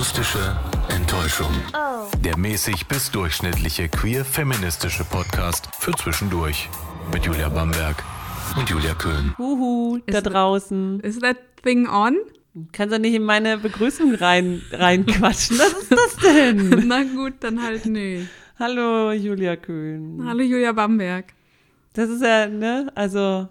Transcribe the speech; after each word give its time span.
Akustische 0.00 0.56
Enttäuschung. 0.88 1.50
Der 2.24 2.38
mäßig 2.38 2.88
bis 2.88 3.10
durchschnittliche 3.10 3.90
queer-feministische 3.90 5.04
Podcast 5.04 5.68
für 5.78 5.92
zwischendurch. 5.92 6.70
Mit 7.12 7.26
Julia 7.26 7.50
Bamberg 7.50 8.02
und 8.56 8.70
Julia 8.70 8.94
Köhn. 8.94 9.34
Huhu, 9.36 9.98
da 10.06 10.16
Ist- 10.20 10.22
draußen. 10.24 11.00
Is 11.00 11.18
that 11.18 11.36
thing 11.62 11.86
on? 11.86 12.16
Kannst 12.72 12.94
du 12.94 12.98
nicht 12.98 13.12
in 13.12 13.24
meine 13.24 13.58
Begrüßung 13.58 14.14
rein, 14.14 14.62
reinquatschen? 14.72 15.58
Was 15.58 15.74
ist 15.74 15.92
das 15.92 16.16
denn? 16.16 16.84
Na 16.88 17.02
gut, 17.02 17.34
dann 17.40 17.62
halt 17.62 17.84
nee. 17.84 18.24
Hallo, 18.58 19.12
Julia 19.12 19.56
Köhn. 19.56 20.22
Hallo 20.24 20.40
Julia 20.42 20.72
Bamberg. 20.72 21.26
Das 21.92 22.08
ist 22.08 22.22
ja, 22.22 22.46
ne, 22.46 22.90
also 22.94 23.50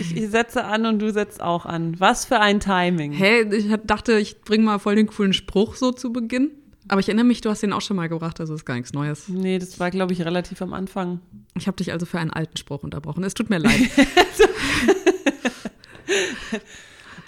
ich, 0.00 0.16
ich 0.16 0.30
setze 0.30 0.64
an 0.64 0.86
und 0.86 0.98
du 1.00 1.12
setzt 1.12 1.40
auch 1.42 1.66
an. 1.66 1.98
Was 2.00 2.24
für 2.24 2.40
ein 2.40 2.60
Timing. 2.60 3.12
Hä, 3.12 3.42
ich 3.54 3.66
dachte, 3.84 4.18
ich 4.18 4.40
bringe 4.42 4.64
mal 4.64 4.78
voll 4.78 4.96
den 4.96 5.06
coolen 5.06 5.32
Spruch 5.32 5.74
so 5.74 5.92
zu 5.92 6.12
Beginn. 6.12 6.50
Aber 6.88 7.00
ich 7.00 7.08
erinnere 7.08 7.24
mich, 7.26 7.40
du 7.40 7.48
hast 7.48 7.62
den 7.62 7.72
auch 7.72 7.80
schon 7.80 7.96
mal 7.96 8.08
gebracht, 8.08 8.40
also 8.40 8.54
ist 8.54 8.64
gar 8.64 8.74
nichts 8.74 8.92
Neues. 8.92 9.28
Nee, 9.28 9.58
das 9.58 9.78
war, 9.78 9.90
glaube 9.90 10.12
ich, 10.12 10.22
relativ 10.24 10.60
am 10.62 10.72
Anfang. 10.74 11.20
Ich 11.56 11.66
habe 11.68 11.76
dich 11.76 11.92
also 11.92 12.06
für 12.06 12.18
einen 12.18 12.30
alten 12.32 12.56
Spruch 12.56 12.82
unterbrochen. 12.82 13.22
Es 13.24 13.34
tut 13.34 13.50
mir 13.50 13.58
leid. 13.58 13.78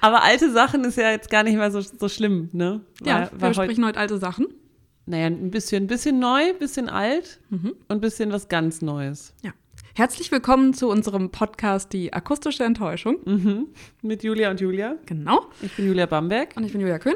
Aber 0.01 0.23
alte 0.23 0.51
Sachen 0.53 0.85
ist 0.85 0.97
ja 0.99 1.11
jetzt 1.11 1.31
gar 1.31 1.43
nicht 1.45 1.57
mehr 1.57 1.71
so, 1.71 1.81
so 1.81 2.09
schlimm, 2.09 2.51
ne? 2.53 2.81
ja, 3.05 3.21
War- 3.23 3.33
wir 3.33 3.41
war 3.41 3.49
heut- 3.51 3.55
sprechen 3.65 3.85
heute 3.87 3.99
alte 4.01 4.19
Sachen. 4.19 4.47
Naja, 5.07 5.27
ein 5.27 5.51
bisschen, 5.51 5.85
ein 5.85 5.87
bisschen 5.87 6.19
neu, 6.19 6.41
ein 6.51 6.59
bisschen 6.59 6.89
alt 6.89 7.39
Mhm. 7.51 7.69
und 7.89 7.97
ein 7.97 8.01
bisschen 8.01 8.33
was 8.33 8.49
ganz 8.49 8.81
Neues. 8.83 9.35
Ja. 9.43 9.53
Herzlich 9.97 10.33
willkommen 10.33 10.75
zu 10.75 10.89
unserem 10.89 11.31
Podcast 11.31 11.93
Die 11.93 12.13
akustische 12.13 12.65
Enttäuschung. 12.65 13.19
Mhm. 13.25 13.69
Mit 14.03 14.25
Julia 14.25 14.51
und 14.51 14.61
Julia. 14.61 14.97
Genau. 15.07 15.47
Ich 15.63 15.77
bin 15.77 15.87
Julia 15.87 16.07
Bamberg. 16.07 16.57
Und 16.57 16.65
ich 16.65 16.73
bin 16.73 16.81
Julia 16.81 16.99
Köhn. 16.99 17.15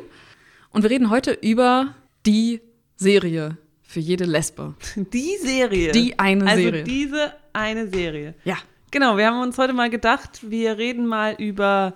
Und 0.71 0.83
wir 0.83 0.91
reden 0.91 1.11
heute 1.11 1.33
über 1.33 1.97
die 2.25 2.61
Serie 2.95 3.59
für 3.83 3.99
jede 3.99 4.27
Lesbe. 4.27 4.77
Die 5.13 5.39
Serie. 5.39 5.91
Die 5.91 6.21
eine 6.21 6.47
also 6.47 6.63
Serie. 6.63 6.85
diese 6.85 7.35
eine 7.53 7.89
Serie. 7.89 8.37
Ja. 8.45 8.59
Genau, 8.93 9.17
wir 9.17 9.27
haben 9.27 9.43
uns 9.43 9.59
heute 9.59 9.73
mal 9.73 9.91
gedacht, 9.91 10.49
wir 10.49 10.79
reden 10.79 11.05
mal 11.05 11.35
über 11.37 11.95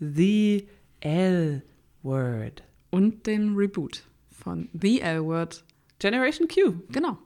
The 0.00 0.66
L-Word. 0.98 2.64
Und 2.90 3.28
den 3.28 3.54
Reboot 3.54 4.02
von 4.32 4.68
The 4.72 5.00
L-Word. 5.00 5.62
Generation 6.00 6.48
Q. 6.48 6.74
Genau. 6.90 7.18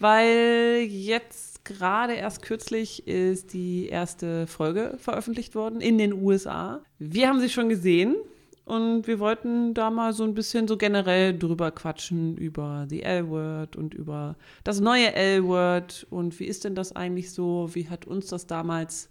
Weil 0.00 0.86
jetzt 0.88 1.47
gerade 1.68 2.14
erst 2.14 2.42
kürzlich 2.42 3.06
ist 3.06 3.52
die 3.52 3.86
erste 3.86 4.46
Folge 4.46 4.96
veröffentlicht 4.98 5.54
worden 5.54 5.80
in 5.80 5.98
den 5.98 6.12
USA. 6.12 6.80
Wir 6.98 7.28
haben 7.28 7.40
sie 7.40 7.50
schon 7.50 7.68
gesehen 7.68 8.16
und 8.64 9.06
wir 9.06 9.20
wollten 9.20 9.74
da 9.74 9.90
mal 9.90 10.12
so 10.12 10.24
ein 10.24 10.34
bisschen 10.34 10.66
so 10.66 10.76
generell 10.76 11.38
drüber 11.38 11.70
quatschen 11.70 12.36
über 12.36 12.86
die 12.90 13.02
L-Word 13.02 13.76
und 13.76 13.94
über 13.94 14.36
das 14.64 14.80
neue 14.80 15.12
L-Word 15.14 16.06
und 16.10 16.40
wie 16.40 16.46
ist 16.46 16.64
denn 16.64 16.74
das 16.74 16.96
eigentlich 16.96 17.32
so? 17.32 17.68
Wie 17.74 17.88
hat 17.88 18.06
uns 18.06 18.26
das 18.26 18.46
damals 18.46 19.10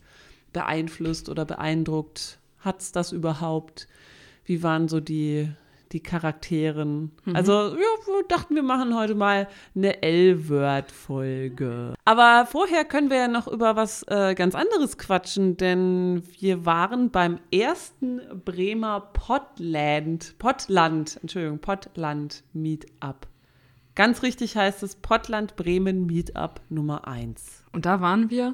beeinflusst 0.51 1.29
oder 1.29 1.45
beeindruckt? 1.45 2.39
Hat 2.59 2.81
es 2.81 2.91
das 2.91 3.11
überhaupt? 3.11 3.87
Wie 4.45 4.63
waren 4.63 4.87
so 4.87 4.99
die, 4.99 5.49
die 5.93 6.01
Charakteren? 6.01 7.11
Also, 7.33 7.51
ja, 7.51 7.75
wir 7.75 8.23
dachten, 8.27 8.55
wir 8.55 8.63
machen 8.63 8.95
heute 8.95 9.15
mal 9.15 9.47
eine 9.75 10.01
L-Word-Folge. 10.01 11.93
Aber 12.05 12.47
vorher 12.49 12.85
können 12.85 13.09
wir 13.09 13.17
ja 13.17 13.27
noch 13.27 13.47
über 13.47 13.75
was 13.75 14.03
äh, 14.03 14.35
ganz 14.35 14.55
anderes 14.55 14.97
quatschen, 14.97 15.57
denn 15.57 16.23
wir 16.39 16.65
waren 16.65 17.11
beim 17.11 17.39
ersten 17.51 18.21
Bremer 18.45 19.09
Pottland, 19.13 20.35
Pottland, 20.39 21.19
Entschuldigung, 21.21 21.59
Pottland 21.59 22.43
Meetup. 22.53 23.27
Ganz 23.95 24.21
richtig 24.21 24.55
heißt 24.55 24.83
es 24.83 24.95
Pottland 24.95 25.55
Bremen 25.55 26.05
Meetup 26.05 26.61
Nummer 26.69 27.07
1. 27.07 27.63
Und 27.73 27.85
da 27.85 27.99
waren 27.99 28.29
wir, 28.29 28.53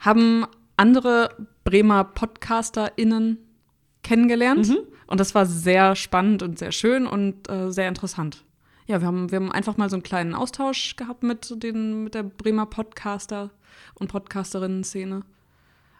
haben 0.00 0.46
andere 0.76 1.48
Bremer 1.64 2.04
PodcasterInnen 2.04 3.38
kennengelernt. 4.02 4.66
Und 5.06 5.20
das 5.20 5.34
war 5.34 5.46
sehr 5.46 5.94
spannend 5.96 6.42
und 6.42 6.58
sehr 6.58 6.72
schön 6.72 7.06
und 7.06 7.48
äh, 7.48 7.70
sehr 7.70 7.88
interessant. 7.88 8.44
Ja, 8.86 9.00
wir 9.00 9.06
haben, 9.06 9.30
wir 9.30 9.36
haben 9.36 9.52
einfach 9.52 9.76
mal 9.76 9.90
so 9.90 9.96
einen 9.96 10.02
kleinen 10.02 10.34
Austausch 10.34 10.96
gehabt 10.96 11.22
mit, 11.22 11.62
den, 11.62 12.04
mit 12.04 12.14
der 12.14 12.22
Bremer 12.22 12.66
Podcaster- 12.66 13.50
und 13.94 14.08
Podcasterinnen-Szene. 14.08 15.22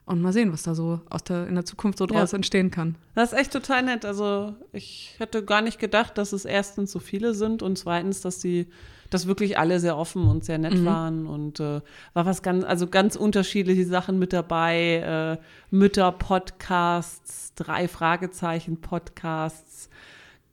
Und 0.05 0.23
mal 0.23 0.33
sehen, 0.33 0.53
was 0.53 0.63
da 0.63 0.77
so 0.77 1.01
aus 1.11 1.25
der, 1.25 1.49
in 1.49 1.57
der 1.57 1.65
Zukunft 1.65 1.99
so 1.99 2.07
draus 2.07 2.31
Ja. 2.31 2.37
entstehen 2.37 2.71
kann. 2.71 2.95
Das 3.17 3.33
ist 3.33 3.39
echt 3.39 3.53
total 3.53 3.83
nett. 3.83 4.05
Also 4.05 4.55
ich 4.73 5.15
hätte 5.19 5.45
gar 5.45 5.63
nicht 5.63 5.81
gedacht, 5.81 6.17
dass 6.17 6.33
es 6.33 6.45
erstens 6.45 6.93
so 6.93 7.01
viele 7.01 7.35
sind 7.35 7.61
und 7.61 7.77
zweitens, 7.77 8.21
dass 8.21 8.39
die, 8.39 8.69
dass 9.11 9.27
wirklich 9.27 9.59
alle 9.59 9.81
sehr 9.81 9.97
offen 9.97 10.27
und 10.29 10.45
sehr 10.45 10.59
nett 10.59 10.85
waren 10.85 11.27
und 11.27 11.61
äh, 11.61 11.81
war 12.15 12.27
was 12.27 12.43
ganz, 12.43 12.65
also 12.65 12.87
ganz 12.87 13.17
unterschiedliche 13.17 13.85
Sachen 13.87 14.19
mit 14.19 14.33
dabei. 14.33 15.39
Äh, 15.41 15.45
Mütter-Podcasts, 15.71 17.55
drei 17.55 17.89
Fragezeichen 17.89 18.81
Podcasts, 18.81 19.89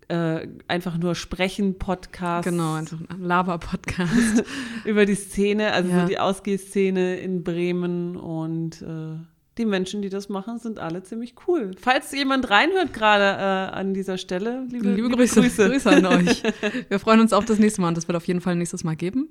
äh, 0.08 0.48
einfach 0.68 0.98
nur 0.98 1.16
sprechen 1.16 1.78
Podcasts. 1.80 2.50
Genau, 2.50 2.74
einfach 2.76 2.98
ein 3.10 3.22
Lava-Podcast. 3.24 4.44
über 4.86 5.06
die 5.06 5.16
Szene, 5.16 5.72
also 5.72 5.90
Ja. 5.90 6.02
so 6.02 6.08
die 6.08 6.20
Ausgehszene 6.20 7.16
in 7.18 7.44
Bremen 7.44 8.16
und 8.18 8.82
äh, 8.82 9.16
die 9.58 9.66
Menschen, 9.66 10.02
die 10.02 10.10
das 10.10 10.30
machen, 10.30 10.58
sind 10.58 10.80
alle 10.80 11.04
ziemlich 11.04 11.36
cool. 11.48 11.72
Falls 11.80 12.12
jemand 12.12 12.50
reinhört 12.50 12.92
gerade 12.94 13.24
äh, 13.24 13.76
an 13.78 13.94
dieser 13.94 14.18
Stelle, 14.18 14.66
liebe, 14.70 14.90
Liebe 14.94 15.10
Grüße, 15.10 15.42
Grüße. 15.42 15.90
an 15.92 16.06
euch. 16.28 16.42
Wir 16.90 17.00
freuen 17.00 17.20
uns 17.20 17.34
auf 17.34 17.46
das 17.46 17.60
nächste 17.60 17.82
Mal 17.82 17.90
und 17.90 17.98
das 17.98 18.08
wird 18.08 18.16
auf 18.16 18.26
jeden 18.28 18.42
Fall 18.42 18.56
nächstes 18.56 18.84
Mal 18.84 18.96
geben. 18.96 19.30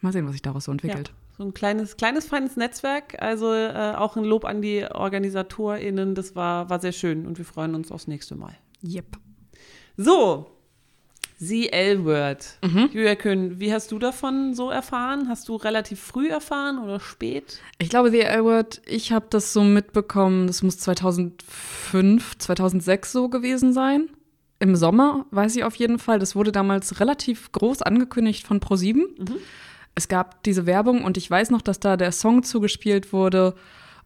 Mal 0.00 0.12
sehen, 0.12 0.24
was 0.26 0.32
sich 0.32 0.42
daraus 0.42 0.64
so 0.64 0.72
Ja, 0.72 0.74
entwickelt. 0.74 1.12
so 1.36 1.44
ein 1.44 1.52
kleines, 1.54 1.96
kleines, 1.96 2.26
feines 2.26 2.56
Netzwerk. 2.56 3.20
Also 3.22 3.52
äh, 3.52 3.92
auch 3.96 4.16
ein 4.16 4.24
Lob 4.24 4.44
an 4.44 4.62
die 4.62 4.84
OrganisatorInnen. 4.90 6.14
Das 6.14 6.34
war, 6.34 6.68
war 6.70 6.80
sehr 6.80 6.92
schön 6.92 7.26
und 7.26 7.38
wir 7.38 7.44
freuen 7.44 7.74
uns 7.74 7.92
aufs 7.92 8.06
nächste 8.08 8.34
Mal. 8.34 8.56
Yep. 8.82 9.18
So, 9.96 10.50
The 11.42 11.72
L-Word. 11.72 12.58
Mhm. 12.62 12.90
Julia 12.92 13.14
Köhn, 13.14 13.58
wie 13.58 13.72
hast 13.72 13.90
du 13.92 13.98
davon 13.98 14.52
so 14.52 14.68
erfahren? 14.68 15.26
Hast 15.26 15.48
du 15.48 15.56
relativ 15.56 15.98
früh 15.98 16.28
erfahren 16.28 16.78
oder 16.78 17.00
spät? 17.00 17.60
Ich 17.78 17.88
glaube, 17.88 18.10
The 18.10 18.20
L-Word, 18.20 18.82
ich 18.84 19.10
habe 19.10 19.24
das 19.30 19.54
so 19.54 19.64
mitbekommen, 19.64 20.48
das 20.48 20.62
muss 20.62 20.76
2005, 20.76 22.36
2006 22.36 23.12
so 23.12 23.30
gewesen 23.30 23.72
sein. 23.72 24.10
Im 24.58 24.76
Sommer, 24.76 25.24
weiß 25.30 25.56
ich 25.56 25.64
auf 25.64 25.76
jeden 25.76 25.98
Fall. 25.98 26.18
Das 26.18 26.36
wurde 26.36 26.52
damals 26.52 27.00
relativ 27.00 27.50
groß 27.52 27.80
angekündigt 27.80 28.46
von 28.46 28.60
ProSieben. 28.60 29.06
Es 29.94 30.08
gab 30.08 30.42
diese 30.42 30.66
Werbung 30.66 31.04
und 31.04 31.16
ich 31.16 31.30
weiß 31.30 31.50
noch, 31.50 31.62
dass 31.62 31.80
da 31.80 31.96
der 31.96 32.12
Song 32.12 32.42
zugespielt 32.42 33.14
wurde 33.14 33.54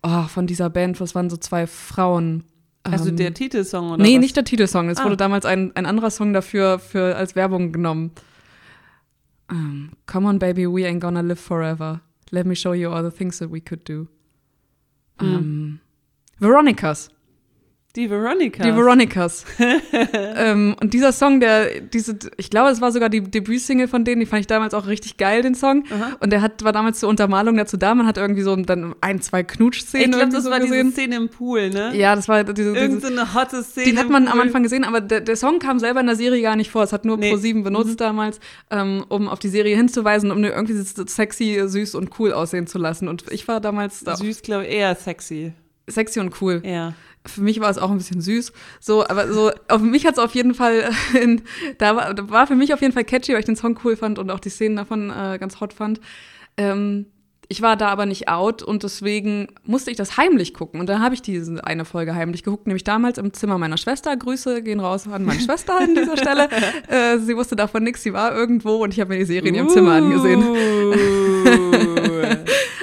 oh, 0.04 0.22
von 0.28 0.46
dieser 0.46 0.70
Band. 0.70 1.00
Was 1.00 1.16
waren 1.16 1.30
so 1.30 1.36
zwei 1.36 1.66
Frauen? 1.66 2.44
Also 2.84 3.08
Ähm, 3.08 3.16
der 3.16 3.32
Titelsong 3.34 3.92
oder 3.92 4.02
nee, 4.02 4.14
was? 4.16 4.20
nicht 4.20 4.36
der 4.36 4.44
Titelsong. 4.44 4.88
Es 4.90 4.98
Ah. 4.98 5.04
wurde 5.04 5.16
damals 5.16 5.44
ein, 5.46 5.74
ein 5.74 5.86
anderer 5.86 6.10
Song 6.10 6.32
dafür 6.34 6.78
für, 6.78 7.16
als 7.16 7.34
Werbung 7.34 7.72
genommen. 7.72 8.12
Ähm, 9.50 9.90
Come 10.06 10.28
on, 10.28 10.38
baby, 10.38 10.66
we 10.66 10.86
ain't 10.86 11.00
gonna 11.00 11.20
live 11.20 11.40
forever. 11.40 12.00
Let 12.30 12.46
me 12.46 12.54
show 12.54 12.72
you 12.74 12.90
all 12.90 13.02
the 13.08 13.14
things 13.16 13.38
that 13.38 13.50
we 13.50 13.60
could 13.60 13.88
do. 13.88 14.06
Hm. 15.20 15.34
Ähm, 15.34 15.80
Veronicas. 16.38 17.08
Die 17.96 18.10
Veronica. 18.10 18.64
Die 18.64 18.74
Veronicas. 18.74 19.44
ähm, 20.36 20.74
und 20.80 20.92
dieser 20.94 21.12
Song, 21.12 21.38
der, 21.38 21.80
diese, 21.80 22.18
ich 22.36 22.50
glaube, 22.50 22.70
es 22.70 22.80
war 22.80 22.90
sogar 22.90 23.08
die 23.08 23.20
Debütsingle 23.20 23.86
von 23.86 24.04
denen, 24.04 24.18
die 24.18 24.26
fand 24.26 24.40
ich 24.40 24.46
damals 24.48 24.74
auch 24.74 24.88
richtig 24.88 25.16
geil, 25.16 25.42
den 25.42 25.54
Song. 25.54 25.84
Aha. 25.90 26.16
Und 26.18 26.32
der 26.32 26.42
hat, 26.42 26.64
war 26.64 26.72
damals 26.72 26.98
zur 26.98 27.08
Untermalung 27.08 27.56
dazu 27.56 27.76
da. 27.76 27.94
Man 27.94 28.06
hat 28.08 28.18
irgendwie 28.18 28.42
so 28.42 28.56
dann 28.56 28.96
ein, 29.00 29.20
zwei 29.20 29.44
Knutschszenen 29.44 30.10
Ich 30.10 30.16
glaube, 30.16 30.32
das 30.32 30.42
so 30.42 30.50
war 30.50 30.58
gesehen. 30.58 30.86
diese 30.88 30.92
Szene 31.02 31.16
im 31.16 31.28
Pool, 31.28 31.70
ne? 31.70 31.96
ja, 31.96 32.16
das 32.16 32.26
war 32.26 32.42
diese, 32.42 32.72
diese 32.72 32.76
Irgend 32.76 33.02
so 33.02 33.06
eine 33.08 33.32
hotte 33.32 33.62
Szene. 33.62 33.92
die 33.92 33.98
hat 33.98 34.08
man 34.10 34.26
am. 34.28 34.40
Anfang 34.40 34.64
gesehen, 34.64 34.84
aber 34.84 35.00
der, 35.00 35.20
der 35.20 35.36
Song 35.36 35.60
kam 35.60 35.78
selber 35.78 36.00
in 36.00 36.06
der 36.06 36.16
Serie 36.16 36.42
gar 36.42 36.56
nicht 36.56 36.70
vor. 36.70 36.82
Es 36.82 36.92
hat 36.92 37.04
nur 37.04 37.16
Nee. 37.16 37.32
Mhm. 37.32 37.38
Pro7 37.38 37.62
benutzt 37.62 38.00
damals, 38.00 38.40
ähm, 38.70 39.04
um 39.08 39.28
auf 39.28 39.38
die 39.38 39.48
Serie 39.48 39.76
hinzuweisen, 39.76 40.30
um 40.32 40.42
irgendwie 40.42 40.74
so 40.74 41.04
sexy, 41.06 41.62
süß 41.64 41.94
und 41.94 42.10
cool 42.18 42.32
aussehen 42.32 42.66
zu 42.66 42.78
lassen. 42.78 43.06
Und 43.06 43.24
ich 43.30 43.46
war 43.46 43.60
damals 43.60 44.02
da 44.02 44.16
Süß, 44.16 44.42
glaube 44.42 44.66
ich, 44.66 44.72
eher 44.74 44.94
sexy. 44.96 45.52
sexy 45.88 46.18
und 46.20 46.40
cool. 46.42 46.60
Ja. 46.64 46.94
Für 47.26 47.40
mich 47.40 47.60
war 47.60 47.70
es 47.70 47.78
auch 47.78 47.90
ein 47.90 47.96
bisschen 47.98 48.20
süß. 48.20 48.52
So, 48.80 49.06
aber 49.06 49.32
so, 49.32 49.50
auf 49.68 49.80
mich 49.80 50.06
hat 50.06 50.14
es 50.14 50.18
auf 50.18 50.34
jeden 50.34 50.54
Fall, 50.54 50.90
in, 51.20 51.42
da, 51.78 51.96
war, 51.96 52.14
da 52.14 52.28
war 52.28 52.46
für 52.46 52.56
mich 52.56 52.74
auf 52.74 52.80
jeden 52.82 52.92
Fall 52.92 53.04
catchy, 53.04 53.32
weil 53.32 53.40
ich 53.40 53.46
den 53.46 53.56
Song 53.56 53.78
cool 53.84 53.96
fand 53.96 54.18
und 54.18 54.30
auch 54.30 54.40
die 54.40 54.50
Szenen 54.50 54.76
davon 54.76 55.10
äh, 55.10 55.38
ganz 55.38 55.60
hot 55.60 55.72
fand. 55.72 56.00
Ähm, 56.56 57.06
ich 57.48 57.62
war 57.62 57.76
da 57.76 57.88
aber 57.88 58.06
nicht 58.06 58.28
out 58.28 58.62
und 58.62 58.82
deswegen 58.82 59.48
musste 59.64 59.90
ich 59.90 59.96
das 59.96 60.16
heimlich 60.16 60.54
gucken. 60.54 60.80
Und 60.80 60.88
dann 60.88 61.02
habe 61.02 61.14
ich 61.14 61.22
diese 61.22 61.64
eine 61.64 61.84
Folge 61.84 62.14
heimlich 62.14 62.42
geguckt, 62.42 62.66
nämlich 62.66 62.84
damals 62.84 63.18
im 63.18 63.32
Zimmer 63.32 63.58
meiner 63.58 63.76
Schwester. 63.76 64.16
Grüße 64.16 64.62
gehen 64.62 64.80
raus 64.80 65.06
an 65.06 65.24
meine 65.24 65.40
Schwester 65.44 65.78
an 65.78 65.94
dieser 65.94 66.16
Stelle. 66.16 66.48
Äh, 66.88 67.18
sie 67.18 67.36
wusste 67.36 67.56
davon 67.56 67.82
nichts, 67.84 68.02
sie 68.02 68.12
war 68.12 68.34
irgendwo 68.34 68.82
und 68.82 68.94
ich 68.94 69.00
habe 69.00 69.12
mir 69.12 69.18
die 69.18 69.24
Serie 69.24 69.48
in 69.48 69.54
ihrem 69.54 69.68
Zimmer 69.68 69.92
angesehen. 69.92 70.42
Uh, 70.42 70.94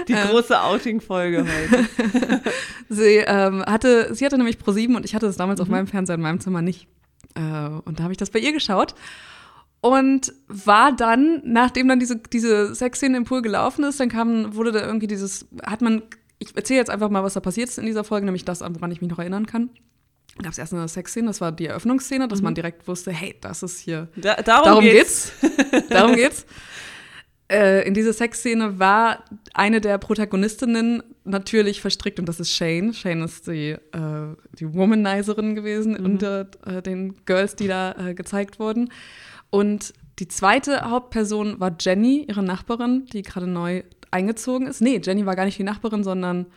Die 0.07 0.13
große 0.29 0.59
Outing-Folge 0.61 1.45
heute. 1.45 2.41
Sie 2.89 3.23
ähm, 3.25 3.63
hatte, 3.65 4.13
sie 4.13 4.25
hatte 4.25 4.37
nämlich 4.37 4.57
Pro7 4.57 4.95
und 4.97 5.05
ich 5.05 5.15
hatte 5.15 5.27
es 5.27 5.37
damals 5.37 5.61
auf 5.61 5.69
meinem 5.69 5.87
Fernseher 5.87 6.15
in 6.15 6.21
meinem 6.21 6.41
Zimmer 6.41 6.61
nicht. 6.61 6.87
Äh, 7.35 7.39
und 7.39 7.99
da 7.99 8.03
habe 8.03 8.11
ich 8.11 8.17
das 8.17 8.29
bei 8.29 8.39
ihr 8.39 8.51
geschaut. 8.51 8.95
Und 9.81 10.31
war 10.47 10.95
dann, 10.95 11.41
nachdem 11.43 11.87
dann 11.87 11.99
diese, 11.99 12.17
diese 12.17 12.75
Sexszene 12.75 13.17
im 13.17 13.23
Pool 13.23 13.41
gelaufen 13.41 13.83
ist, 13.83 13.99
dann 13.99 14.09
kam, 14.09 14.55
wurde 14.55 14.71
da 14.71 14.85
irgendwie 14.85 15.07
dieses, 15.07 15.47
hat 15.63 15.81
man, 15.81 16.03
ich 16.37 16.55
erzähle 16.55 16.79
jetzt 16.79 16.91
einfach 16.91 17.09
mal, 17.09 17.23
was 17.23 17.33
da 17.33 17.39
passiert 17.39 17.69
ist 17.69 17.79
in 17.79 17.87
dieser 17.87 18.03
Folge, 18.03 18.25
nämlich 18.25 18.45
das, 18.45 18.61
woran 18.61 18.91
ich 18.91 19.01
mich 19.01 19.09
noch 19.09 19.17
erinnern 19.17 19.47
kann. 19.47 19.71
Gab 20.41 20.51
es 20.51 20.59
erst 20.59 20.73
eine 20.73 20.87
Sexszene, 20.87 21.27
das 21.27 21.41
war 21.41 21.51
die 21.51 21.65
Eröffnungsszene, 21.65 22.27
dass 22.27 22.39
mhm. 22.39 22.45
man 22.45 22.55
direkt 22.55 22.87
wusste, 22.87 23.11
hey, 23.11 23.35
das 23.41 23.63
ist 23.63 23.79
hier. 23.79 24.07
Da, 24.15 24.35
darum, 24.35 24.65
darum, 24.65 24.83
geht's. 24.83 25.33
geht's. 25.41 25.87
darum 25.89 26.15
geht's. 26.15 26.45
Äh, 27.51 27.85
in 27.85 27.93
dieser 27.93 28.13
Sexszene 28.13 28.79
war 28.79 29.25
eine 29.53 29.81
der 29.81 29.97
Protagonistinnen 29.97 31.03
natürlich 31.25 31.81
verstrickt 31.81 32.19
und 32.19 32.29
das 32.29 32.39
ist 32.39 32.51
Shane. 32.51 32.93
Shane 32.93 33.23
ist 33.23 33.47
die, 33.47 33.71
äh, 33.71 33.79
die 34.57 34.73
Womanizerin 34.73 35.53
gewesen 35.53 35.93
mhm. 35.93 36.05
unter 36.05 36.47
äh, 36.65 36.81
den 36.81 37.15
Girls, 37.25 37.55
die 37.55 37.67
da 37.67 37.93
äh, 37.93 38.13
gezeigt 38.13 38.59
wurden. 38.59 38.89
Und 39.51 39.93
die 40.17 40.27
zweite 40.27 40.89
Hauptperson 40.89 41.59
war 41.59 41.75
Jenny, 41.79 42.25
ihre 42.27 42.41
Nachbarin, 42.41 43.05
die 43.13 43.21
gerade 43.21 43.47
neu 43.47 43.83
eingezogen 44.09 44.67
ist. 44.67 44.81
Nee, 44.81 44.99
Jenny 45.03 45.25
war 45.25 45.35
gar 45.35 45.45
nicht 45.45 45.59
die 45.59 45.63
Nachbarin, 45.63 46.03
sondern 46.03 46.47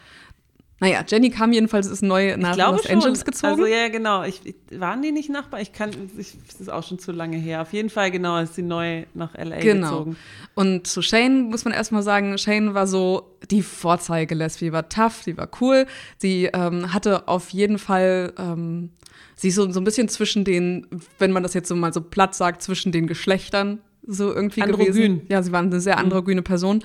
naja, 0.81 1.05
Jenny 1.07 1.31
kam 1.31 1.53
jedenfalls, 1.53 1.87
ist 1.87 2.03
neu 2.03 2.37
nach 2.37 2.57
Los 2.57 2.83
schon. 2.83 2.97
Angeles 2.97 3.25
gezogen. 3.25 3.53
Also 3.53 3.67
ja, 3.67 3.89
genau. 3.89 4.25
Ich, 4.25 4.41
waren 4.73 5.03
die 5.03 5.13
nicht 5.13 5.31
Nachbar? 5.31 5.61
Ich 5.61 5.73
kann, 5.73 5.91
ich, 6.19 6.37
das 6.47 6.61
ist 6.61 6.69
auch 6.69 6.83
schon 6.83 6.99
zu 6.99 7.13
lange 7.13 7.37
her. 7.37 7.63
Auf 7.63 7.73
jeden 7.73 7.91
Fall, 7.91 8.11
genau, 8.11 8.39
ist 8.39 8.57
sie 8.57 8.63
neu 8.63 9.05
nach 9.15 9.35
LA 9.35 9.61
genau. 9.61 9.91
gezogen. 9.91 10.17
Und 10.55 10.87
zu 10.87 11.01
Shane 11.01 11.45
muss 11.45 11.65
man 11.65 11.73
erstmal 11.73 12.03
sagen, 12.03 12.37
Shane 12.39 12.75
war 12.75 12.89
so 12.89 13.37
die 13.51 13.63
Vorzeige-Lesbi, 13.63 14.73
war 14.73 14.89
tough, 14.89 15.23
die 15.25 15.37
war 15.37 15.49
cool. 15.61 15.87
Sie 16.19 16.51
ähm, 16.53 16.93
hatte 16.93 17.29
auf 17.29 17.51
jeden 17.51 17.79
Fall, 17.79 18.33
ähm, 18.37 18.91
sie 19.37 19.49
ist 19.49 19.55
so, 19.55 19.71
so 19.71 19.81
ein 19.81 19.85
bisschen 19.85 20.09
zwischen 20.09 20.45
den, 20.45 20.89
wenn 21.19 21.31
man 21.31 21.45
das 21.45 21.55
jetzt 21.55 21.69
so 21.69 21.77
mal 21.77 21.93
so 21.93 22.01
platt 22.01 22.35
sagt, 22.35 22.63
zwischen 22.63 22.91
den 22.91 23.07
Geschlechtern 23.07 23.79
so 24.07 24.35
irgendwie 24.35 24.63
Androgyn. 24.63 24.87
gewesen. 24.87 25.23
Ja, 25.29 25.43
sie 25.43 25.53
war 25.53 25.63
eine 25.63 25.81
sehr 25.81 25.97
mhm. 25.97 26.05
androgyne 26.05 26.43
Person. 26.43 26.83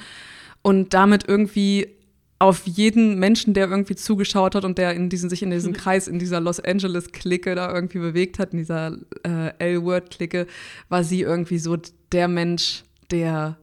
Und 0.62 0.94
damit 0.94 1.28
irgendwie 1.28 1.99
auf 2.40 2.66
jeden 2.66 3.20
Menschen, 3.20 3.54
der 3.54 3.70
irgendwie 3.70 3.96
zugeschaut 3.96 4.56
hat 4.56 4.64
und 4.64 4.78
der 4.78 4.94
in 4.94 5.10
diesen, 5.10 5.30
sich 5.30 5.44
in 5.44 5.52
diesem 5.52 5.74
Kreis, 5.74 6.08
in 6.08 6.20
dieser 6.20 6.40
Los 6.40 6.62
Angeles-Clique 6.62 7.54
da 7.54 7.74
irgendwie 7.74 8.00
bewegt 8.00 8.40
hat, 8.40 8.54
in 8.54 8.60
dieser 8.60 8.98
äh, 9.24 9.52
L-Word-Clique, 9.60 10.48
war 10.88 11.04
sie 11.04 11.22
irgendwie 11.22 11.60
so 11.60 11.78
der 12.14 12.30
Mensch, 12.30 12.86
der 13.12 13.58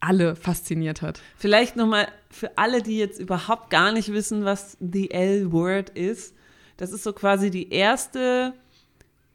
alle 0.00 0.34
fasziniert 0.34 1.02
hat. 1.02 1.20
Vielleicht 1.36 1.76
nochmal 1.76 2.08
für 2.30 2.56
alle, 2.56 2.82
die 2.82 2.96
jetzt 2.96 3.20
überhaupt 3.20 3.68
gar 3.68 3.92
nicht 3.92 4.12
wissen, 4.12 4.46
was 4.46 4.78
The 4.80 5.10
L-Word 5.10 5.90
ist. 5.90 6.34
Das 6.78 6.90
ist 6.90 7.04
so 7.04 7.12
quasi 7.12 7.50
die 7.50 7.70
erste 7.70 8.54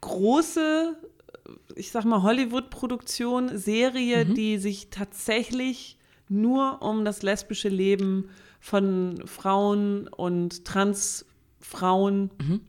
große, 0.00 0.96
ich 1.76 1.92
sag 1.92 2.04
mal, 2.04 2.22
Hollywood-Produktion, 2.22 3.56
Serie, 3.56 4.24
mhm. 4.24 4.34
die 4.34 4.58
sich 4.58 4.90
tatsächlich 4.90 5.98
nur 6.28 6.82
um 6.82 7.04
das 7.04 7.22
lesbische 7.22 7.68
Leben 7.68 8.28
von 8.60 9.22
Frauen 9.26 10.08
und 10.08 10.64
Transfrauen, 10.64 12.30
mhm. 12.40 12.60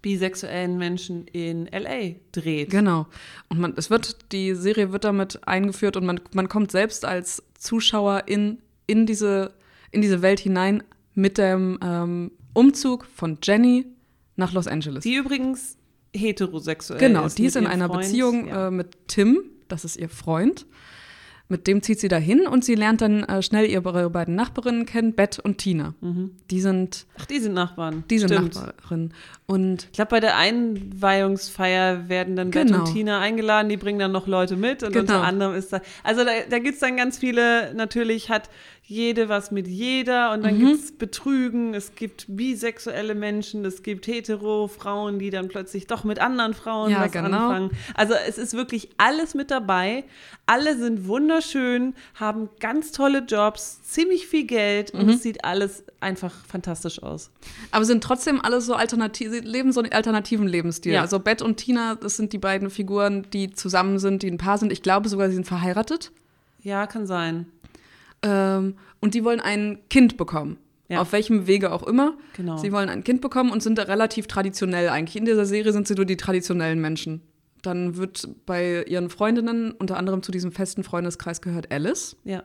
bisexuellen 0.00 0.78
Menschen 0.78 1.26
in 1.26 1.66
LA 1.66 2.16
dreht. 2.32 2.70
Genau. 2.70 3.06
Und 3.48 3.60
man, 3.60 3.74
es 3.76 3.90
wird, 3.90 4.32
die 4.32 4.54
Serie 4.54 4.92
wird 4.92 5.04
damit 5.04 5.46
eingeführt 5.46 5.96
und 5.96 6.06
man, 6.06 6.20
man 6.34 6.48
kommt 6.48 6.72
selbst 6.72 7.04
als 7.04 7.42
Zuschauer 7.58 8.24
in, 8.26 8.58
in, 8.86 9.06
diese, 9.06 9.52
in 9.90 10.02
diese 10.02 10.22
Welt 10.22 10.40
hinein 10.40 10.82
mit 11.14 11.38
dem 11.38 11.78
ähm, 11.82 12.32
Umzug 12.54 13.06
von 13.06 13.38
Jenny 13.42 13.86
nach 14.36 14.52
Los 14.52 14.66
Angeles. 14.66 15.04
Die 15.04 15.14
übrigens 15.14 15.76
heterosexuell 16.14 17.00
genau, 17.00 17.26
ist. 17.26 17.36
Genau, 17.36 17.42
die 17.42 17.46
ist 17.46 17.56
in 17.56 17.66
einer 17.66 17.88
Freund, 17.88 18.02
Beziehung 18.02 18.48
ja. 18.48 18.68
äh, 18.68 18.70
mit 18.70 18.96
Tim, 19.08 19.44
das 19.68 19.84
ist 19.84 19.96
ihr 19.96 20.08
Freund. 20.08 20.66
Mit 21.52 21.66
dem 21.66 21.82
zieht 21.82 22.00
sie 22.00 22.08
dahin 22.08 22.46
und 22.46 22.64
sie 22.64 22.74
lernt 22.74 23.02
dann 23.02 23.24
äh, 23.24 23.42
schnell 23.42 23.68
ihre 23.68 24.08
beiden 24.08 24.34
Nachbarinnen 24.34 24.86
kennen, 24.86 25.12
Beth 25.12 25.38
und 25.38 25.58
Tina. 25.58 25.92
Mhm. 26.00 26.30
Die 26.50 26.62
sind. 26.62 27.04
Ach, 27.18 27.26
die 27.26 27.40
sind 27.40 27.52
Nachbarn. 27.52 28.04
Die 28.08 28.18
sind 28.18 28.32
Stimmt. 28.32 28.54
Nachbarinnen. 28.54 29.12
Und 29.44 29.84
ich 29.84 29.92
glaube, 29.92 30.12
bei 30.12 30.20
der 30.20 30.38
Einweihungsfeier 30.38 32.08
werden 32.08 32.36
dann 32.36 32.50
genau. 32.50 32.78
Beth 32.78 32.88
und 32.88 32.94
Tina 32.94 33.20
eingeladen, 33.20 33.68
die 33.68 33.76
bringen 33.76 33.98
dann 33.98 34.12
noch 34.12 34.26
Leute 34.26 34.56
mit 34.56 34.82
und 34.82 34.94
genau. 34.94 35.00
unter 35.02 35.24
anderem 35.24 35.54
ist 35.54 35.74
da. 35.74 35.82
Also 36.02 36.24
da, 36.24 36.30
da 36.48 36.58
gibt 36.58 36.76
es 36.76 36.80
dann 36.80 36.96
ganz 36.96 37.18
viele, 37.18 37.74
natürlich 37.74 38.30
hat 38.30 38.48
jede 38.84 39.28
was 39.28 39.52
mit 39.52 39.68
jeder 39.68 40.32
und 40.32 40.44
dann 40.44 40.56
mhm. 40.56 40.66
gibt 40.66 40.84
es 40.84 40.92
Betrügen, 40.92 41.72
es 41.72 41.94
gibt 41.94 42.26
bisexuelle 42.28 43.14
Menschen, 43.14 43.64
es 43.64 43.82
gibt 43.84 44.08
hetero 44.08 44.66
Frauen, 44.66 45.20
die 45.20 45.30
dann 45.30 45.48
plötzlich 45.48 45.86
doch 45.86 46.02
mit 46.02 46.20
anderen 46.20 46.52
Frauen 46.52 46.90
ja, 46.90 47.00
was 47.00 47.12
genau. 47.12 47.26
anfangen. 47.28 47.70
Also 47.94 48.14
es 48.28 48.38
ist 48.38 48.54
wirklich 48.54 48.90
alles 48.98 49.34
mit 49.34 49.52
dabei. 49.52 50.04
Alle 50.46 50.76
sind 50.76 51.06
wunderschön, 51.06 51.94
haben 52.16 52.50
ganz 52.58 52.90
tolle 52.90 53.20
Jobs, 53.20 53.82
ziemlich 53.82 54.26
viel 54.26 54.46
Geld 54.46 54.92
mhm. 54.92 55.00
und 55.00 55.08
es 55.10 55.22
sieht 55.22 55.44
alles 55.44 55.84
einfach 56.00 56.34
fantastisch 56.46 57.02
aus. 57.02 57.30
Aber 57.70 57.84
sind 57.84 58.02
trotzdem 58.02 58.40
alle 58.44 58.60
so 58.60 58.74
alternativ, 58.74 59.30
sie 59.30 59.40
leben 59.40 59.72
so 59.72 59.80
einen 59.80 59.92
alternativen 59.92 60.48
Lebensstil. 60.48 60.94
Ja. 60.94 61.02
Also 61.02 61.20
Beth 61.20 61.40
und 61.40 61.56
Tina, 61.56 61.94
das 61.94 62.16
sind 62.16 62.32
die 62.32 62.38
beiden 62.38 62.68
Figuren, 62.68 63.26
die 63.32 63.52
zusammen 63.52 64.00
sind, 64.00 64.24
die 64.24 64.30
ein 64.30 64.38
Paar 64.38 64.58
sind. 64.58 64.72
Ich 64.72 64.82
glaube 64.82 65.08
sogar, 65.08 65.28
sie 65.28 65.34
sind 65.34 65.46
verheiratet. 65.46 66.10
Ja, 66.62 66.86
kann 66.88 67.06
sein. 67.06 67.46
Ähm, 68.22 68.76
und 69.00 69.14
die 69.14 69.24
wollen 69.24 69.40
ein 69.40 69.78
Kind 69.90 70.16
bekommen. 70.16 70.58
Ja. 70.88 71.00
Auf 71.00 71.12
welchem 71.12 71.46
Wege 71.46 71.72
auch 71.72 71.84
immer. 71.84 72.18
Genau. 72.36 72.58
Sie 72.58 72.70
wollen 72.70 72.90
ein 72.90 73.02
Kind 73.02 73.22
bekommen 73.22 73.50
und 73.50 73.62
sind 73.62 73.78
da 73.78 73.84
relativ 73.84 74.26
traditionell 74.26 74.90
eigentlich. 74.90 75.16
In 75.16 75.24
dieser 75.24 75.46
Serie 75.46 75.72
sind 75.72 75.88
sie 75.88 75.94
nur 75.94 76.04
die 76.04 76.18
traditionellen 76.18 76.80
Menschen. 76.80 77.22
Dann 77.62 77.96
wird 77.96 78.28
bei 78.44 78.84
ihren 78.84 79.08
Freundinnen 79.08 79.72
unter 79.72 79.96
anderem 79.96 80.22
zu 80.22 80.32
diesem 80.32 80.52
festen 80.52 80.84
Freundeskreis 80.84 81.40
gehört 81.40 81.72
Alice. 81.72 82.16
Ja. 82.24 82.42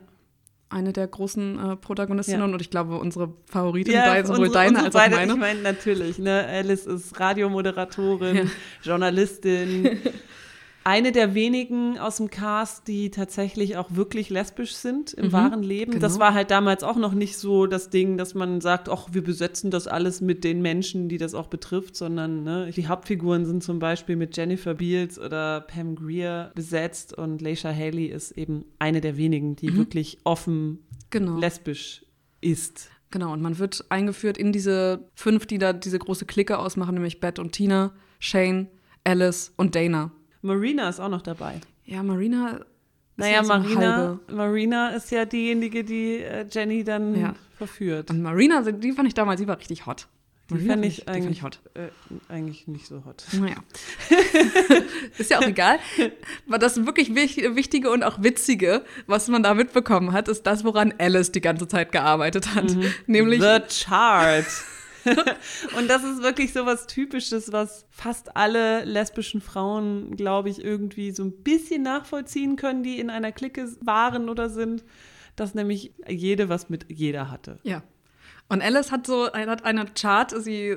Eine 0.70 0.92
der 0.92 1.08
großen 1.08 1.58
äh, 1.58 1.76
Protagonistinnen 1.76 2.46
ja. 2.46 2.54
und 2.54 2.60
ich 2.60 2.70
glaube 2.70 2.98
unsere 2.98 3.32
Favoritin, 3.46 3.94
ja, 3.94 4.06
beide, 4.06 4.28
sowohl 4.28 4.46
unsere, 4.46 4.64
deine 4.64 4.84
unsere 4.84 5.02
als 5.02 5.12
auch 5.12 5.18
meine. 5.18 5.32
Ich 5.32 5.38
meine 5.38 5.62
natürlich, 5.62 6.18
ne? 6.18 6.46
Alice 6.46 6.86
ist 6.86 7.18
Radiomoderatorin, 7.18 8.36
ja. 8.36 8.42
Journalistin, 8.82 9.98
eine 10.88 11.12
der 11.12 11.34
wenigen 11.34 11.98
aus 11.98 12.16
dem 12.16 12.30
Cast, 12.30 12.88
die 12.88 13.10
tatsächlich 13.10 13.76
auch 13.76 13.88
wirklich 13.90 14.30
lesbisch 14.30 14.72
sind 14.72 15.12
im 15.12 15.26
mhm, 15.26 15.32
wahren 15.32 15.62
Leben. 15.62 15.90
Genau. 15.90 16.00
Das 16.00 16.18
war 16.18 16.32
halt 16.32 16.50
damals 16.50 16.82
auch 16.82 16.96
noch 16.96 17.12
nicht 17.12 17.36
so 17.36 17.66
das 17.66 17.90
Ding, 17.90 18.16
dass 18.16 18.34
man 18.34 18.62
sagt, 18.62 18.88
ach, 18.88 19.08
wir 19.12 19.22
besetzen 19.22 19.70
das 19.70 19.86
alles 19.86 20.22
mit 20.22 20.44
den 20.44 20.62
Menschen, 20.62 21.10
die 21.10 21.18
das 21.18 21.34
auch 21.34 21.48
betrifft, 21.48 21.94
sondern 21.94 22.42
ne, 22.42 22.70
die 22.74 22.88
Hauptfiguren 22.88 23.44
sind 23.44 23.62
zum 23.62 23.80
Beispiel 23.80 24.16
mit 24.16 24.34
Jennifer 24.34 24.72
Beals 24.72 25.18
oder 25.18 25.60
Pam 25.60 25.94
Greer 25.94 26.52
besetzt 26.54 27.12
und 27.12 27.42
Leisha 27.42 27.70
Haley 27.70 28.06
ist 28.06 28.30
eben 28.32 28.64
eine 28.78 29.02
der 29.02 29.18
wenigen, 29.18 29.56
die 29.56 29.70
mhm. 29.70 29.76
wirklich 29.76 30.16
offen 30.24 30.78
genau. 31.10 31.36
lesbisch 31.36 32.06
ist. 32.40 32.88
Genau, 33.10 33.34
und 33.34 33.42
man 33.42 33.58
wird 33.58 33.84
eingeführt 33.90 34.38
in 34.38 34.52
diese 34.52 35.10
fünf, 35.14 35.44
die 35.44 35.58
da 35.58 35.74
diese 35.74 35.98
große 35.98 36.24
Clique 36.24 36.58
ausmachen, 36.58 36.94
nämlich 36.94 37.20
Beth 37.20 37.38
und 37.38 37.52
Tina, 37.52 37.92
Shane, 38.20 38.68
Alice 39.04 39.52
und 39.58 39.74
Dana. 39.74 40.12
Marina 40.42 40.88
ist 40.88 41.00
auch 41.00 41.08
noch 41.08 41.22
dabei. 41.22 41.60
Ja, 41.84 42.02
Marina. 42.02 42.60
Naja, 43.16 43.42
so 43.42 43.48
Marina, 43.48 44.20
Marina 44.30 44.90
ist 44.90 45.10
ja 45.10 45.24
diejenige, 45.24 45.82
die 45.82 46.18
äh, 46.18 46.46
Jenny 46.48 46.84
dann 46.84 47.20
ja. 47.20 47.34
verführt. 47.56 48.10
Und 48.10 48.22
Marina, 48.22 48.62
die 48.62 48.92
fand 48.92 49.08
ich 49.08 49.14
damals, 49.14 49.40
die 49.40 49.48
war 49.48 49.58
richtig 49.58 49.86
hot. 49.86 50.06
Die 50.50 50.54
Marina 50.54 50.74
fand 50.74 50.84
ich, 50.84 51.08
eigentlich, 51.08 51.24
fand 51.24 51.36
ich 51.36 51.42
hot. 51.42 51.60
Äh, 51.74 52.32
eigentlich 52.32 52.68
nicht 52.68 52.86
so 52.86 53.04
hot. 53.04 53.24
Naja. 53.32 53.56
ist 55.18 55.30
ja 55.30 55.40
auch 55.40 55.46
egal. 55.46 55.80
Aber 56.46 56.58
das 56.58 56.86
wirklich 56.86 57.14
Wichtige 57.14 57.90
und 57.90 58.04
auch 58.04 58.22
Witzige, 58.22 58.84
was 59.06 59.26
man 59.26 59.42
da 59.42 59.52
mitbekommen 59.54 60.12
hat, 60.12 60.28
ist 60.28 60.46
das, 60.46 60.64
woran 60.64 60.94
Alice 60.98 61.32
die 61.32 61.40
ganze 61.40 61.66
Zeit 61.66 61.90
gearbeitet 61.90 62.54
hat. 62.54 62.72
Mhm. 62.72 62.84
Nämlich. 63.06 63.42
The 63.42 63.58
Chart. 63.84 64.46
und 65.78 65.88
das 65.88 66.04
ist 66.04 66.22
wirklich 66.22 66.52
so 66.52 66.66
was 66.66 66.86
Typisches, 66.86 67.52
was 67.52 67.86
fast 67.90 68.36
alle 68.36 68.84
lesbischen 68.84 69.40
Frauen, 69.40 70.16
glaube 70.16 70.48
ich, 70.48 70.62
irgendwie 70.62 71.10
so 71.10 71.24
ein 71.24 71.42
bisschen 71.42 71.82
nachvollziehen 71.82 72.56
können, 72.56 72.82
die 72.82 72.98
in 72.98 73.10
einer 73.10 73.32
Clique 73.32 73.68
waren 73.80 74.28
oder 74.28 74.50
sind, 74.50 74.84
dass 75.36 75.54
nämlich 75.54 75.94
jede 76.08 76.48
was 76.48 76.68
mit 76.68 76.86
jeder 76.88 77.30
hatte. 77.30 77.58
Ja. 77.62 77.82
Und 78.48 78.62
Alice 78.62 78.90
hat 78.90 79.06
so 79.06 79.30
hat 79.32 79.64
eine 79.64 79.84
Chart, 79.94 80.32
sie 80.42 80.76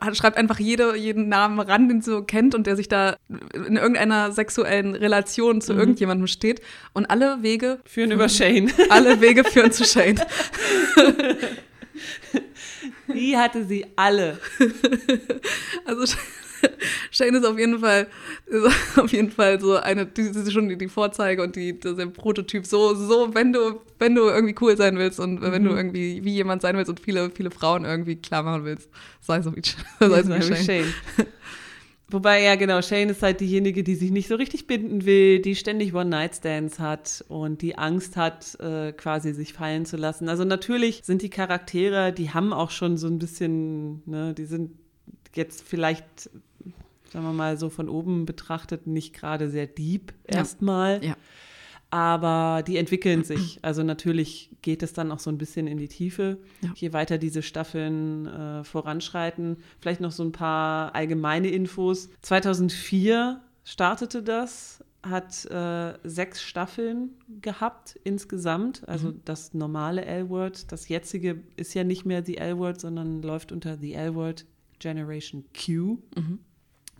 hat, 0.00 0.16
schreibt 0.16 0.36
einfach 0.36 0.58
jede, 0.58 0.96
jeden 0.96 1.28
Namen 1.28 1.58
ran, 1.60 1.88
den 1.88 2.00
sie 2.00 2.10
so 2.10 2.22
kennt 2.22 2.54
und 2.54 2.66
der 2.66 2.76
sich 2.76 2.88
da 2.88 3.16
in 3.54 3.76
irgendeiner 3.76 4.32
sexuellen 4.32 4.94
Relation 4.94 5.60
zu 5.60 5.74
mhm. 5.74 5.80
irgendjemandem 5.80 6.26
steht. 6.26 6.60
Und 6.92 7.06
alle 7.10 7.42
Wege 7.42 7.80
führen 7.84 8.10
über 8.10 8.28
Shane. 8.28 8.70
Alle 8.90 9.20
Wege 9.20 9.44
führen 9.44 9.72
zu 9.72 9.84
Shane. 9.84 10.20
Die 13.14 13.36
hatte 13.36 13.64
sie 13.64 13.86
alle. 13.96 14.38
Also 15.84 16.04
Shane 17.10 17.34
ist 17.34 17.46
auf 17.46 17.58
jeden 17.58 17.78
Fall, 17.78 18.08
ist 18.46 18.66
auf 18.98 19.12
jeden 19.12 19.30
Fall 19.30 19.60
so 19.60 19.76
eine, 19.76 20.06
die 20.06 20.22
ist 20.22 20.52
schon 20.52 20.68
die, 20.68 20.88
Vorzeige 20.88 21.42
und 21.42 21.56
die, 21.56 21.78
der 21.78 22.06
Prototyp. 22.06 22.66
So, 22.66 22.94
so, 22.94 23.34
wenn 23.34 23.52
du, 23.52 23.80
wenn 23.98 24.14
du 24.14 24.22
irgendwie 24.28 24.54
cool 24.60 24.76
sein 24.76 24.98
willst 24.98 25.20
und 25.20 25.40
mhm. 25.40 25.52
wenn 25.52 25.64
du 25.64 25.70
mhm. 25.72 25.76
irgendwie 25.76 26.24
wie 26.24 26.32
jemand 26.34 26.62
sein 26.62 26.76
willst 26.76 26.90
und 26.90 27.00
viele, 27.00 27.30
viele 27.30 27.50
Frauen 27.50 27.84
irgendwie 27.84 28.16
klar 28.16 28.42
machen 28.42 28.64
willst, 28.64 28.88
sei 29.20 29.42
so 29.42 29.54
wie, 29.54 29.62
sei 30.00 30.22
so 30.22 30.34
wie 30.34 30.42
Shane. 30.42 30.64
Shane. 30.64 30.94
Wobei, 32.10 32.42
ja, 32.42 32.56
genau, 32.56 32.80
Shane 32.80 33.10
ist 33.10 33.22
halt 33.22 33.40
diejenige, 33.40 33.84
die 33.84 33.94
sich 33.94 34.10
nicht 34.10 34.28
so 34.28 34.36
richtig 34.36 34.66
binden 34.66 35.04
will, 35.04 35.40
die 35.40 35.54
ständig 35.54 35.94
One-Night-Stands 35.94 36.78
hat 36.78 37.22
und 37.28 37.60
die 37.60 37.76
Angst 37.76 38.16
hat, 38.16 38.58
äh, 38.60 38.92
quasi 38.92 39.34
sich 39.34 39.52
fallen 39.52 39.84
zu 39.84 39.98
lassen. 39.98 40.30
Also 40.30 40.44
natürlich 40.44 41.02
sind 41.04 41.20
die 41.20 41.28
Charaktere, 41.28 42.14
die 42.14 42.30
haben 42.30 42.54
auch 42.54 42.70
schon 42.70 42.96
so 42.96 43.08
ein 43.08 43.18
bisschen, 43.18 44.02
ne, 44.06 44.32
die 44.32 44.46
sind 44.46 44.70
jetzt 45.34 45.62
vielleicht, 45.62 46.30
sagen 47.12 47.24
wir 47.26 47.34
mal, 47.34 47.58
so 47.58 47.68
von 47.68 47.90
oben 47.90 48.24
betrachtet 48.24 48.86
nicht 48.86 49.12
gerade 49.14 49.50
sehr 49.50 49.66
deep 49.66 50.14
erstmal. 50.24 51.04
Ja. 51.04 51.14
Aber 51.90 52.62
die 52.66 52.76
entwickeln 52.76 53.24
sich. 53.24 53.58
Also 53.62 53.82
natürlich 53.82 54.50
geht 54.60 54.82
es 54.82 54.92
dann 54.92 55.10
auch 55.10 55.20
so 55.20 55.30
ein 55.30 55.38
bisschen 55.38 55.66
in 55.66 55.78
die 55.78 55.88
Tiefe, 55.88 56.38
Ja. 56.60 56.70
je 56.74 56.92
weiter 56.92 57.16
diese 57.16 57.40
Staffeln 57.42 58.26
äh, 58.26 58.62
voranschreiten. 58.64 59.56
Vielleicht 59.80 60.00
noch 60.02 60.12
so 60.12 60.22
ein 60.22 60.32
paar 60.32 60.94
allgemeine 60.94 61.48
Infos. 61.48 62.10
2004 62.22 63.40
startete 63.64 64.22
das, 64.22 64.84
hat 65.02 65.46
äh, 65.46 65.94
sechs 66.04 66.42
Staffeln 66.42 67.10
gehabt 67.40 67.98
insgesamt. 68.04 68.86
Also 68.88 69.12
das 69.24 69.54
normale 69.54 70.04
L-Word. 70.04 70.70
Das 70.72 70.88
jetzige 70.88 71.42
ist 71.56 71.72
ja 71.72 71.84
nicht 71.84 72.04
mehr 72.04 72.20
die 72.20 72.36
L-Word, 72.36 72.80
sondern 72.80 73.22
läuft 73.22 73.50
unter 73.52 73.78
The 73.78 73.94
L-Word 73.94 74.44
Generation 74.80 75.44
Q. 75.54 75.98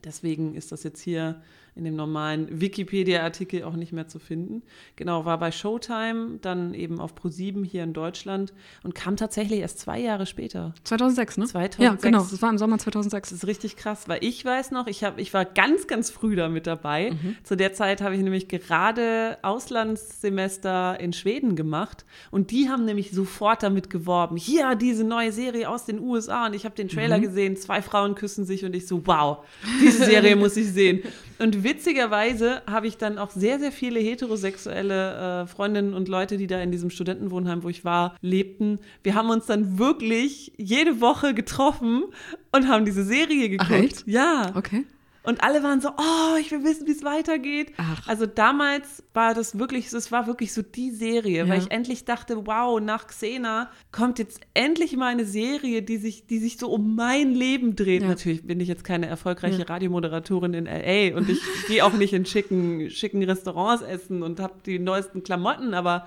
Deswegen 0.05 0.55
ist 0.55 0.71
das 0.73 0.85
jetzt 0.85 1.01
hier 1.01 1.43
in 1.79 1.85
dem 1.85 1.97
normalen 1.97 2.61
Wikipedia-Artikel 2.61 3.63
auch 3.63 3.75
nicht 3.75 3.93
mehr 3.93 4.09
zu 4.09 4.19
finden. 4.19 4.63
Genau, 4.97 5.25
war 5.25 5.39
bei 5.39 5.53
Showtime, 5.53 6.39
dann 6.43 6.75
eben 6.75 7.01
auf 7.01 7.15
Pro7 7.15 7.65
hier 7.65 7.85
in 7.85 7.93
Deutschland 7.93 8.53
und 8.83 8.95
kam 8.95 9.17
tatsächlich 9.17 9.61
erst 9.61 9.79
zwei 9.79 10.01
Jahre 10.01 10.27
später. 10.27 10.75
2006, 10.85 11.39
ne? 11.39 11.47
2006. 11.47 11.79
Ja, 11.83 12.11
genau. 12.11 12.29
Das 12.29 12.43
war 12.43 12.51
im 12.51 12.59
Sommer 12.59 12.79
2006. 12.79 13.31
Das 13.31 13.39
ist 13.39 13.47
richtig 13.47 13.77
krass, 13.77 14.09
weil 14.09 14.23
ich 14.23 14.45
weiß 14.45 14.73
noch, 14.73 14.89
ich, 14.89 15.05
hab, 15.05 15.19
ich 15.19 15.33
war 15.33 15.45
ganz, 15.45 15.87
ganz 15.87 16.11
früh 16.11 16.35
da 16.35 16.49
mit 16.49 16.67
dabei. 16.67 17.13
Zu 17.45 17.57
der 17.57 17.73
Zeit 17.73 18.03
habe 18.03 18.15
ich 18.17 18.21
nämlich 18.21 18.49
gerade 18.49 19.39
Auslandssemester 19.43 20.99
in 21.01 21.13
Schweden 21.13 21.57
gemacht 21.57 22.05
und 22.31 22.51
die 22.51 22.69
haben 22.69 22.85
nämlich 22.85 23.13
sofort 23.13 23.63
damit 23.63 23.89
geworben, 23.89 24.37
hier 24.37 24.75
diese 24.75 25.05
neue 25.05 25.33
Serie 25.33 25.69
aus 25.69 25.85
den 25.85 26.01
USA 26.01 26.47
und 26.47 26.55
ich 26.55 26.65
habe 26.65 26.75
den 26.75 26.89
Trailer 26.89 27.21
gesehen, 27.21 27.57
zwei 27.57 27.83
Frauen 27.83 28.15
küssen 28.15 28.45
sich 28.45 28.65
und 28.65 28.75
ich 28.75 28.87
so, 28.87 29.07
wow, 29.07 29.45
diese 29.81 30.05
Serie 30.05 30.37
muss 30.37 30.57
ich 30.57 30.69
sehen. 30.69 31.03
Und 31.39 31.63
witzigerweise 31.65 32.63
habe 32.67 32.87
ich 32.87 32.97
dann 32.97 33.19
auch 33.19 33.31
sehr, 33.31 33.59
sehr 33.59 33.73
viele 33.73 34.01
heterosexuelle 34.01 35.43
äh, 35.43 35.47
Freundinnen 35.47 35.95
und 35.95 36.09
Leute, 36.09 36.37
die 36.37 36.47
da 36.47 36.61
in 36.61 36.71
diesem 36.71 36.91
Studentenwohnheim, 36.91 37.63
wo 37.63 37.69
ich 37.69 37.85
war, 37.85 38.17
lebten. 38.21 38.81
Wir 39.03 39.15
haben 39.15 39.31
uns 39.31 39.47
dann 39.47 39.79
wirklich 39.79 40.53
jede 40.57 41.01
Woche 41.01 41.35
getroffen 41.35 42.05
und 42.53 42.69
haben 42.69 42.85
diese 42.85 43.05
Serie 43.05 43.49
geguckt. 43.49 44.03
Ach? 44.03 44.07
Ja. 44.07 44.53
Okay. 44.55 44.85
Und 45.25 45.43
alle 45.43 45.63
waren 45.63 45.81
so, 45.81 45.91
oh, 45.91 46.37
ich 46.41 46.51
will 46.53 46.65
wissen, 46.65 46.87
wie 46.87 46.93
es 46.93 47.03
weitergeht. 47.05 47.73
Ach. 47.77 48.07
Also 48.09 48.25
damals 48.25 49.03
war 49.13 49.35
das 49.35 49.59
wirklich, 49.59 49.93
es 49.93 50.11
war 50.13 50.27
wirklich 50.27 50.55
so 50.55 50.63
die 50.63 50.91
Serie, 50.91 51.45
Ja. 51.45 51.49
weil 51.49 51.59
ich 51.61 51.71
endlich 51.71 52.05
dachte, 52.07 52.47
wow, 52.47 52.81
nach 52.81 53.07
Xena 53.09 53.69
kommt 53.93 54.19
jetzt 54.19 54.41
endlich 54.55 54.97
mal 54.97 55.09
eine 55.09 55.25
Serie, 55.27 55.83
die 55.83 55.99
sich, 55.99 56.27
die 56.27 56.39
sich 56.39 56.57
so 56.57 56.71
um 56.71 56.95
mein 56.95 57.33
Leben 57.35 57.77
dreht. 57.77 58.03
Ja. 58.03 58.09
Natürlich 58.09 58.47
bin 58.47 58.61
ich 58.61 58.69
jetzt 58.69 58.85
keine 58.85 59.07
erfolgreiche 59.07 59.59
Ja. 59.61 59.67
Radiomoderatorin 59.67 60.55
in 60.55 60.65
LA 60.67 61.17
und 61.17 61.29
ich 61.29 61.41
gehe 61.69 61.85
auch 61.85 61.93
nicht 61.93 62.13
in 62.15 62.25
schicken, 62.25 62.89
schicken 62.91 63.23
Restaurants 63.23 63.83
essen 63.83 64.23
und 64.23 64.41
habe 64.41 64.55
die 64.65 64.79
neuesten 64.79 65.23
Klamotten, 65.25 65.75
aber 65.75 66.07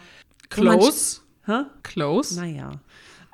Close. 0.49 1.21
Hä? 1.45 1.63
Close. 1.83 2.35
Naja. 2.39 2.71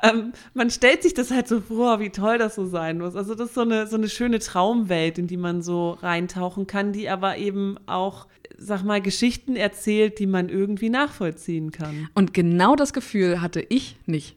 Ähm, 0.03 0.33
man 0.53 0.69
stellt 0.69 1.01
sich 1.03 1.13
das 1.13 1.31
halt 1.31 1.47
so 1.47 1.59
vor, 1.61 1.99
wie 1.99 2.09
toll 2.09 2.37
das 2.37 2.55
so 2.55 2.65
sein 2.65 2.99
muss. 2.99 3.15
Also 3.15 3.33
das 3.33 3.49
ist 3.49 3.55
so 3.55 3.61
eine, 3.61 3.87
so 3.87 3.95
eine 3.95 4.09
schöne 4.09 4.39
Traumwelt, 4.39 5.17
in 5.17 5.27
die 5.27 5.37
man 5.37 5.61
so 5.61 5.91
reintauchen 6.01 6.67
kann, 6.67 6.93
die 6.93 7.09
aber 7.09 7.37
eben 7.37 7.77
auch, 7.87 8.27
sag 8.57 8.83
mal, 8.83 9.01
Geschichten 9.01 9.55
erzählt, 9.55 10.19
die 10.19 10.27
man 10.27 10.49
irgendwie 10.49 10.89
nachvollziehen 10.89 11.71
kann. 11.71 12.09
Und 12.13 12.33
genau 12.33 12.75
das 12.75 12.93
Gefühl 12.93 13.41
hatte 13.41 13.65
ich 13.69 13.97
nicht. 14.05 14.35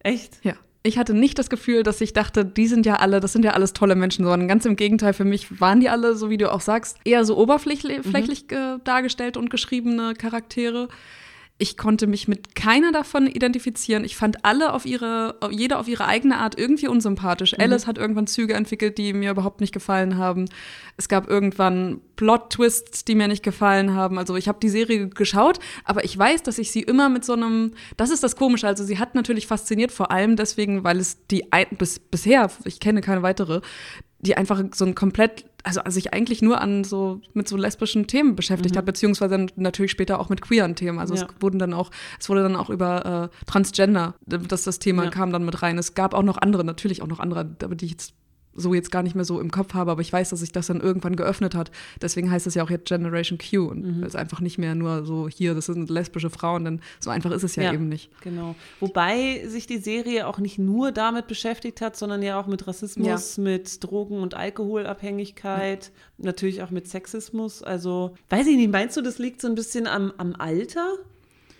Echt? 0.00 0.38
Ja. 0.42 0.54
Ich 0.84 0.98
hatte 0.98 1.14
nicht 1.14 1.38
das 1.38 1.48
Gefühl, 1.48 1.84
dass 1.84 2.00
ich 2.00 2.12
dachte, 2.12 2.44
die 2.44 2.66
sind 2.66 2.86
ja 2.86 2.96
alle, 2.96 3.20
das 3.20 3.32
sind 3.32 3.44
ja 3.44 3.52
alles 3.52 3.72
tolle 3.72 3.94
Menschen, 3.94 4.24
sondern 4.24 4.48
ganz 4.48 4.64
im 4.64 4.74
Gegenteil, 4.74 5.12
für 5.12 5.24
mich 5.24 5.60
waren 5.60 5.78
die 5.78 5.88
alle, 5.88 6.16
so 6.16 6.28
wie 6.28 6.38
du 6.38 6.50
auch 6.50 6.60
sagst, 6.60 6.98
eher 7.04 7.24
so 7.24 7.38
oberflächlich 7.38 8.00
flächlich, 8.00 8.50
äh, 8.50 8.78
dargestellt 8.82 9.36
und 9.36 9.48
geschriebene 9.48 10.14
Charaktere. 10.14 10.88
Ich 11.62 11.76
konnte 11.76 12.08
mich 12.08 12.26
mit 12.26 12.56
keiner 12.56 12.90
davon 12.90 13.28
identifizieren. 13.28 14.04
Ich 14.04 14.16
fand 14.16 14.44
alle 14.44 14.72
auf 14.72 14.84
ihre, 14.84 15.36
jeder 15.52 15.78
auf 15.78 15.86
ihre 15.86 16.06
eigene 16.06 16.38
Art 16.38 16.58
irgendwie 16.58 16.88
unsympathisch. 16.88 17.56
Alice 17.56 17.86
hat 17.86 17.98
irgendwann 17.98 18.26
Züge 18.26 18.54
entwickelt, 18.54 18.98
die 18.98 19.12
mir 19.12 19.30
überhaupt 19.30 19.60
nicht 19.60 19.72
gefallen 19.72 20.16
haben. 20.16 20.46
Es 20.96 21.08
gab 21.08 21.30
irgendwann 21.30 22.00
Plot-Twists, 22.16 23.04
die 23.04 23.14
mir 23.14 23.28
nicht 23.28 23.44
gefallen 23.44 23.94
haben. 23.94 24.18
Also 24.18 24.34
ich 24.34 24.48
habe 24.48 24.58
die 24.60 24.70
Serie 24.70 25.08
geschaut, 25.08 25.60
aber 25.84 26.04
ich 26.04 26.18
weiß, 26.18 26.42
dass 26.42 26.58
ich 26.58 26.72
sie 26.72 26.82
immer 26.82 27.08
mit 27.08 27.24
so 27.24 27.34
einem, 27.34 27.74
das 27.96 28.10
ist 28.10 28.24
das 28.24 28.34
Komische, 28.34 28.66
also 28.66 28.82
sie 28.82 28.98
hat 28.98 29.14
natürlich 29.14 29.46
fasziniert, 29.46 29.92
vor 29.92 30.10
allem 30.10 30.34
deswegen, 30.34 30.82
weil 30.82 30.98
es 30.98 31.28
die, 31.28 31.52
ein, 31.52 31.66
bis, 31.78 32.00
bisher, 32.00 32.50
ich 32.64 32.80
kenne 32.80 33.02
keine 33.02 33.22
weitere, 33.22 33.60
die 34.22 34.36
einfach 34.36 34.62
so 34.74 34.84
ein 34.84 34.94
komplett, 34.94 35.44
also, 35.64 35.80
sich 35.88 36.12
eigentlich 36.14 36.42
nur 36.42 36.60
an 36.60 36.84
so, 36.84 37.20
mit 37.34 37.48
so 37.48 37.56
lesbischen 37.56 38.06
Themen 38.06 38.36
beschäftigt 38.36 38.76
hat, 38.76 38.84
beziehungsweise 38.86 39.46
natürlich 39.56 39.90
später 39.90 40.18
auch 40.20 40.28
mit 40.28 40.40
queeren 40.40 40.74
Themen. 40.76 40.98
Also 40.98 41.14
Ja. 41.14 41.22
es 41.22 41.28
wurden 41.40 41.58
dann 41.58 41.74
auch, 41.74 41.90
es 42.20 42.28
wurde 42.28 42.42
dann 42.42 42.56
auch 42.56 42.70
über 42.70 43.30
äh, 43.32 43.44
Transgender, 43.46 44.14
dass 44.26 44.62
das 44.62 44.78
Thema 44.78 45.04
Ja. 45.04 45.10
kam 45.10 45.32
dann 45.32 45.44
mit 45.44 45.60
rein. 45.62 45.76
Es 45.76 45.94
gab 45.94 46.14
auch 46.14 46.22
noch 46.22 46.38
andere, 46.38 46.64
natürlich 46.64 47.02
auch 47.02 47.08
noch 47.08 47.18
andere, 47.20 47.40
aber 47.62 47.74
die 47.74 47.84
ich 47.86 47.90
jetzt 47.92 48.14
so 48.54 48.74
jetzt 48.74 48.90
gar 48.90 49.02
nicht 49.02 49.14
mehr 49.14 49.24
so 49.24 49.40
im 49.40 49.50
Kopf 49.50 49.74
habe, 49.74 49.90
aber 49.90 50.00
ich 50.00 50.12
weiß, 50.12 50.30
dass 50.30 50.40
sich 50.40 50.52
das 50.52 50.66
dann 50.66 50.80
irgendwann 50.80 51.16
geöffnet 51.16 51.54
hat. 51.54 51.70
Deswegen 52.00 52.30
heißt 52.30 52.46
es 52.46 52.54
ja 52.54 52.62
auch 52.64 52.70
jetzt 52.70 52.86
Generation 52.86 53.38
Q 53.38 53.68
und 53.68 53.82
Mhm. 53.82 54.02
es 54.02 54.10
ist 54.10 54.16
einfach 54.16 54.40
nicht 54.40 54.58
mehr 54.58 54.74
nur 54.74 55.04
so 55.04 55.28
hier, 55.28 55.54
das 55.54 55.66
sind 55.66 55.88
lesbische 55.90 56.30
Frauen, 56.30 56.64
denn 56.64 56.80
so 57.00 57.10
einfach 57.10 57.30
ist 57.30 57.42
es 57.42 57.56
ja, 57.56 57.72
eben 57.72 57.88
nicht. 57.88 58.10
Genau. 58.20 58.54
Wobei 58.80 59.46
sich 59.46 59.66
die 59.66 59.78
Serie 59.78 60.26
auch 60.26 60.38
nicht 60.38 60.58
nur 60.58 60.92
damit 60.92 61.26
beschäftigt 61.26 61.80
hat, 61.80 61.96
sondern 61.96 62.22
ja 62.22 62.38
auch 62.40 62.46
mit 62.46 62.66
Rassismus, 62.66 63.38
mit 63.38 63.82
Drogen- 63.82 64.20
und 64.20 64.34
Alkoholabhängigkeit, 64.34 65.90
natürlich 66.18 66.62
auch 66.62 66.70
mit 66.70 66.88
Sexismus. 66.88 67.62
Also, 67.62 68.14
weiß 68.30 68.46
ich 68.46 68.56
nicht, 68.56 68.70
meinst 68.70 68.96
du, 68.96 69.02
das 69.02 69.18
liegt 69.18 69.40
so 69.40 69.48
ein 69.48 69.54
bisschen 69.54 69.86
am, 69.86 70.12
am 70.18 70.34
Alter? 70.36 70.94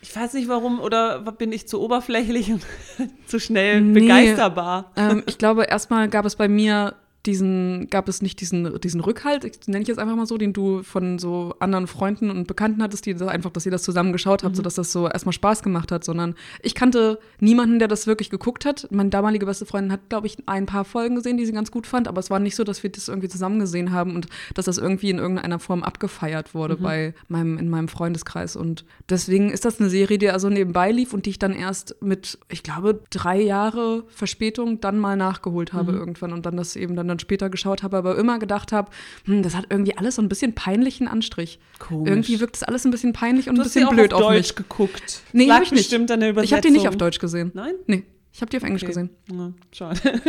Ich 0.05 0.15
weiß 0.17 0.35
nicht 0.35 0.49
warum, 0.49 0.81
oder 0.81 1.21
bin 1.21 1.53
ich 1.53 1.69
zu 1.69 1.81
oberflächlich 1.81 2.51
und 2.53 2.67
zu 3.27 3.39
schnell 3.39 3.81
Nee. 3.81 4.01
begeisterbar? 4.01 4.91
ähm, 4.97 5.23
ich 5.27 5.39
glaube, 5.39 5.63
erstmal 5.65 6.09
gab 6.09 6.25
es 6.27 6.35
bei 6.37 6.49
mir 6.49 6.95
diesen, 7.27 7.89
gab 7.89 8.09
es 8.09 8.21
nicht 8.21 8.41
diesen, 8.41 8.81
diesen 8.81 9.01
Rückhalt, 9.01 9.69
nenne 9.69 9.83
ich 9.83 9.89
jetzt 9.89 9.99
einfach 9.99 10.17
mal 10.17 10.27
so, 10.27 10.39
den 10.39 10.53
du 10.53 10.83
von 10.83 11.19
so 11.19 11.55
anderen 11.61 11.87
Freunden 11.87 12.31
und 12.31 12.47
Bekannten 12.47 12.83
hattest, 12.83 13.07
die 13.07 13.15
das 13.15 13.29
einfach, 13.29 13.51
dass 13.51 13.65
ihr 13.65 13.73
das 13.73 13.83
zusammen 13.83 14.13
geschaut 14.13 14.43
habt, 14.43 14.57
sodass 14.57 14.75
das 14.75 14.93
so 14.93 15.09
erstmal 15.09 15.33
Spaß 15.33 15.63
gemacht 15.63 15.93
hat, 15.93 16.05
sondern 16.05 16.35
ich 16.63 16.75
kannte 16.75 17.21
niemanden, 17.39 17.79
der 17.79 17.89
das 17.89 18.07
wirklich 18.07 18.31
geguckt 18.31 18.65
hat. 18.65 18.89
Meine 18.91 19.11
damalige 19.11 19.47
beste 19.47 19.67
Freundin 19.67 19.93
hat, 19.93 20.09
glaube 20.09 20.27
ich, 20.27 20.37
ein 20.47 20.67
paar 20.67 20.85
Folgen 20.85 21.15
gesehen, 21.15 21.37
die 21.37 21.47
sie 21.47 21.53
ganz 21.53 21.71
gut 21.71 21.87
fand, 21.87 22.09
aber 22.09 22.19
es 22.19 22.31
war 22.31 22.41
nicht 22.41 22.57
so, 22.57 22.65
dass 22.65 22.83
wir 22.83 22.91
das 22.91 23.09
irgendwie 23.09 23.29
zusammen 23.29 23.61
gesehen 23.61 23.93
haben 23.93 24.17
und 24.17 24.27
dass 24.55 24.65
das 24.65 24.79
irgendwie 24.79 25.11
in 25.11 25.19
irgendeiner 25.19 25.59
Form 25.59 25.83
abgefeiert 25.83 26.55
wurde 26.55 26.77
bei 26.77 27.15
meinem, 27.29 27.59
in 27.59 27.69
meinem 27.69 27.89
Freundeskreis. 27.89 28.57
Und 28.57 28.85
deswegen 29.09 29.51
ist 29.51 29.65
das 29.65 29.81
eine 29.81 29.91
Serie, 29.91 30.19
die 30.19 30.31
also 30.31 30.49
nebenbei 30.49 30.91
lief 30.91 31.15
und 31.15 31.27
die 31.27 31.31
ich 31.31 31.39
dann 31.39 31.53
erst 31.53 31.97
mit, 32.01 32.39
ich 32.49 32.63
glaube, 32.63 33.01
drei 33.11 33.41
Jahre 33.41 34.05
Verspätung 34.09 34.81
dann 34.81 34.99
mal 34.99 35.17
nachgeholt 35.17 35.73
habe 35.73 35.93
irgendwann 35.93 36.33
und 36.33 36.47
dann 36.47 36.57
das 36.57 36.77
eben 36.77 36.97
dann, 36.97 37.09
dann 37.13 37.19
später 37.19 37.51
geschaut 37.51 37.83
habe, 37.83 37.97
aber 37.97 38.17
immer 38.19 38.39
gedacht 38.39 38.73
habe, 38.73 38.91
hm, 39.25 39.43
das 39.43 39.55
hat 39.55 39.67
irgendwie 39.71 39.97
alles 39.97 40.17
so 40.17 40.23
ein 40.23 40.29
bisschen 40.29 40.55
peinlichen 40.55 41.09
Anstrich. 41.09 41.59
Komisch. 41.79 42.11
Irgendwie 42.11 42.41
wirkt 42.41 42.57
es 42.57 42.63
alles 42.63 42.85
ein 42.85 42.91
bisschen 42.91 43.13
peinlich 43.13 43.49
und 43.49 43.57
Du 43.57 43.63
ein 43.63 43.65
bisschen 43.65 43.89
blöd 43.89 44.13
auf 44.13 44.23
auf, 44.23 44.29
Deutsch 44.33 44.49
mich. 44.49 44.57
geguckt. 44.57 45.21
Nee, 45.33 45.47
Lag 45.47 45.57
hab 45.57 45.63
ich 45.65 45.71
nicht. 45.73 45.81
bestimmt 45.83 46.11
an 46.11 46.21
der 46.21 46.31
Übersetzung. 46.31 46.45
Ich 46.47 46.53
habe 46.53 46.63
die 46.69 46.73
nicht 46.79 46.89
auf 46.89 46.97
Deutsch 46.97 47.19
gesehen. 47.19 47.51
Nein? 47.55 47.75
Nee, 47.87 48.05
ich 48.33 48.41
habe 48.41 48.51
die 48.51 48.57
auf 48.57 48.63
Englisch 48.63 48.83
Okay. 48.83 48.91
gesehen. 48.93 49.11
Ja, 49.31 49.53
schade. 49.73 50.01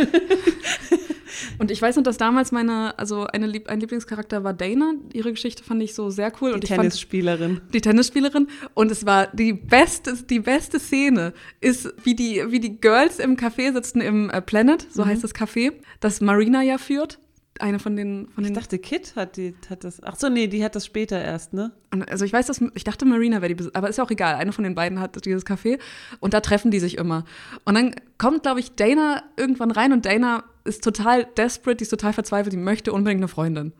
Und 1.58 1.70
ich 1.72 1.82
weiß 1.82 1.96
noch, 1.96 2.04
dass 2.04 2.16
damals 2.16 2.52
meine, 2.52 2.96
also 2.98 3.26
eine 3.26 3.46
Lieb 3.46 3.68
ein 3.68 3.80
Lieblingscharakter 3.80 4.44
war 4.44 4.52
Dana. 4.54 4.92
Ihre 5.12 5.32
Geschichte 5.32 5.64
fand 5.64 5.82
ich 5.82 5.94
so 5.94 6.10
sehr 6.10 6.32
cool. 6.40 6.50
Die 6.50 6.54
und 6.54 6.64
Tennisspielerin. 6.66 7.60
die 7.72 7.80
Tennisspielerin 7.80 8.46
und 8.74 8.90
es 8.92 9.04
war 9.04 9.26
die 9.28 9.52
beste 9.52 10.14
die 10.14 10.38
beste 10.40 10.78
Szene 10.78 11.32
ist 11.60 11.92
wie 12.04 12.14
die 12.14 12.42
wie 12.50 12.60
die 12.60 12.80
Girls 12.80 13.18
im 13.18 13.36
Café 13.36 13.72
sitzen 13.72 14.00
im 14.00 14.30
äh, 14.30 14.40
Planet 14.40 14.86
so 14.92 15.04
heißt 15.04 15.24
das 15.24 15.34
Café 15.34 15.72
das 16.00 16.20
Marina 16.20 16.62
ja 16.62 16.78
führt 16.78 17.18
eine 17.60 17.78
von 17.78 17.94
den 17.96 18.28
von 18.34 18.42
Ich 18.42 18.50
den 18.50 18.54
dachte, 18.54 18.78
Kit 18.78 19.14
hat, 19.16 19.36
die, 19.36 19.54
hat 19.70 19.84
das. 19.84 20.02
Ach 20.02 20.16
so, 20.16 20.28
nee, 20.28 20.48
die 20.48 20.64
hat 20.64 20.74
das 20.74 20.86
später 20.86 21.20
erst, 21.20 21.52
ne? 21.52 21.72
Also 22.08 22.24
ich 22.24 22.32
weiß, 22.32 22.46
dass 22.46 22.60
ich 22.74 22.84
dachte 22.84 23.04
Marina 23.04 23.40
wäre 23.42 23.54
die, 23.54 23.64
aber 23.74 23.88
ist 23.88 23.98
ja 23.98 24.04
auch 24.04 24.10
egal. 24.10 24.34
Eine 24.34 24.52
von 24.52 24.64
den 24.64 24.74
beiden 24.74 24.98
hat 24.98 25.24
dieses 25.24 25.46
Café 25.46 25.78
und 26.18 26.34
da 26.34 26.40
treffen 26.40 26.70
die 26.70 26.80
sich 26.80 26.98
immer. 26.98 27.24
Und 27.64 27.74
dann 27.74 27.94
kommt, 28.18 28.42
glaube 28.42 28.60
ich, 28.60 28.74
Dana 28.74 29.22
irgendwann 29.36 29.70
rein 29.70 29.92
und 29.92 30.04
Dana 30.04 30.44
ist 30.64 30.82
total 30.82 31.26
desperate, 31.36 31.76
die 31.76 31.82
ist 31.82 31.90
total 31.90 32.12
verzweifelt, 32.12 32.52
die 32.52 32.56
möchte 32.56 32.92
unbedingt 32.92 33.20
eine 33.20 33.28
Freundin. 33.28 33.72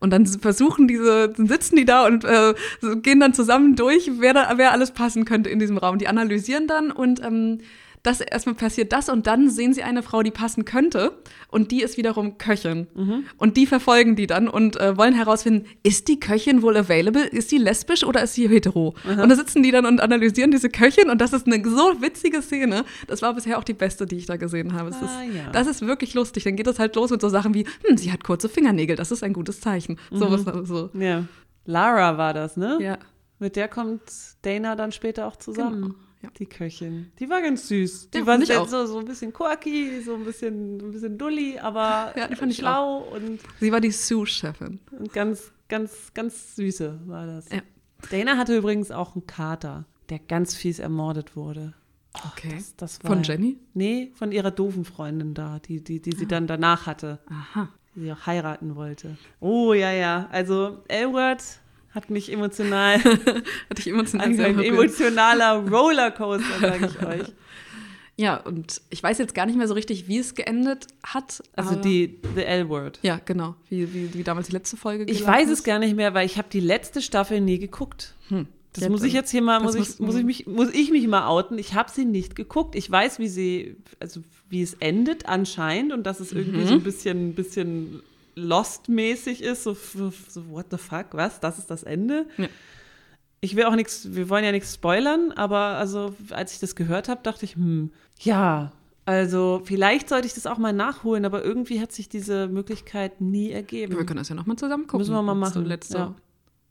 Und 0.00 0.10
dann 0.10 0.26
versuchen 0.26 0.88
diese, 0.88 1.28
dann 1.28 1.46
sitzen 1.46 1.76
die 1.76 1.84
da 1.84 2.06
und 2.06 2.24
äh, 2.24 2.54
gehen 3.02 3.20
dann 3.20 3.34
zusammen 3.34 3.76
durch, 3.76 4.10
wer, 4.18 4.32
da, 4.32 4.54
wer 4.56 4.72
alles 4.72 4.90
passen 4.90 5.24
könnte 5.24 5.50
in 5.50 5.58
diesem 5.58 5.76
Raum. 5.78 5.98
Die 5.98 6.08
analysieren 6.08 6.66
dann 6.66 6.90
und 6.90 7.22
ähm, 7.22 7.58
das 8.04 8.20
erstmal 8.20 8.54
passiert 8.54 8.92
das 8.92 9.08
und 9.08 9.26
dann 9.26 9.48
sehen 9.48 9.72
sie 9.72 9.82
eine 9.82 10.02
Frau, 10.02 10.22
die 10.22 10.30
passen 10.30 10.66
könnte 10.66 11.12
und 11.48 11.70
die 11.70 11.82
ist 11.82 11.96
wiederum 11.96 12.36
Köchin. 12.36 12.86
Mhm. 12.94 13.24
Und 13.38 13.56
die 13.56 13.66
verfolgen 13.66 14.14
die 14.14 14.26
dann 14.26 14.46
und 14.46 14.78
äh, 14.78 14.96
wollen 14.98 15.14
herausfinden, 15.14 15.66
ist 15.82 16.06
die 16.08 16.20
Köchin 16.20 16.60
wohl 16.60 16.76
available? 16.76 17.24
Ist 17.24 17.48
sie 17.48 17.56
lesbisch 17.56 18.04
oder 18.04 18.22
ist 18.22 18.34
sie 18.34 18.46
hetero? 18.46 18.94
Mhm. 19.04 19.20
Und 19.20 19.28
da 19.30 19.34
sitzen 19.34 19.62
die 19.62 19.70
dann 19.70 19.86
und 19.86 20.02
analysieren 20.02 20.50
diese 20.50 20.68
Köchin 20.68 21.08
und 21.08 21.22
das 21.22 21.32
ist 21.32 21.46
eine 21.46 21.66
so 21.66 22.02
witzige 22.02 22.42
Szene. 22.42 22.84
Das 23.06 23.22
war 23.22 23.32
bisher 23.32 23.58
auch 23.58 23.64
die 23.64 23.72
beste, 23.72 24.04
die 24.04 24.16
ich 24.16 24.26
da 24.26 24.36
gesehen 24.36 24.74
habe. 24.74 24.90
Ah, 24.92 25.04
ist, 25.04 25.34
ja. 25.34 25.50
Das 25.50 25.66
ist 25.66 25.80
wirklich 25.80 26.12
lustig. 26.12 26.44
Dann 26.44 26.56
geht 26.56 26.66
es 26.66 26.78
halt 26.78 26.94
los 26.96 27.10
mit 27.10 27.22
so 27.22 27.30
Sachen 27.30 27.54
wie, 27.54 27.64
hm, 27.86 27.96
sie 27.96 28.12
hat 28.12 28.22
kurze 28.22 28.50
Fingernägel, 28.50 28.96
das 28.96 29.12
ist 29.12 29.22
ein 29.22 29.32
gutes 29.32 29.62
Zeichen. 29.62 29.98
Mhm. 30.10 30.16
So 30.18 30.30
was 30.30 30.68
so. 30.68 30.90
Ja. 30.92 31.24
Lara 31.64 32.18
war 32.18 32.34
das, 32.34 32.58
ne? 32.58 32.76
Ja. 32.82 32.98
Mit 33.38 33.56
der 33.56 33.68
kommt 33.68 34.02
Dana 34.42 34.76
dann 34.76 34.92
später 34.92 35.26
auch 35.26 35.36
zusammen. 35.36 35.82
Genau. 35.82 35.94
Ja. 36.24 36.30
Die 36.38 36.46
Köchin. 36.46 37.12
Die 37.18 37.28
war 37.28 37.42
ganz 37.42 37.68
süß. 37.68 38.10
Die 38.10 38.18
ja, 38.18 38.26
war 38.26 38.38
auch. 38.60 38.68
So, 38.68 38.86
so 38.86 38.98
ein 38.98 39.04
bisschen 39.04 39.32
quirky, 39.32 40.00
so 40.02 40.14
ein 40.14 40.24
bisschen, 40.24 40.78
ein 40.78 40.90
bisschen 40.90 41.18
dulli, 41.18 41.58
aber 41.58 42.14
ja, 42.16 42.28
die 42.28 42.54
schlau 42.54 42.98
und. 43.14 43.40
Sie 43.60 43.70
war 43.70 43.80
die 43.80 43.90
Sous-Chefin. 43.90 44.80
Und 44.90 45.12
ganz, 45.12 45.52
ganz, 45.68 46.12
ganz 46.14 46.56
süße 46.56 47.00
war 47.06 47.26
das. 47.26 47.50
Ja. 47.50 47.60
Dana 48.10 48.36
hatte 48.36 48.56
übrigens 48.56 48.90
auch 48.90 49.14
einen 49.14 49.26
Kater, 49.26 49.86
der 50.08 50.18
ganz 50.18 50.54
fies 50.54 50.78
ermordet 50.78 51.36
wurde. 51.36 51.74
Oh, 52.16 52.28
okay. 52.32 52.54
Das, 52.56 52.76
das 52.76 52.98
von 52.98 53.22
Jenny? 53.22 53.58
Nee, 53.74 54.12
von 54.14 54.32
ihrer 54.32 54.50
doofen 54.50 54.84
Freundin 54.84 55.34
da, 55.34 55.58
die, 55.58 55.82
die, 55.82 56.00
die 56.00 56.12
sie 56.12 56.24
ah. 56.24 56.28
dann 56.28 56.46
danach 56.46 56.86
hatte. 56.86 57.18
Aha. 57.28 57.68
Die 57.94 58.00
sie 58.00 58.12
auch 58.12 58.26
heiraten 58.26 58.76
wollte. 58.76 59.16
Oh, 59.40 59.72
ja, 59.72 59.92
ja. 59.92 60.28
Also, 60.30 60.82
Elwood 60.88 61.42
hat 61.94 62.10
mich 62.10 62.32
emotional. 62.32 63.02
hat 63.04 63.78
dich 63.78 63.88
emotional 63.88 64.28
also 64.28 64.42
ein 64.42 64.58
emotionaler 64.60 65.52
Rollercoaster, 65.70 66.60
sage 66.60 66.86
ich 66.86 67.06
euch. 67.06 67.32
Ja, 68.16 68.36
und 68.36 68.80
ich 68.90 69.02
weiß 69.02 69.18
jetzt 69.18 69.34
gar 69.34 69.44
nicht 69.46 69.56
mehr 69.56 69.66
so 69.66 69.74
richtig, 69.74 70.06
wie 70.06 70.18
es 70.18 70.34
geendet 70.34 70.86
hat. 71.02 71.42
Also 71.56 71.74
die 71.74 72.20
The 72.36 72.44
L-Word. 72.44 73.00
Ja, 73.02 73.20
genau. 73.24 73.56
Wie, 73.68 73.92
wie, 73.92 74.14
wie 74.14 74.22
damals 74.22 74.46
die 74.46 74.52
letzte 74.52 74.76
Folge 74.76 75.04
Ich 75.04 75.26
weiß 75.26 75.48
ist. 75.48 75.58
es 75.58 75.64
gar 75.64 75.80
nicht 75.80 75.96
mehr, 75.96 76.14
weil 76.14 76.24
ich 76.24 76.38
habe 76.38 76.48
die 76.50 76.60
letzte 76.60 77.02
Staffel 77.02 77.40
nie 77.40 77.58
geguckt. 77.58 78.14
Hm. 78.28 78.46
Das 78.72 78.82
jetzt, 78.82 78.90
muss 78.90 79.02
ich 79.04 79.12
jetzt 79.12 79.30
hier 79.30 79.42
mal, 79.42 79.60
muss 79.60 79.74
ich, 79.76 80.00
muss, 80.00 80.16
ich 80.16 80.24
mich, 80.24 80.46
muss 80.46 80.72
ich 80.72 80.90
mich 80.90 81.06
mal 81.06 81.26
outen. 81.28 81.58
Ich 81.58 81.74
habe 81.74 81.90
sie 81.90 82.04
nicht 82.04 82.34
geguckt. 82.34 82.74
Ich 82.74 82.90
weiß, 82.90 83.20
wie 83.20 83.28
sie, 83.28 83.76
also 84.00 84.20
wie 84.48 84.62
es 84.62 84.74
endet 84.74 85.26
anscheinend 85.26 85.92
und 85.92 86.04
dass 86.04 86.18
es 86.18 86.32
irgendwie 86.32 86.58
mhm. 86.58 86.66
so 86.66 86.74
ein 86.74 86.82
bisschen, 86.82 87.34
bisschen 87.34 88.02
Lost-mäßig 88.36 89.42
ist, 89.42 89.62
so, 89.62 89.74
so, 89.74 90.12
what 90.48 90.66
the 90.70 90.78
fuck, 90.78 91.06
was? 91.12 91.40
Das 91.40 91.58
ist 91.58 91.70
das 91.70 91.82
Ende? 91.82 92.26
Ja. 92.36 92.48
Ich 93.40 93.56
will 93.56 93.64
auch 93.64 93.76
nichts, 93.76 94.14
wir 94.14 94.28
wollen 94.28 94.44
ja 94.44 94.52
nichts 94.52 94.74
spoilern, 94.74 95.32
aber 95.32 95.58
also 95.58 96.14
als 96.30 96.54
ich 96.54 96.60
das 96.60 96.74
gehört 96.76 97.08
habe, 97.08 97.20
dachte 97.22 97.44
ich, 97.44 97.56
hm, 97.56 97.92
ja, 98.20 98.72
also 99.06 99.60
vielleicht 99.64 100.08
sollte 100.08 100.26
ich 100.26 100.34
das 100.34 100.46
auch 100.46 100.56
mal 100.56 100.72
nachholen, 100.72 101.24
aber 101.24 101.44
irgendwie 101.44 101.80
hat 101.80 101.92
sich 101.92 102.08
diese 102.08 102.48
Möglichkeit 102.48 103.20
nie 103.20 103.50
ergeben. 103.50 103.96
Wir 103.96 104.06
können 104.06 104.18
das 104.18 104.30
ja 104.30 104.34
nochmal 104.34 104.56
zusammen 104.56 104.84
gucken. 104.86 105.00
Müssen 105.00 105.12
wir 105.12 105.22
mal 105.22 105.34
machen. 105.34 105.66
Letzte, 105.66 105.98
ja. 105.98 106.14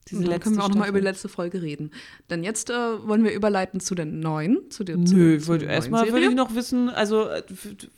Diese 0.10 0.24
dann 0.24 0.40
können 0.40 0.58
wir 0.58 0.64
auch 0.64 0.70
nochmal 0.70 0.90
über 0.90 1.00
die 1.00 1.06
letzte 1.06 1.30
Folge 1.30 1.62
reden. 1.62 1.92
Denn 2.30 2.44
jetzt 2.44 2.70
äh, 2.70 3.08
wollen 3.08 3.24
wir 3.24 3.34
überleiten 3.34 3.80
zu 3.80 3.96
den 3.96 4.20
neuen, 4.20 4.70
zu 4.70 4.84
den 4.84 5.04
Nö, 5.04 5.40
zu, 5.40 5.58
zu 5.58 5.66
erstmal 5.66 6.12
würde 6.12 6.26
ich 6.26 6.36
noch 6.36 6.56
wissen, 6.56 6.90
also 6.90 7.28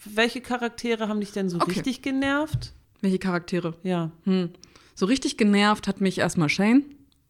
welche 0.04 0.42
Charaktere 0.42 1.08
haben 1.08 1.20
dich 1.20 1.32
denn 1.32 1.50
so 1.50 1.58
okay. 1.58 1.72
richtig 1.72 2.02
genervt? 2.02 2.74
Welche 3.06 3.20
Charaktere? 3.20 3.76
Ja. 3.84 4.10
Hm. 4.24 4.50
So 4.96 5.06
richtig 5.06 5.38
genervt 5.38 5.88
hat 5.88 6.02
mich 6.02 6.18
erstmal 6.18 6.50
Shane. 6.50 6.84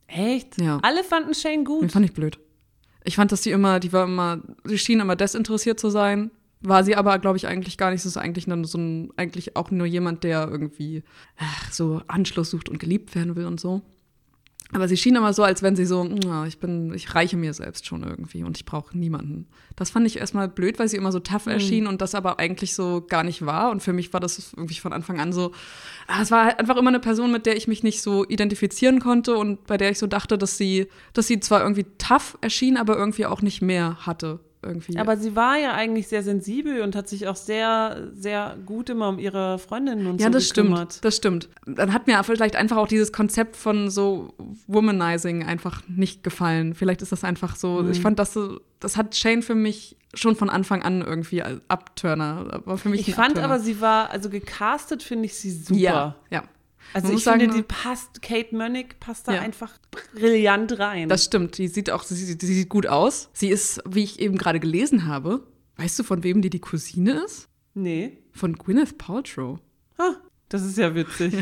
Echt? 0.07 0.57
Ja. 0.57 0.79
Alle 0.83 1.03
fanden 1.03 1.33
Shane 1.33 1.65
gut. 1.65 1.81
Den 1.81 1.89
fand 1.89 2.05
ich 2.05 2.13
blöd. 2.13 2.39
Ich 3.03 3.17
fand, 3.17 3.33
dass 3.33 3.43
sie 3.43 3.51
immer, 3.51 3.81
die 3.81 3.91
war 3.91 4.05
immer, 4.05 4.41
sie 4.63 4.77
schien 4.77 5.01
immer 5.01 5.17
desinteressiert 5.17 5.77
zu 5.77 5.89
sein. 5.89 6.31
War 6.61 6.85
sie 6.85 6.95
aber, 6.95 7.19
glaube 7.19 7.35
ich, 7.35 7.45
eigentlich 7.45 7.77
gar 7.77 7.91
nicht. 7.91 8.03
Sie 8.03 8.07
ist 8.07 8.15
eigentlich 8.15 8.45
dann 8.45 8.63
so 8.63 8.77
ein, 8.77 9.11
eigentlich 9.17 9.57
auch 9.57 9.69
nur 9.69 9.85
jemand, 9.85 10.23
der 10.23 10.47
irgendwie 10.49 11.03
ach, 11.35 11.73
so 11.73 12.01
Anschluss 12.07 12.51
sucht 12.51 12.69
und 12.69 12.79
geliebt 12.79 13.13
werden 13.13 13.35
will 13.35 13.45
und 13.45 13.59
so. 13.59 13.81
Aber 14.71 14.87
sie 14.87 14.97
schien 14.97 15.15
immer 15.15 15.31
so, 15.31 15.43
als 15.43 15.61
wenn 15.61 15.75
sie 15.75 15.85
so, 15.85 16.03
ja, 16.23 16.45
ich 16.45 16.57
bin, 16.57 16.93
ich 16.93 17.13
reiche 17.13 17.37
mir 17.37 17.53
selbst 17.53 17.85
schon 17.85 18.03
irgendwie 18.03 18.43
und 18.43 18.57
ich 18.57 18.65
brauche 18.65 18.97
niemanden. 18.97 19.47
Das 19.75 19.91
fand 19.91 20.07
ich 20.07 20.17
erstmal 20.17 20.47
blöd, 20.47 20.79
weil 20.79 20.89
sie 20.89 20.97
immer 20.97 21.11
so 21.11 21.19
tough 21.19 21.45
mhm. 21.45 21.51
erschien 21.51 21.83
mhm. 21.83 21.91
und 21.91 22.01
das 22.01 22.15
aber 22.15 22.39
eigentlich 22.39 22.73
so 22.73 23.05
gar 23.07 23.23
nicht 23.23 23.45
war. 23.45 23.69
Und 23.69 23.83
für 23.83 23.93
mich 23.93 24.11
war 24.11 24.19
das 24.19 24.53
irgendwie 24.53 24.75
von 24.75 24.91
Anfang 24.91 25.19
an 25.19 25.33
so, 25.33 25.51
ah, 26.07 26.21
es 26.21 26.31
war 26.31 26.45
halt 26.45 26.59
einfach 26.59 26.77
immer 26.77 26.89
eine 26.89 26.99
Person, 26.99 27.31
mit 27.31 27.45
der 27.45 27.55
ich 27.55 27.67
mich 27.67 27.83
nicht 27.83 28.01
so 28.01 28.25
identifizieren 28.27 28.99
konnte 28.99 29.37
und 29.37 29.65
bei 29.67 29.77
der 29.77 29.91
ich 29.91 29.99
so 29.99 30.07
dachte, 30.07 30.37
dass 30.37 30.57
sie, 30.57 30.87
dass 31.13 31.27
sie 31.27 31.39
zwar 31.39 31.61
irgendwie 31.61 31.85
tough 31.99 32.37
erschien, 32.41 32.77
aber 32.77 32.97
irgendwie 32.97 33.27
auch 33.27 33.41
nicht 33.41 33.61
mehr 33.61 33.97
hatte 34.05 34.39
irgendwie. 34.65 34.97
Aber 34.97 35.17
sie 35.17 35.35
war 35.35 35.57
ja 35.57 35.73
eigentlich 35.73 36.07
sehr 36.07 36.23
sensibel 36.23 36.81
und 36.81 36.95
hat 36.95 37.07
sich 37.07 37.27
auch 37.27 37.35
sehr, 37.35 38.09
sehr 38.13 38.57
gut 38.65 38.89
immer 38.89 39.09
um 39.09 39.19
ihre 39.19 39.59
Freundinnen 39.59 40.07
und 40.07 40.19
ja, 40.19 40.27
so 40.27 40.33
das 40.33 40.53
gekümmert. 40.53 40.93
stimmt, 40.93 41.05
das 41.05 41.15
stimmt. 41.15 41.49
Dann 41.65 41.93
hat 41.93 42.07
mir 42.07 42.21
vielleicht 42.23 42.55
einfach 42.55 42.77
auch 42.77 42.87
dieses 42.87 43.11
Konzept 43.11 43.55
von 43.55 43.89
so 43.89 44.33
Womanizing 44.67 45.43
einfach 45.43 45.81
nicht 45.87 46.23
gefallen. 46.23 46.73
Vielleicht 46.73 47.01
ist 47.01 47.11
das 47.11 47.23
einfach 47.23 47.55
so, 47.55 47.83
mhm. 47.83 47.91
ich 47.91 48.01
fand 48.01 48.19
das 48.19 48.33
so, 48.33 48.59
das 48.79 48.97
hat 48.97 49.15
Shane 49.15 49.41
für 49.41 49.55
mich 49.55 49.95
schon 50.13 50.35
von 50.35 50.49
Anfang 50.49 50.81
an 50.81 51.01
irgendwie 51.01 51.41
als 51.41 51.61
Abturner. 51.67 52.61
War 52.65 52.77
für 52.77 52.89
mich 52.89 53.07
ich 53.07 53.15
fand 53.15 53.29
Abturner. 53.37 53.53
aber, 53.53 53.59
sie 53.59 53.81
war, 53.81 54.09
also 54.09 54.29
gecastet 54.29 55.03
finde 55.03 55.25
ich 55.25 55.35
sie 55.35 55.51
super. 55.51 55.79
Ja, 55.79 56.15
ja. 56.29 56.43
Also 56.93 57.11
ich 57.13 57.23
finde, 57.23 57.47
die 57.47 57.61
passt, 57.61 58.21
Kate 58.21 58.55
Mönnig 58.55 58.99
passt 58.99 59.27
da 59.27 59.35
ja. 59.35 59.41
einfach 59.41 59.77
brillant 60.13 60.79
rein. 60.79 61.09
Das 61.09 61.25
stimmt, 61.25 61.57
die 61.57 61.67
sieht 61.67 61.89
auch, 61.89 62.03
sie, 62.03 62.15
sie 62.15 62.37
sieht 62.37 62.69
gut 62.69 62.87
aus. 62.87 63.29
Sie 63.33 63.49
ist, 63.49 63.81
wie 63.85 64.03
ich 64.03 64.19
eben 64.19 64.37
gerade 64.37 64.59
gelesen 64.59 65.05
habe, 65.05 65.45
weißt 65.77 65.99
du, 65.99 66.03
von 66.03 66.23
wem 66.23 66.41
die 66.41 66.49
die 66.49 66.59
Cousine 66.59 67.23
ist? 67.25 67.49
Nee. 67.73 68.17
Von 68.31 68.53
Gwyneth 68.53 68.97
Paltrow. 68.97 69.59
Ah, 69.97 70.15
das 70.49 70.63
ist 70.63 70.77
ja 70.77 70.95
witzig. 70.95 71.33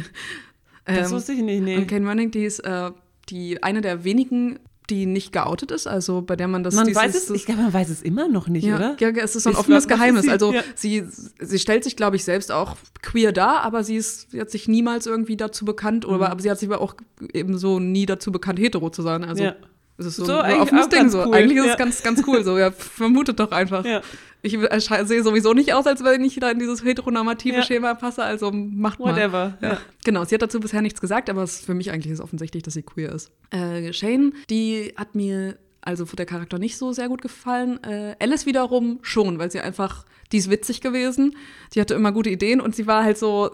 das 0.85 1.09
ähm, 1.09 1.15
wusste 1.15 1.33
ich 1.33 1.41
nicht, 1.41 1.61
nee. 1.61 1.77
Und 1.77 1.87
Kate 1.87 2.01
Mönnig, 2.01 2.31
die 2.31 2.45
ist 2.45 2.59
äh, 2.59 2.91
die 3.29 3.61
eine 3.61 3.81
der 3.81 4.03
wenigen 4.03 4.59
die 4.89 5.05
nicht 5.05 5.31
geoutet 5.31 5.71
ist, 5.71 5.87
also 5.87 6.21
bei 6.21 6.35
der 6.35 6.47
man 6.47 6.63
das. 6.63 6.75
Man 6.75 6.87
dieses, 6.87 7.01
weiß 7.01 7.15
es, 7.15 7.29
ich 7.29 7.45
glaube, 7.45 7.61
man 7.61 7.73
weiß 7.73 7.89
es 7.89 8.01
immer 8.01 8.27
noch 8.27 8.47
nicht, 8.47 8.65
ja, 8.65 8.75
oder? 8.75 8.95
Ja, 8.99 9.09
es 9.09 9.35
ist 9.35 9.43
so 9.43 9.49
ein 9.49 9.53
ich 9.53 9.59
offenes 9.59 9.87
glaub, 9.87 9.99
Geheimnis. 9.99 10.27
Also 10.27 10.53
ja. 10.53 10.61
sie, 10.75 11.03
sie 11.39 11.59
stellt 11.59 11.83
sich, 11.83 11.95
glaube 11.95 12.15
ich, 12.15 12.23
selbst 12.23 12.51
auch 12.51 12.75
queer 13.01 13.31
dar, 13.31 13.61
aber 13.61 13.83
sie 13.83 13.95
ist, 13.95 14.31
sie 14.31 14.41
hat 14.41 14.49
sich 14.49 14.67
niemals 14.67 15.05
irgendwie 15.05 15.37
dazu 15.37 15.65
bekannt, 15.65 16.05
mhm. 16.07 16.13
oder, 16.13 16.29
aber 16.31 16.41
sie 16.41 16.51
hat 16.51 16.59
sich 16.59 16.69
aber 16.69 16.81
auch 16.81 16.95
eben 17.33 17.57
so 17.57 17.79
nie 17.79 18.05
dazu 18.05 18.31
bekannt, 18.31 18.59
hetero 18.59 18.89
zu 18.89 19.01
sein. 19.01 19.23
Also 19.23 19.43
ja. 19.43 19.55
Es 19.97 20.05
ist 20.07 20.15
so, 20.15 20.25
so 20.25 20.37
ein 20.37 20.59
offenes 20.59 20.89
Ding. 20.89 21.09
So. 21.09 21.23
Cool. 21.25 21.35
Eigentlich 21.35 21.57
ist 21.57 21.67
es 21.67 21.77
ganz, 21.77 22.03
ganz 22.03 22.23
cool. 22.27 22.43
So, 22.43 22.57
ja, 22.57 22.71
vermutet 22.71 23.39
doch 23.39 23.51
einfach. 23.51 23.85
Ja. 23.85 24.01
Ich 24.41 24.57
sehe 24.57 25.23
sowieso 25.23 25.53
nicht 25.53 25.73
aus, 25.73 25.87
als 25.87 26.03
wenn 26.03 26.23
ich 26.23 26.35
da 26.35 26.51
in 26.51 26.59
dieses 26.59 26.83
heteronormative 26.83 27.57
ja. 27.57 27.63
Schema 27.63 27.93
passe, 27.93 28.23
also 28.23 28.51
macht 28.51 28.99
mal. 28.99 29.13
Whatever. 29.13 29.57
Genau, 30.03 30.25
sie 30.25 30.35
hat 30.35 30.41
dazu 30.41 30.59
bisher 30.59 30.81
nichts 30.81 30.99
gesagt, 30.99 31.29
aber 31.29 31.43
es, 31.43 31.61
für 31.61 31.73
mich 31.73 31.91
eigentlich 31.91 32.11
ist 32.11 32.19
offensichtlich, 32.19 32.63
dass 32.63 32.73
sie 32.73 32.83
queer 32.83 33.13
ist. 33.13 33.31
Äh, 33.51 33.93
Shane, 33.93 34.33
die 34.49 34.93
hat 34.97 35.15
mir 35.15 35.57
also 35.79 36.05
der 36.05 36.25
Charakter 36.25 36.59
nicht 36.59 36.77
so 36.77 36.91
sehr 36.91 37.07
gut 37.07 37.21
gefallen. 37.21 37.81
Äh, 37.83 38.15
Alice 38.19 38.45
wiederum 38.45 38.99
schon, 39.01 39.39
weil 39.39 39.51
sie 39.51 39.59
einfach 39.59 40.05
die 40.33 40.39
ist 40.39 40.49
witzig 40.49 40.81
gewesen. 40.81 41.35
Die 41.73 41.79
hatte 41.79 41.93
immer 41.93 42.11
gute 42.11 42.29
Ideen 42.29 42.59
und 42.59 42.75
sie 42.75 42.87
war 42.87 43.03
halt 43.03 43.17
so 43.17 43.51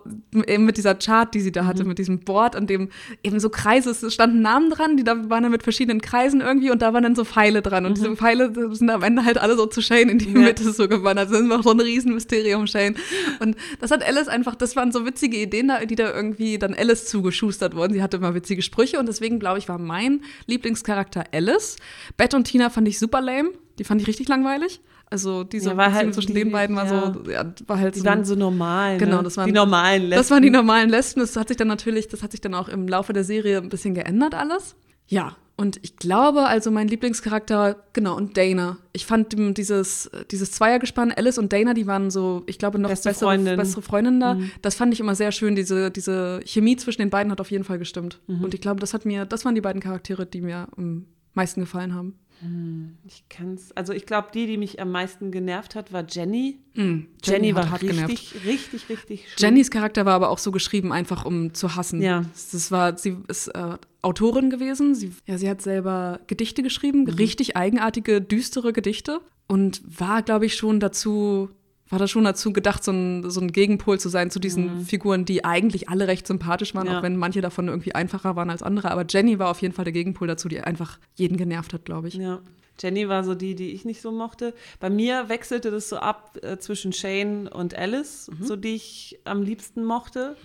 eben 0.47 0.65
mit 0.65 0.77
dieser 0.77 0.95
Chart, 0.95 1.33
die 1.33 1.41
sie 1.41 1.51
da 1.51 1.65
hatte, 1.65 1.83
mhm. 1.83 1.89
mit 1.89 1.99
diesem 1.99 2.19
Board, 2.19 2.55
an 2.55 2.67
dem 2.67 2.89
eben 3.21 3.39
so 3.39 3.49
Kreise, 3.49 3.91
es 3.91 4.13
standen 4.13 4.41
Namen 4.41 4.69
dran, 4.69 4.97
die 4.97 5.03
da 5.03 5.29
waren 5.29 5.43
dann 5.43 5.51
mit 5.51 5.63
verschiedenen 5.63 6.01
Kreisen 6.01 6.41
irgendwie 6.41 6.71
und 6.71 6.81
da 6.81 6.93
waren 6.93 7.03
dann 7.03 7.15
so 7.15 7.25
Pfeile 7.25 7.61
dran. 7.61 7.85
Und 7.85 7.91
mhm. 7.91 7.95
diese 7.95 8.15
Pfeile 8.15 8.75
sind 8.75 8.89
am 8.89 9.03
Ende 9.03 9.25
halt 9.25 9.37
alle 9.37 9.55
so 9.57 9.65
zu 9.65 9.81
Shane 9.81 10.09
in 10.09 10.17
die 10.19 10.31
ja. 10.31 10.39
Mitte 10.39 10.71
so 10.71 10.87
gewandert. 10.87 11.29
Das 11.29 11.39
ist 11.41 11.47
noch 11.47 11.63
so 11.63 11.71
ein 11.71 11.79
Riesenmysterium, 11.79 12.65
Shane. 12.65 12.95
Und 13.39 13.57
das 13.81 13.91
hat 13.91 14.01
Alice 14.01 14.29
einfach, 14.29 14.55
das 14.55 14.75
waren 14.75 14.91
so 14.91 15.05
witzige 15.05 15.37
Ideen, 15.37 15.71
die 15.89 15.95
da 15.95 16.13
irgendwie 16.13 16.57
dann 16.57 16.73
Alice 16.73 17.05
zugeschustert 17.05 17.75
wurden. 17.75 17.93
Sie 17.93 18.01
hatte 18.01 18.17
immer 18.17 18.33
witzige 18.33 18.61
Sprüche 18.61 18.99
und 18.99 19.07
deswegen, 19.07 19.39
glaube 19.39 19.59
ich, 19.59 19.67
war 19.67 19.77
mein 19.77 20.21
Lieblingscharakter 20.47 21.25
Alice. 21.33 21.75
Beth 22.15 22.33
und 22.33 22.45
Tina 22.45 22.69
fand 22.69 22.87
ich 22.87 22.99
super 22.99 23.19
lame. 23.19 23.49
Die 23.79 23.83
fand 23.83 24.01
ich 24.01 24.07
richtig 24.07 24.27
langweilig. 24.27 24.81
Also 25.09 25.43
diese 25.43 25.71
ja, 25.71 25.77
war 25.77 25.93
halt 25.93 26.13
zwischen 26.13 26.33
die, 26.33 26.43
den 26.43 26.51
beiden 26.51 26.75
war 26.75 26.85
ja. 26.85 27.13
so, 27.13 27.31
ja, 27.31 27.45
war 27.65 27.79
halt 27.79 27.95
die 27.95 27.99
so, 27.99 28.05
waren 28.05 28.25
so 28.25 28.35
normal. 28.35 28.93
Ne? 28.93 28.99
Genau, 28.99 29.21
das 29.21 29.37
waren 29.37 29.47
die 29.47 29.53
normalen 29.53 30.03
Lesben. 30.03 30.17
Das 30.17 30.31
waren 30.31 30.43
die 30.43 30.51
normalen 30.51 30.89
Lesben. 30.89 31.21
Das 31.21 31.35
hat 31.35 31.47
sich 31.47 31.57
dann 31.57 31.67
natürlich, 31.67 32.07
das 32.07 32.21
hat 32.21 32.31
sich 32.31 32.41
dann 32.41 32.53
auch 32.53 32.69
im 32.69 32.87
Laufe 32.87 33.11
der 33.11 33.23
Serie 33.23 33.57
ein 33.57 33.69
bisschen 33.69 33.95
geändert 33.95 34.35
alles. 34.35 34.75
Ja, 35.07 35.35
und 35.59 35.77
ich 35.81 35.97
glaube, 35.97 36.45
also 36.45 36.71
mein 36.71 36.87
Lieblingscharakter, 36.87 37.83
genau, 37.91 38.15
und 38.15 38.37
Dana. 38.37 38.77
Ich 38.93 39.05
fand 39.05 39.35
dieses, 39.57 40.09
dieses 40.31 40.53
Zweiergespann, 40.53 41.11
Alice 41.11 41.37
und 41.37 41.51
Dana, 41.51 41.73
die 41.73 41.85
waren 41.85 42.09
so, 42.11 42.43
ich 42.45 42.59
glaube, 42.59 42.79
noch 42.79 42.89
beste 42.89 43.09
bessere, 43.09 43.25
Freundin. 43.31 43.57
bessere 43.57 43.81
Freundinnen 43.81 44.21
da. 44.21 44.35
Mhm. 44.35 44.51
Das 44.61 44.75
fand 44.75 44.93
ich 44.93 45.01
immer 45.01 45.15
sehr 45.15 45.33
schön. 45.33 45.55
Diese, 45.57 45.91
diese 45.91 46.39
Chemie 46.45 46.77
zwischen 46.77 47.01
den 47.01 47.09
beiden 47.09 47.29
hat 47.29 47.41
auf 47.41 47.51
jeden 47.51 47.65
Fall 47.65 47.77
gestimmt. 47.77 48.21
Mhm. 48.27 48.45
Und 48.45 48.53
ich 48.53 48.61
glaube, 48.61 48.79
das 48.79 48.93
hat 48.93 49.03
mir, 49.03 49.25
das 49.25 49.43
waren 49.43 49.53
die 49.53 49.59
beiden 49.59 49.81
Charaktere, 49.81 50.25
die 50.25 50.39
mir 50.39 50.69
am 50.77 51.07
meisten 51.33 51.59
gefallen 51.59 51.93
haben. 51.93 52.17
Hm, 52.41 52.97
ich 53.05 53.23
kann's. 53.29 53.71
Also 53.73 53.91
ich 53.93 54.05
glaube, 54.05 54.29
die, 54.33 54.47
die 54.47 54.57
mich 54.57 54.79
am 54.81 54.91
meisten 54.91 55.31
genervt 55.31 55.75
hat, 55.75 55.91
war 55.91 56.05
Jenny. 56.07 56.59
Mm, 56.73 56.79
Jenny, 56.81 57.07
Jenny 57.23 57.55
war 57.55 57.69
hart 57.69 57.81
richtig, 57.81 57.97
genervt. 57.99 58.35
richtig, 58.45 58.89
richtig 58.89 59.19
schlimm. 59.33 59.49
Jennys 59.53 59.71
Charakter 59.71 60.05
war 60.05 60.13
aber 60.13 60.29
auch 60.29 60.37
so 60.37 60.51
geschrieben, 60.51 60.91
einfach 60.93 61.25
um 61.25 61.53
zu 61.53 61.75
hassen. 61.75 62.01
Ja. 62.01 62.23
Das 62.51 62.71
war, 62.71 62.97
sie 62.97 63.17
ist 63.27 63.47
äh, 63.49 63.77
Autorin 64.01 64.49
gewesen. 64.49 64.95
Sie, 64.95 65.11
ja, 65.25 65.37
sie 65.37 65.49
hat 65.49 65.61
selber 65.61 66.21
Gedichte 66.27 66.63
geschrieben, 66.63 67.03
Mhm. 67.03 67.09
richtig 67.09 67.57
eigenartige, 67.57 68.21
düstere 68.21 68.71
Gedichte. 68.73 69.19
Und 69.47 69.81
war, 69.99 70.21
glaube 70.21 70.45
ich, 70.45 70.55
schon 70.55 70.79
dazu, 70.79 71.49
war 71.89 71.99
da 71.99 72.07
schon 72.07 72.23
dazu 72.23 72.53
gedacht, 72.53 72.83
so 72.83 72.91
ein, 72.91 73.29
so 73.29 73.41
ein 73.41 73.51
Gegenpol 73.51 73.99
zu 73.99 74.09
sein 74.09 74.29
zu 74.31 74.39
diesen 74.39 74.85
Figuren, 74.85 75.25
die 75.25 75.43
eigentlich 75.43 75.89
alle 75.89 76.07
recht 76.07 76.27
sympathisch 76.27 76.75
waren, 76.75 76.85
Mhm. 76.87 76.91
Ja. 76.93 76.99
auch 76.99 77.03
wenn 77.03 77.15
manche 77.17 77.41
davon 77.41 77.67
irgendwie 77.67 77.95
einfacher 77.95 78.35
waren 78.35 78.49
als 78.49 78.61
andere. 78.63 78.91
Aber 78.91 79.05
Jenny 79.09 79.39
war 79.39 79.49
auf 79.49 79.61
jeden 79.61 79.73
Fall 79.73 79.85
der 79.85 79.91
Gegenpol 79.93 80.27
dazu, 80.27 80.47
die 80.49 80.61
einfach 80.61 80.99
jeden 81.15 81.35
genervt 81.37 81.73
hat, 81.73 81.85
glaube 81.85 82.07
ich. 82.07 82.13
Ja. 82.15 82.39
Jenny 82.81 83.09
war 83.09 83.25
so 83.25 83.35
die, 83.35 83.55
die 83.55 83.71
ich 83.71 83.83
nicht 83.83 84.01
so 84.01 84.09
mochte. 84.11 84.53
Bei 84.79 84.89
mir 84.89 85.27
wechselte 85.27 85.69
das 85.69 85.89
so 85.89 85.97
ab 85.97 86.37
äh, 86.43 86.57
zwischen 86.59 86.93
Shane 86.93 87.47
und 87.49 87.75
Alice, 87.75 88.29
Mhm. 88.39 88.45
so 88.45 88.55
die 88.55 88.75
ich 88.75 89.19
am 89.25 89.41
liebsten 89.41 89.83
mochte. 89.83 90.37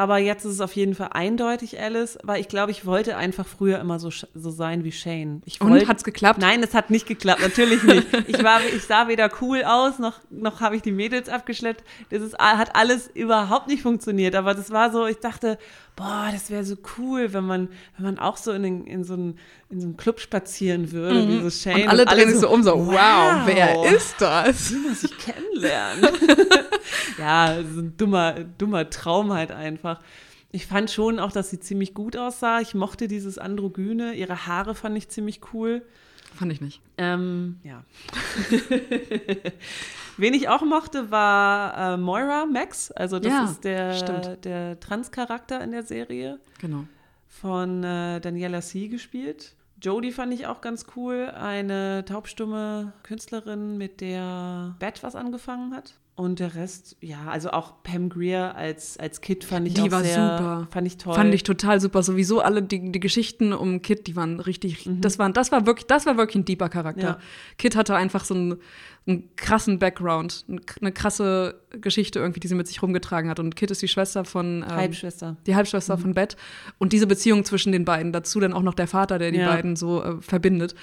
Aber 0.00 0.16
jetzt 0.16 0.46
ist 0.46 0.52
es 0.52 0.60
auf 0.62 0.74
jeden 0.76 0.94
Fall 0.94 1.10
eindeutig 1.12 1.78
Alice, 1.78 2.16
weil 2.22 2.40
ich 2.40 2.48
glaube, 2.48 2.70
ich 2.70 2.86
wollte 2.86 3.18
einfach 3.18 3.46
früher 3.46 3.78
immer 3.80 3.98
so, 3.98 4.08
so 4.34 4.50
sein 4.50 4.82
wie 4.82 4.92
Shane. 4.92 5.42
Ich 5.44 5.60
Und 5.60 5.68
wollte- 5.68 5.88
hat's 5.88 6.04
geklappt? 6.04 6.40
Nein, 6.40 6.62
es 6.62 6.72
hat 6.72 6.88
nicht 6.88 7.06
geklappt, 7.06 7.42
natürlich 7.42 7.82
nicht. 7.82 8.06
Ich, 8.26 8.42
war, 8.42 8.60
ich 8.74 8.84
sah 8.84 9.08
weder 9.08 9.28
cool 9.42 9.62
aus, 9.62 9.98
noch, 9.98 10.14
noch 10.30 10.62
habe 10.62 10.74
ich 10.74 10.80
die 10.80 10.90
Mädels 10.92 11.28
abgeschleppt. 11.28 11.84
Das 12.08 12.22
ist, 12.22 12.38
hat 12.38 12.74
alles 12.76 13.08
überhaupt 13.12 13.66
nicht 13.68 13.82
funktioniert. 13.82 14.34
Aber 14.36 14.54
das 14.54 14.70
war 14.70 14.90
so, 14.90 15.04
ich 15.04 15.18
dachte, 15.18 15.58
boah, 16.00 16.30
das 16.32 16.48
wäre 16.48 16.64
so 16.64 16.76
cool, 16.96 17.34
wenn 17.34 17.44
man, 17.44 17.68
wenn 17.96 18.06
man 18.06 18.18
auch 18.18 18.38
so 18.38 18.52
in, 18.52 18.62
den, 18.62 18.86
in, 18.86 19.04
so 19.04 19.12
einen, 19.12 19.38
in 19.68 19.80
so 19.80 19.86
einen 19.86 19.96
Club 19.98 20.18
spazieren 20.18 20.92
würde, 20.92 21.28
wie 21.28 21.42
so 21.42 21.50
Shane. 21.50 21.76
Mhm. 21.76 21.82
Und 21.82 21.88
alle 21.90 22.04
drehen 22.06 22.30
sich 22.30 22.38
so 22.38 22.48
um, 22.48 22.62
so, 22.62 22.86
wow, 22.86 23.42
wer 23.44 23.92
ist 23.94 24.18
das? 24.18 24.68
Die 24.68 24.76
muss 24.76 25.04
ich 25.04 25.16
kennenlernen. 25.18 26.08
ja, 27.18 27.62
so 27.62 27.80
ein 27.80 27.96
dummer, 27.98 28.32
dummer 28.56 28.88
Traum 28.88 29.32
halt 29.34 29.52
einfach. 29.52 30.00
Ich 30.52 30.66
fand 30.66 30.90
schon 30.90 31.18
auch, 31.18 31.32
dass 31.32 31.50
sie 31.50 31.60
ziemlich 31.60 31.92
gut 31.92 32.16
aussah. 32.16 32.60
Ich 32.60 32.74
mochte 32.74 33.06
dieses 33.06 33.36
Androgyne. 33.36 34.14
Ihre 34.14 34.46
Haare 34.46 34.74
fand 34.74 34.96
ich 34.96 35.10
ziemlich 35.10 35.40
cool. 35.52 35.82
Fand 36.34 36.50
ich 36.50 36.62
nicht. 36.62 36.80
Ähm, 36.96 37.60
ja. 37.62 37.84
Wen 40.16 40.34
ich 40.34 40.48
auch 40.48 40.62
mochte, 40.62 41.10
war 41.10 41.94
äh, 41.94 41.96
Moira 41.96 42.46
Max. 42.46 42.90
Also 42.92 43.18
das 43.18 43.32
Ja, 43.32 43.44
ist 43.44 43.64
der, 43.64 43.92
stimmt. 43.94 44.44
der 44.44 44.78
Trans-Charakter 44.80 45.60
in 45.62 45.72
der 45.72 45.82
Serie 45.82 46.38
Genau. 46.60 46.84
von 47.28 47.82
äh, 47.84 48.20
Daniela 48.20 48.60
C. 48.60 48.88
gespielt. 48.88 49.54
Jodie 49.82 50.12
fand 50.12 50.34
ich 50.34 50.46
auch 50.46 50.60
ganz 50.60 50.86
cool. 50.96 51.30
Eine 51.34 52.04
taubstumme 52.04 52.92
Künstlerin, 53.02 53.78
mit 53.78 54.00
der 54.02 54.74
Beth 54.78 55.02
was 55.02 55.16
angefangen 55.16 55.74
hat. 55.74 55.94
Und 56.16 56.38
der 56.38 56.54
Rest, 56.54 56.98
ja, 57.00 57.28
also 57.28 57.50
auch 57.50 57.82
Pam 57.82 58.10
Greer 58.10 58.54
als, 58.54 58.98
als 58.98 59.22
Kid 59.22 59.42
fand 59.42 59.66
ich 59.68 59.72
Die 59.74 59.80
auch 59.82 59.90
war 59.90 60.02
sehr, 60.04 60.14
super. 60.38 60.68
fand 60.70 60.86
ich 60.86 60.98
toll. 60.98 61.14
Fand 61.14 61.32
ich 61.32 61.44
total 61.44 61.80
super. 61.80 62.02
Sowieso 62.02 62.40
alle 62.40 62.62
die, 62.62 62.92
die 62.92 63.00
Geschichten 63.00 63.54
um 63.54 63.80
Kit, 63.80 64.06
die 64.06 64.16
waren 64.16 64.38
richtig, 64.38 64.86
das 65.00 65.18
waren, 65.18 65.32
das 65.32 65.50
war 65.50 65.64
wirklich, 65.64 65.86
das 65.86 66.04
war 66.04 66.18
wirklich 66.18 66.36
ein 66.36 66.44
deeper 66.44 66.68
Charakter. 66.68 67.00
Mhm. 67.12 67.14
Ja. 67.14 67.18
Kit 67.56 67.74
hatte 67.74 67.94
einfach 67.96 68.24
so 68.26 68.34
einen, 68.34 68.56
einen 69.06 69.34
krassen 69.36 69.78
Background, 69.78 70.44
ein- 70.50 70.60
eine 70.82 70.92
krasse 70.92 71.58
Geschichte 71.80 72.18
irgendwie, 72.18 72.40
die 72.40 72.48
sie 72.48 72.54
mit 72.54 72.68
sich 72.68 72.82
rumgetragen 72.82 73.30
hat. 73.30 73.40
Und 73.40 73.56
Kit 73.56 73.70
ist 73.70 73.80
die 73.80 73.88
Schwester 73.88 74.26
von 74.26 74.62
ähm, 74.62 74.68
Halbschwester. 74.76 75.38
die 75.46 75.56
Halbschwester 75.56 75.96
Mhm. 75.96 76.00
von 76.02 76.14
Beth. 76.14 76.36
Und 76.76 76.92
diese 76.92 77.06
Beziehung 77.06 77.46
zwischen 77.46 77.72
den 77.72 77.86
beiden, 77.86 78.12
dazu 78.12 78.40
dann 78.40 78.52
auch 78.52 78.62
noch 78.62 78.74
der 78.74 78.88
Vater, 78.88 79.18
der 79.18 79.30
die 79.30 79.38
Ja. 79.38 79.46
beiden 79.54 79.74
so 79.74 80.02
äh, 80.02 80.20
verbindet. 80.20 80.74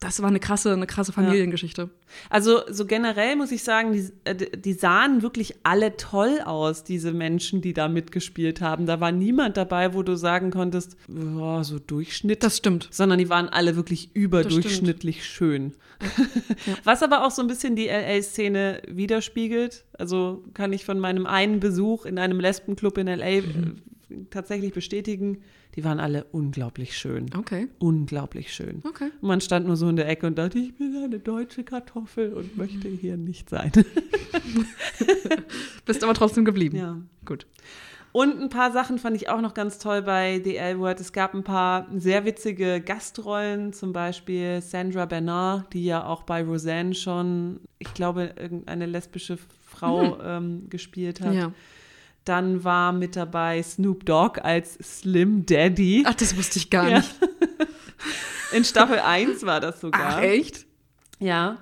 Das 0.00 0.22
war 0.22 0.30
eine 0.30 0.40
krasse, 0.40 0.72
eine 0.72 0.86
krasse 0.86 1.12
Familiengeschichte. 1.12 1.90
Also 2.30 2.62
so 2.70 2.86
generell 2.86 3.36
muss 3.36 3.52
ich 3.52 3.62
sagen, 3.62 3.92
die, 3.92 4.10
äh, 4.24 4.34
die 4.34 4.72
sahen 4.72 5.20
wirklich 5.20 5.56
alle 5.62 5.98
toll 5.98 6.40
aus, 6.42 6.84
diese 6.84 7.12
Menschen, 7.12 7.60
die 7.60 7.74
da 7.74 7.86
mitgespielt 7.86 8.62
haben. 8.62 8.86
Da 8.86 9.00
war 9.00 9.12
niemand 9.12 9.58
dabei, 9.58 9.92
wo 9.92 10.02
du 10.02 10.16
sagen 10.16 10.50
konntest, 10.50 10.96
ja, 11.08 11.62
so 11.62 11.78
Durchschnitt. 11.78 12.42
Das 12.42 12.56
stimmt. 12.56 12.88
sondern 12.90 13.18
die 13.18 13.28
waren 13.28 13.50
alle 13.50 13.76
wirklich 13.76 14.16
überdurchschnittlich 14.16 15.26
schön. 15.26 15.74
Was 16.84 17.02
aber 17.02 17.26
auch 17.26 17.30
so 17.30 17.42
ein 17.42 17.48
bisschen 17.48 17.76
die 17.76 17.88
LA-Szene 17.88 18.80
widerspiegelt. 18.88 19.84
Also 19.98 20.42
kann 20.54 20.72
ich 20.72 20.86
von 20.86 20.98
meinem 20.98 21.26
einen 21.26 21.60
Besuch 21.60 22.06
in 22.06 22.18
einem 22.18 22.40
Lesbenclub 22.40 22.96
in 22.96 23.06
LA 23.06 23.26
äh, 23.26 23.42
tatsächlich 24.30 24.72
bestätigen, 24.72 25.42
die 25.76 25.84
waren 25.84 26.00
alle 26.00 26.24
unglaublich 26.24 26.96
schön. 26.96 27.26
Okay. 27.36 27.68
Unglaublich 27.78 28.52
schön. 28.52 28.82
Okay. 28.86 29.10
Und 29.20 29.28
man 29.28 29.40
stand 29.40 29.66
nur 29.66 29.76
so 29.76 29.88
in 29.88 29.96
der 29.96 30.08
Ecke 30.08 30.26
und 30.26 30.36
dachte, 30.36 30.58
ich 30.58 30.76
bin 30.76 30.96
eine 30.96 31.18
deutsche 31.18 31.64
Kartoffel 31.64 32.32
und 32.32 32.56
möchte 32.56 32.88
hier 32.88 33.16
nicht 33.16 33.48
sein. 33.48 33.70
Bist 35.84 36.02
aber 36.02 36.14
trotzdem 36.14 36.44
geblieben. 36.44 36.76
ja. 36.76 36.98
Gut. 37.24 37.46
Und 38.12 38.40
ein 38.40 38.48
paar 38.48 38.72
Sachen 38.72 38.98
fand 38.98 39.16
ich 39.16 39.28
auch 39.28 39.40
noch 39.40 39.54
ganz 39.54 39.78
toll 39.78 40.02
bei 40.02 40.40
The 40.42 40.56
L-Word. 40.56 40.98
Es 40.98 41.12
gab 41.12 41.32
ein 41.32 41.44
paar 41.44 41.86
sehr 41.94 42.24
witzige 42.24 42.80
Gastrollen, 42.80 43.72
zum 43.72 43.92
Beispiel 43.92 44.60
Sandra 44.62 45.06
Bernard, 45.06 45.72
die 45.72 45.84
ja 45.84 46.04
auch 46.04 46.24
bei 46.24 46.42
Roseanne 46.42 46.94
schon, 46.94 47.60
ich 47.78 47.94
glaube, 47.94 48.34
irgendeine 48.36 48.86
lesbische 48.86 49.38
Frau 49.60 50.20
ähm, 50.22 50.68
gespielt 50.68 51.20
hat. 51.20 51.34
Ja. 51.34 51.52
Dann 52.30 52.62
war 52.62 52.92
mit 52.92 53.16
dabei 53.16 53.60
Snoop 53.60 54.06
Dogg 54.06 54.40
als 54.40 54.74
Slim 54.74 55.46
Daddy. 55.46 56.04
Ach, 56.06 56.14
das 56.14 56.36
wusste 56.36 56.60
ich 56.60 56.70
gar 56.70 56.88
Ja. 56.88 56.98
nicht. 56.98 57.10
In 58.52 58.64
Staffel 58.64 59.00
1 59.00 59.44
war 59.44 59.58
das 59.58 59.80
sogar. 59.80 60.18
Ach, 60.18 60.20
echt? 60.22 60.64
Ja. 61.18 61.58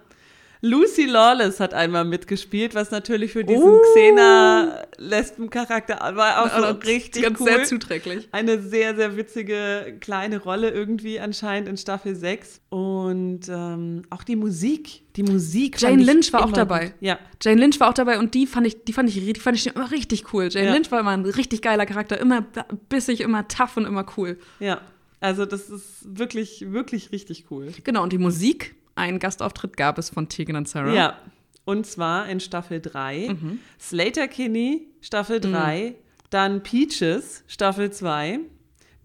Lucy 0.60 1.04
Lawless 1.06 1.60
hat 1.60 1.72
einmal 1.74 2.04
mitgespielt, 2.04 2.74
was 2.74 2.90
natürlich 2.90 3.32
für 3.32 3.44
diesen 3.44 3.62
Oh. 3.62 3.80
Xena-Lesben-Charakter 3.94 5.98
war 6.16 6.42
auch 6.42 6.48
so 6.58 6.64
Also, 6.64 6.80
richtig 6.80 7.22
ganz 7.22 7.38
cool. 7.40 7.46
sehr 7.46 7.64
zuträglich. 7.64 8.28
Eine 8.32 8.60
sehr, 8.60 8.96
sehr 8.96 9.16
witzige 9.16 9.96
kleine 10.00 10.42
Rolle 10.42 10.70
irgendwie 10.70 11.20
anscheinend 11.20 11.68
in 11.68 11.76
Staffel 11.76 12.16
6. 12.16 12.60
Und 12.70 13.40
ähm, 13.48 14.02
auch 14.10 14.24
die 14.24 14.36
Musik. 14.36 15.02
Die 15.16 15.22
Musik. 15.22 15.80
Jane 15.80 16.02
Lynch 16.02 16.32
war 16.32 16.44
auch 16.44 16.52
dabei. 16.52 16.86
Gut. 16.86 16.94
Ja. 17.00 17.18
Jane 17.42 17.60
Lynch 17.60 17.78
war 17.80 17.90
auch 17.90 17.94
dabei 17.94 18.18
und 18.18 18.34
die 18.34 18.46
fand 18.46 18.66
ich, 18.66 18.84
die 18.84 18.92
fand 18.92 19.08
ich, 19.08 19.14
die 19.32 19.40
fand 19.40 19.56
ich 19.56 19.66
immer 19.68 19.90
richtig 19.90 20.32
cool. 20.32 20.48
Jane 20.50 20.66
Ja. 20.66 20.74
Lynch 20.74 20.90
war 20.90 21.00
immer 21.00 21.10
ein 21.12 21.24
richtig 21.24 21.62
geiler 21.62 21.86
Charakter, 21.86 22.18
immer 22.18 22.42
bissig, 22.88 23.20
immer 23.20 23.46
tough 23.48 23.76
und 23.76 23.86
immer 23.86 24.04
cool. 24.16 24.38
Ja. 24.60 24.80
Also 25.20 25.46
das 25.46 25.68
ist 25.68 25.82
wirklich, 26.04 26.70
wirklich 26.72 27.10
richtig 27.10 27.46
cool. 27.50 27.72
Genau, 27.82 28.04
und 28.04 28.12
die 28.12 28.18
Musik, 28.18 28.76
einen 28.98 29.18
Gastauftritt 29.18 29.76
gab 29.76 29.98
es 29.98 30.10
von 30.10 30.28
Tegan 30.28 30.56
und 30.56 30.68
Sarah. 30.68 30.92
Ja. 30.92 31.18
Und 31.64 31.86
zwar 31.86 32.28
in 32.28 32.40
Staffel 32.40 32.80
3. 32.80 33.28
Mhm. 33.30 33.58
Slater 33.80 34.28
Kinney, 34.28 34.88
Staffel 35.00 35.40
3. 35.40 35.94
Dann 36.30 36.62
Peaches, 36.62 37.44
Staffel 37.46 37.90
2. 37.90 38.40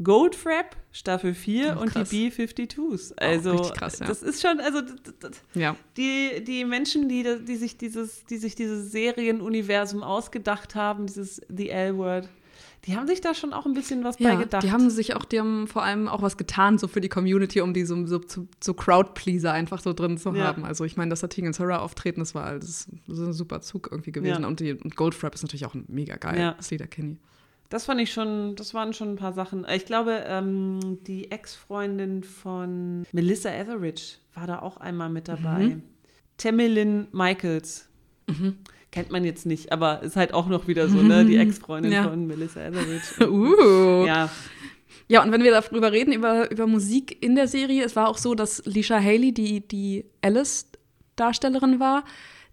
Goldfrapp, 0.01 0.75
Staffel 0.91 1.33
4 1.33 1.75
Oh, 1.77 1.81
und 1.81 1.95
die 1.95 2.29
B-52s. 2.29 3.13
Also, 3.17 3.51
richtig 3.51 3.73
krass, 3.77 3.99
ja. 3.99 4.07
das 4.07 4.23
ist 4.23 4.41
schon, 4.41 4.59
also, 4.59 4.81
Ja. 5.53 5.75
die, 5.97 6.43
die 6.43 6.65
Menschen, 6.65 7.07
die, 7.07 7.23
die, 7.45 7.55
sich 7.55 7.77
dieses, 7.77 8.25
die 8.25 8.37
sich 8.37 8.55
dieses 8.55 8.91
Serienuniversum 8.91 10.03
ausgedacht 10.03 10.75
haben, 10.75 11.05
dieses 11.05 11.41
The 11.47 11.69
L-Word, 11.69 12.27
die 12.85 12.95
haben 12.97 13.07
sich 13.07 13.21
da 13.21 13.33
schon 13.33 13.53
auch 13.53 13.65
ein 13.65 13.73
bisschen 13.73 14.03
was 14.03 14.17
bei 14.17 14.25
Ja, 14.25 14.35
gedacht. 14.35 14.63
die 14.63 14.71
haben 14.71 14.89
sich 14.89 15.15
auch, 15.15 15.23
die 15.25 15.39
haben 15.39 15.67
vor 15.67 15.83
allem 15.83 16.07
auch 16.07 16.21
was 16.21 16.35
getan, 16.37 16.77
so 16.77 16.87
für 16.87 16.99
die 17.01 17.09
Community, 17.09 17.61
um 17.61 17.73
die 17.73 17.85
so, 17.85 18.05
so, 18.05 18.19
so, 18.27 18.47
so 18.61 18.73
Crowdpleaser 18.73 19.51
einfach 19.53 19.81
so 19.81 19.93
drin 19.93 20.17
zu 20.17 20.33
Ja. 20.33 20.45
haben. 20.45 20.65
Also 20.65 20.83
ich 20.83 20.97
meine, 20.97 21.09
dass 21.09 21.21
da 21.21 21.27
Tegan 21.27 21.53
Sarah 21.53 21.79
auftreten, 21.79 22.19
das 22.19 22.35
war 22.35 22.55
das 22.59 22.69
ist 22.69 22.89
so 23.07 23.23
ein 23.25 23.33
super 23.33 23.61
Zug 23.61 23.89
irgendwie 23.91 24.11
gewesen. 24.11 24.41
Ja. 24.41 24.47
Und, 24.47 24.59
die, 24.59 24.73
und 24.73 24.95
Goldfrapp 24.95 25.33
ist 25.35 25.43
natürlich 25.43 25.65
auch 25.65 25.73
ein 25.75 25.85
mega 25.87 26.15
geil, 26.17 26.37
Ja. 26.39 26.55
Sleater 26.61 26.87
Kinney. 26.87 27.17
Das 27.69 27.85
fand 27.85 28.01
ich 28.01 28.11
schon, 28.13 28.55
das 28.55 28.73
waren 28.73 28.93
schon 28.93 29.09
ein 29.11 29.15
paar 29.15 29.33
Sachen. 29.33 29.65
Ich 29.73 29.85
glaube, 29.85 30.23
ähm, 30.27 30.99
die 31.07 31.31
Ex-Freundin 31.31 32.23
von 32.23 33.03
Melissa 33.13 33.49
Etheridge 33.49 34.17
war 34.35 34.45
da 34.45 34.59
auch 34.59 34.77
einmal 34.77 35.09
mit 35.09 35.27
dabei. 35.27 35.59
Mhm. 35.67 35.83
Tamilyn 36.37 37.07
Michaels. 37.11 37.87
Kennt 38.93 39.09
man 39.11 39.25
jetzt 39.25 39.45
nicht, 39.47 39.71
aber 39.73 40.03
ist 40.03 40.15
halt 40.15 40.33
auch 40.35 40.47
noch 40.47 40.67
wieder 40.67 40.87
so, 40.87 41.01
ne? 41.01 41.25
Die 41.25 41.35
Ex-Freundin 41.43 41.91
Ja. 41.91 42.03
von 42.03 42.27
Melissa 42.27 42.61
Etheridge. 42.61 43.03
Uh. 43.27 44.05
ja, 44.05 44.29
Ja, 45.07 45.23
und 45.23 45.31
wenn 45.31 45.41
wir 45.43 45.51
darüber 45.51 45.91
reden, 45.91 46.13
über, 46.13 46.49
über 46.51 46.67
Musik 46.67 47.17
in 47.23 47.33
der 47.35 47.47
Serie, 47.47 47.83
es 47.83 47.95
war 47.95 48.07
auch 48.07 48.19
so, 48.19 48.35
dass 48.35 48.61
Lisha 48.65 48.99
Haley, 49.01 49.33
die, 49.33 49.67
die 49.67 50.05
Alice-Darstellerin 50.21 51.79
war, 51.79 52.03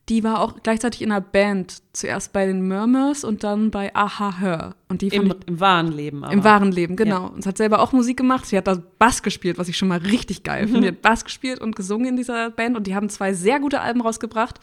die 0.08 0.24
war 0.24 0.40
auch 0.40 0.56
gleichzeitig 0.62 1.02
in 1.02 1.12
einer 1.12 1.20
Band. 1.20 1.82
Zuerst 1.92 2.32
bei 2.32 2.46
den 2.46 2.66
Murmurs 2.66 3.22
und 3.22 3.44
dann 3.44 3.70
bei 3.70 3.94
Aha 3.94 4.38
Her. 4.40 4.74
Und 4.88 5.02
die 5.02 5.08
im, 5.08 5.26
ich, 5.26 5.34
im 5.46 5.60
wahren 5.60 5.92
Leben 5.92 6.24
aber. 6.24 6.32
im 6.32 6.42
wahren 6.42 6.72
Leben, 6.72 6.96
genau. 6.96 7.20
Ja. 7.20 7.26
Und 7.26 7.42
sie 7.42 7.48
hat 7.48 7.58
selber 7.58 7.80
auch 7.80 7.92
Musik 7.92 8.16
gemacht. 8.16 8.46
Sie 8.46 8.56
hat 8.56 8.66
da 8.66 8.82
Bass 8.98 9.22
gespielt, 9.22 9.58
was 9.58 9.68
ich 9.68 9.76
schon 9.76 9.88
mal 9.88 9.98
richtig 9.98 10.42
geil 10.42 10.66
finde. 10.66 10.82
Sie 10.82 10.88
hat 10.88 11.02
Bass 11.02 11.24
gespielt 11.24 11.60
und 11.60 11.76
gesungen 11.76 12.06
in 12.08 12.16
dieser 12.16 12.50
Band 12.50 12.76
und 12.76 12.86
die 12.86 12.94
haben 12.94 13.08
zwei 13.08 13.34
sehr 13.34 13.60
gute 13.60 13.80
Alben 13.82 14.00
rausgebracht. 14.00 14.58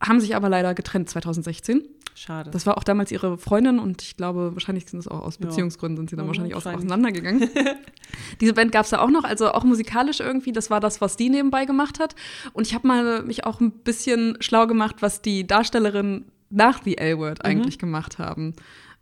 Haben 0.00 0.20
sich 0.20 0.36
aber 0.36 0.48
leider 0.48 0.74
getrennt 0.74 1.08
2016. 1.08 1.82
Schade. 2.14 2.50
Das 2.50 2.64
war 2.64 2.78
auch 2.78 2.84
damals 2.84 3.12
ihre 3.12 3.36
Freundin 3.36 3.78
und 3.78 4.00
ich 4.00 4.16
glaube, 4.16 4.54
wahrscheinlich 4.54 4.88
sind 4.88 5.00
es 5.00 5.06
auch 5.06 5.20
aus 5.20 5.36
Beziehungsgründen, 5.36 5.98
sind 5.98 6.10
sie 6.10 6.16
dann 6.16 6.24
ja, 6.24 6.28
wahrscheinlich, 6.28 6.54
wahrscheinlich. 6.54 6.80
Auch 6.80 6.86
auseinandergegangen. 6.86 7.50
Diese 8.40 8.54
Band 8.54 8.72
gab 8.72 8.86
es 8.86 8.90
ja 8.90 9.00
auch 9.00 9.10
noch, 9.10 9.24
also 9.24 9.52
auch 9.52 9.64
musikalisch 9.64 10.20
irgendwie. 10.20 10.52
Das 10.52 10.70
war 10.70 10.80
das, 10.80 11.02
was 11.02 11.16
die 11.16 11.28
nebenbei 11.28 11.66
gemacht 11.66 12.00
hat. 12.00 12.14
Und 12.54 12.66
ich 12.66 12.74
habe 12.74 12.88
mal 12.88 13.22
mich 13.22 13.44
auch 13.44 13.60
ein 13.60 13.70
bisschen 13.70 14.38
schlau 14.40 14.66
gemacht, 14.66 14.96
was 15.00 15.20
die 15.20 15.46
Darstellerin 15.46 16.24
nach 16.48 16.82
The 16.82 16.96
L-Word 16.96 17.40
mhm. 17.40 17.50
eigentlich 17.50 17.78
gemacht 17.78 18.18
haben. 18.18 18.54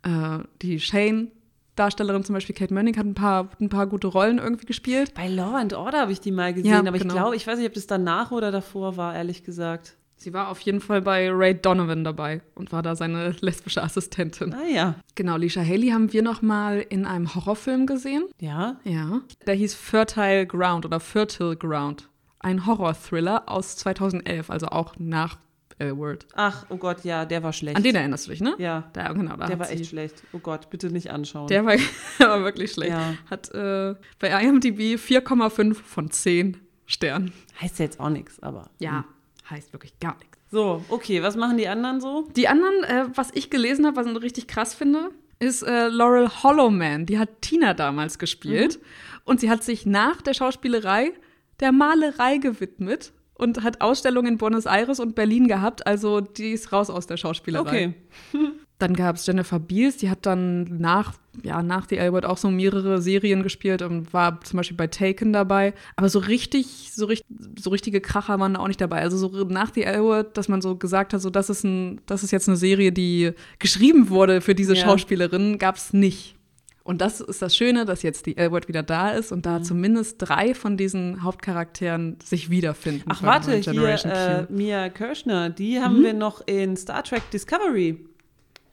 Äh, 0.03 0.39
die 0.61 0.81
Shane 0.81 1.31
Darstellerin, 1.77 2.23
zum 2.23 2.33
Beispiel 2.33 2.55
Kate 2.55 2.73
Manning, 2.73 2.97
hat 2.97 3.05
ein 3.05 3.15
paar, 3.15 3.49
ein 3.59 3.69
paar 3.69 3.87
gute 3.87 4.07
Rollen 4.07 4.39
irgendwie 4.39 4.65
gespielt. 4.65 5.13
Bei 5.13 5.27
Law 5.27 5.55
and 5.55 5.73
Order 5.73 6.01
habe 6.01 6.11
ich 6.11 6.19
die 6.19 6.31
mal 6.31 6.53
gesehen, 6.53 6.71
ja, 6.71 6.79
aber 6.79 6.91
genau. 6.93 7.13
ich 7.13 7.19
glaube, 7.19 7.35
ich 7.35 7.47
weiß 7.47 7.59
nicht, 7.59 7.67
ob 7.67 7.73
das 7.73 7.87
danach 7.87 8.31
oder 8.31 8.51
davor 8.51 8.97
war, 8.97 9.15
ehrlich 9.15 9.43
gesagt. 9.43 9.97
Sie 10.17 10.33
war 10.33 10.49
auf 10.49 10.59
jeden 10.61 10.79
Fall 10.79 11.01
bei 11.01 11.29
Ray 11.29 11.53
Donovan 11.53 12.03
dabei 12.03 12.41
und 12.55 12.71
war 12.71 12.81
da 12.81 12.95
seine 12.95 13.35
lesbische 13.41 13.83
Assistentin. 13.83 14.53
Ah 14.53 14.67
ja. 14.67 14.95
Genau, 15.15 15.37
Lisha 15.37 15.61
Haley 15.61 15.89
haben 15.89 16.13
wir 16.13 16.23
noch 16.23 16.41
mal 16.41 16.85
in 16.89 17.05
einem 17.05 17.35
Horrorfilm 17.35 17.85
gesehen. 17.85 18.25
Ja? 18.39 18.77
Ja. 18.83 19.21
Der 19.45 19.55
hieß 19.55 19.75
Fertile 19.75 20.47
Ground 20.47 20.85
oder 20.85 20.99
Fertile 20.99 21.55
Ground. 21.55 22.09
Ein 22.39 22.65
Horror-Thriller 22.65 23.43
aus 23.47 23.75
2011, 23.77 24.49
also 24.49 24.67
auch 24.67 24.95
nach 24.97 25.37
L-Word. 25.77 26.27
Ach, 26.35 26.65
oh 26.69 26.77
Gott, 26.77 27.03
ja, 27.03 27.25
der 27.25 27.43
war 27.43 27.51
schlecht. 27.51 27.75
An 27.75 27.83
den 27.83 27.95
erinnerst 27.95 28.27
du 28.27 28.31
dich, 28.31 28.39
ne? 28.39 28.55
Ja. 28.57 28.89
Da, 28.93 29.11
genau, 29.11 29.35
da 29.35 29.47
der 29.47 29.59
war 29.59 29.69
echt 29.69 29.87
schlecht. 29.87 30.23
Oh 30.31 30.39
Gott, 30.39 30.69
bitte 30.69 30.89
nicht 30.89 31.11
anschauen. 31.11 31.47
Der 31.47 31.65
war, 31.65 31.73
war 32.19 32.43
wirklich 32.43 32.71
schlecht. 32.71 32.91
Ja. 32.91 33.15
Hat 33.29 33.53
äh, 33.53 33.95
bei 34.19 34.29
IMDb 34.41 34.97
4,5 34.97 35.73
von 35.73 36.09
10 36.11 36.57
Sternen. 36.85 37.33
Heißt 37.59 37.79
ja 37.79 37.85
jetzt 37.85 37.99
auch 37.99 38.09
nichts, 38.09 38.41
aber. 38.41 38.69
Ja. 38.79 38.99
Hm 38.99 39.14
heißt 39.49 39.73
wirklich 39.73 39.99
gar 39.99 40.17
nichts. 40.17 40.37
So, 40.51 40.83
okay, 40.89 41.21
was 41.21 41.35
machen 41.35 41.57
die 41.57 41.67
anderen 41.67 42.01
so? 42.01 42.27
Die 42.35 42.47
anderen, 42.47 42.83
äh, 42.83 43.05
was 43.13 43.29
ich 43.33 43.49
gelesen 43.49 43.85
habe, 43.85 43.97
was 43.97 44.07
ich 44.07 44.21
richtig 44.21 44.47
krass 44.47 44.73
finde, 44.73 45.09
ist 45.39 45.63
äh, 45.63 45.87
Laurel 45.87 46.29
Hollowman. 46.43 47.05
Die 47.05 47.19
hat 47.19 47.41
Tina 47.41 47.73
damals 47.73 48.19
gespielt. 48.19 48.79
Mhm. 48.79 48.85
Und 49.25 49.39
sie 49.39 49.49
hat 49.49 49.63
sich 49.63 49.85
nach 49.85 50.21
der 50.21 50.33
Schauspielerei 50.33 51.11
der 51.59 51.71
Malerei 51.71 52.37
gewidmet 52.37 53.13
und 53.33 53.63
hat 53.63 53.81
Ausstellungen 53.81 54.33
in 54.33 54.37
Buenos 54.37 54.65
Aires 54.65 54.99
und 54.99 55.15
Berlin 55.15 55.47
gehabt. 55.47 55.85
Also 55.87 56.21
die 56.21 56.51
ist 56.51 56.71
raus 56.71 56.89
aus 56.89 57.07
der 57.07 57.17
Schauspielerei. 57.17 57.93
Okay. 58.33 58.51
Dann 58.77 58.93
gab 58.93 59.15
es 59.15 59.25
Jennifer 59.25 59.59
Beals, 59.59 59.97
die 59.97 60.09
hat 60.09 60.25
dann 60.25 60.63
nach, 60.79 61.13
ja, 61.43 61.61
nach 61.61 61.87
The 61.89 61.97
L-Word 61.97 62.25
auch 62.25 62.37
so 62.37 62.49
mehrere 62.49 63.01
Serien 63.01 63.43
gespielt 63.43 63.81
und 63.81 64.13
war 64.13 64.41
zum 64.41 64.57
Beispiel 64.57 64.77
bei 64.77 64.87
Taken 64.87 65.33
dabei. 65.33 65.73
Aber 65.95 66.09
so 66.09 66.19
richtig, 66.19 66.91
so, 66.93 67.05
richtig, 67.05 67.27
so 67.57 67.69
richtige 67.69 68.01
Kracher 68.01 68.39
waren 68.39 68.53
da 68.53 68.59
auch 68.59 68.67
nicht 68.67 68.81
dabei. 68.81 69.01
Also 69.01 69.17
so 69.17 69.27
nach 69.45 69.73
The 69.73 69.83
L-Word, 69.83 70.37
dass 70.37 70.47
man 70.47 70.61
so 70.61 70.75
gesagt 70.75 71.13
hat, 71.13 71.21
so 71.21 71.29
das 71.29 71.49
ist, 71.49 71.63
ein, 71.63 72.01
das 72.05 72.23
ist 72.23 72.31
jetzt 72.31 72.47
eine 72.47 72.57
Serie, 72.57 72.91
die 72.91 73.31
geschrieben 73.59 74.09
wurde 74.09 74.41
für 74.41 74.55
diese 74.55 74.75
ja. 74.75 74.83
Schauspielerin, 74.83 75.57
gab 75.57 75.75
es 75.75 75.93
nicht. 75.93 76.35
Und 76.83 77.01
das 77.01 77.19
ist 77.19 77.41
das 77.41 77.55
Schöne, 77.55 77.85
dass 77.85 78.03
jetzt 78.03 78.27
die 78.27 78.37
L-Word 78.37 78.67
wieder 78.67 78.83
da 78.83 79.09
ist 79.09 79.31
und 79.31 79.47
da 79.47 79.57
mhm. 79.57 79.63
zumindest 79.63 80.17
drei 80.19 80.53
von 80.53 80.77
diesen 80.77 81.23
Hauptcharakteren 81.23 82.17
sich 82.23 82.51
wiederfinden. 82.51 83.05
Ach 83.09 83.23
warte, 83.23 83.55
hier 83.57 84.05
äh, 84.05 84.45
Mia 84.49 84.89
Kirschner, 84.89 85.49
die 85.49 85.79
haben 85.79 85.99
mhm. 85.99 86.03
wir 86.03 86.13
noch 86.13 86.45
in 86.45 86.77
Star 86.77 87.03
Trek 87.03 87.23
Discovery 87.31 88.05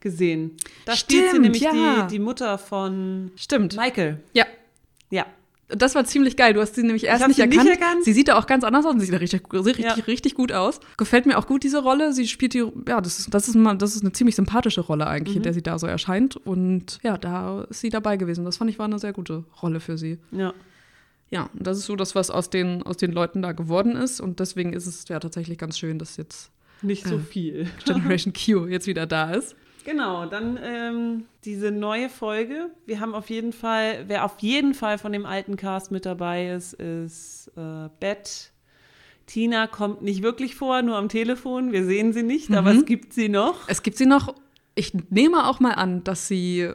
gesehen. 0.03 0.51
Da 0.85 0.95
Stimmt, 0.95 1.21
spielt 1.21 1.31
sie 1.31 1.39
nämlich 1.39 1.61
ja. 1.61 2.03
die, 2.03 2.17
die 2.17 2.19
Mutter 2.19 2.59
von 2.59 3.31
Stimmt. 3.35 3.75
Michael. 3.75 4.19
Ja. 4.33 4.45
Ja. 5.09 5.25
Das 5.69 5.95
war 5.95 6.05
ziemlich 6.05 6.37
geil. 6.37 6.53
Du 6.53 6.61
hast 6.61 6.75
sie 6.75 6.83
nämlich 6.83 7.05
erst 7.05 7.27
nicht, 7.27 7.39
erkannt. 7.39 7.63
nicht 7.63 7.81
erkannt. 7.81 8.03
Sie 8.03 8.13
sieht 8.13 8.27
da 8.27 8.37
auch 8.37 8.45
ganz 8.45 8.63
anders 8.63 8.85
aus 8.85 8.93
sie 8.99 9.05
sieht 9.05 9.19
richtig, 9.19 9.41
richtig, 9.51 9.85
ja. 9.85 9.93
richtig 9.93 10.35
gut 10.35 10.51
aus. 10.51 10.79
Gefällt 10.97 11.25
mir 11.25 11.37
auch 11.37 11.47
gut, 11.47 11.63
diese 11.63 11.81
Rolle. 11.81 12.13
Sie 12.13 12.27
spielt 12.27 12.53
die, 12.53 12.65
ja, 12.87 13.01
das 13.01 13.19
ist, 13.19 13.33
das 13.33 13.47
ist, 13.47 13.55
mal, 13.55 13.75
das 13.75 13.95
ist 13.95 14.01
eine 14.01 14.11
ziemlich 14.11 14.35
sympathische 14.35 14.81
Rolle 14.81 15.07
eigentlich, 15.07 15.35
mhm. 15.35 15.39
in 15.39 15.43
der 15.43 15.53
sie 15.53 15.63
da 15.63 15.79
so 15.79 15.87
erscheint. 15.87 16.35
Und 16.35 16.99
ja, 17.01 17.17
da 17.17 17.63
ist 17.63 17.79
sie 17.79 17.89
dabei 17.89 18.17
gewesen. 18.17 18.45
Das 18.45 18.57
fand 18.57 18.69
ich 18.69 18.77
war 18.77 18.85
eine 18.85 18.99
sehr 18.99 19.13
gute 19.13 19.45
Rolle 19.61 19.79
für 19.79 19.97
sie. 19.97 20.19
Ja. 20.31 20.53
Ja, 21.31 21.49
und 21.57 21.65
das 21.65 21.79
ist 21.79 21.85
so 21.85 21.95
das, 21.95 22.13
was 22.13 22.29
aus 22.29 22.51
den, 22.51 22.83
aus 22.83 22.97
den 22.97 23.11
Leuten 23.11 23.41
da 23.41 23.53
geworden 23.53 23.95
ist. 23.95 24.21
Und 24.21 24.39
deswegen 24.39 24.73
ist 24.73 24.85
es 24.85 25.07
ja 25.07 25.19
tatsächlich 25.19 25.57
ganz 25.57 25.79
schön, 25.79 25.97
dass 25.97 26.17
jetzt 26.17 26.51
nicht 26.83 27.07
so 27.07 27.15
äh, 27.15 27.19
viel 27.19 27.67
Generation 27.85 28.33
Q 28.45 28.67
jetzt 28.67 28.85
wieder 28.85 29.07
da 29.07 29.31
ist. 29.31 29.55
Genau, 29.83 30.25
dann 30.25 30.57
ähm, 30.61 31.25
diese 31.43 31.71
neue 31.71 32.09
Folge. 32.09 32.69
Wir 32.85 32.99
haben 32.99 33.13
auf 33.13 33.29
jeden 33.29 33.53
Fall, 33.53 34.05
wer 34.07 34.25
auf 34.25 34.39
jeden 34.39 34.73
Fall 34.73 34.97
von 34.97 35.11
dem 35.11 35.25
alten 35.25 35.57
Cast 35.57 35.91
mit 35.91 36.05
dabei 36.05 36.49
ist, 36.49 36.73
ist 36.73 37.51
äh, 37.57 37.89
Beth. 37.99 38.51
Tina 39.25 39.67
kommt 39.67 40.01
nicht 40.01 40.21
wirklich 40.21 40.55
vor, 40.55 40.81
nur 40.81 40.97
am 40.97 41.09
Telefon. 41.09 41.71
Wir 41.71 41.85
sehen 41.85 42.13
sie 42.13 42.23
nicht, 42.23 42.49
mhm. 42.49 42.57
aber 42.57 42.71
es 42.71 42.85
gibt 42.85 43.13
sie 43.13 43.29
noch. 43.29 43.67
Es 43.67 43.83
gibt 43.83 43.97
sie 43.97 44.05
noch. 44.05 44.35
Ich 44.75 44.93
nehme 45.09 45.47
auch 45.47 45.59
mal 45.59 45.73
an, 45.73 46.03
dass 46.03 46.27
sie 46.27 46.69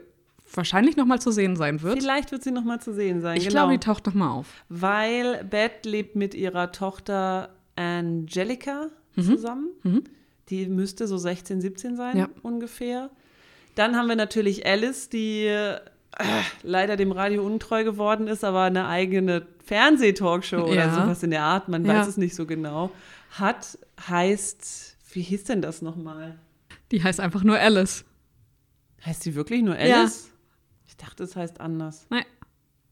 wahrscheinlich 0.53 0.97
noch 0.97 1.05
mal 1.05 1.19
zu 1.19 1.31
sehen 1.31 1.55
sein 1.55 1.81
wird. 1.81 1.99
Vielleicht 1.99 2.31
wird 2.31 2.43
sie 2.43 2.51
noch 2.51 2.63
mal 2.63 2.79
zu 2.79 2.93
sehen 2.93 3.21
sein. 3.21 3.37
Ich 3.37 3.47
genau. 3.47 3.61
glaube, 3.61 3.73
die 3.73 3.79
taucht 3.79 4.05
noch 4.05 4.13
mal 4.13 4.31
auf. 4.31 4.47
Weil 4.69 5.43
Beth 5.43 5.85
lebt 5.85 6.15
mit 6.15 6.33
ihrer 6.33 6.71
Tochter 6.71 7.49
Angelica 7.75 8.87
mhm. 9.15 9.21
zusammen. 9.21 9.69
Mhm. 9.83 10.03
Die 10.49 10.67
müsste 10.67 11.07
so 11.07 11.17
16, 11.17 11.61
17 11.61 11.95
sein 11.95 12.17
ja. 12.17 12.29
ungefähr. 12.41 13.09
Dann 13.75 13.95
haben 13.95 14.07
wir 14.07 14.15
natürlich 14.15 14.65
Alice, 14.65 15.09
die 15.09 15.45
äh, 15.45 15.79
leider 16.63 16.97
dem 16.97 17.11
Radio 17.11 17.45
untreu 17.45 17.83
geworden 17.83 18.27
ist, 18.27 18.43
aber 18.43 18.63
eine 18.63 18.87
eigene 18.87 19.45
Fernsehtalkshow 19.63 20.57
ja. 20.57 20.63
oder 20.63 20.93
sowas 20.93 21.23
in 21.23 21.31
der 21.31 21.43
Art, 21.43 21.69
man 21.69 21.85
ja. 21.85 21.93
weiß 21.93 22.07
es 22.07 22.17
nicht 22.17 22.35
so 22.35 22.45
genau, 22.45 22.91
hat, 23.31 23.77
heißt, 24.07 24.97
wie 25.13 25.21
hieß 25.21 25.45
denn 25.45 25.61
das 25.61 25.81
nochmal? 25.81 26.39
Die 26.91 27.03
heißt 27.03 27.19
einfach 27.19 27.43
nur 27.43 27.59
Alice. 27.59 28.05
Heißt 29.05 29.23
sie 29.23 29.35
wirklich 29.35 29.61
nur 29.61 29.75
Alice? 29.75 30.25
Ja. 30.27 30.33
Ich 30.87 30.97
dachte, 30.97 31.23
es 31.23 31.35
heißt 31.35 31.61
anders. 31.61 32.07
Nein. 32.09 32.25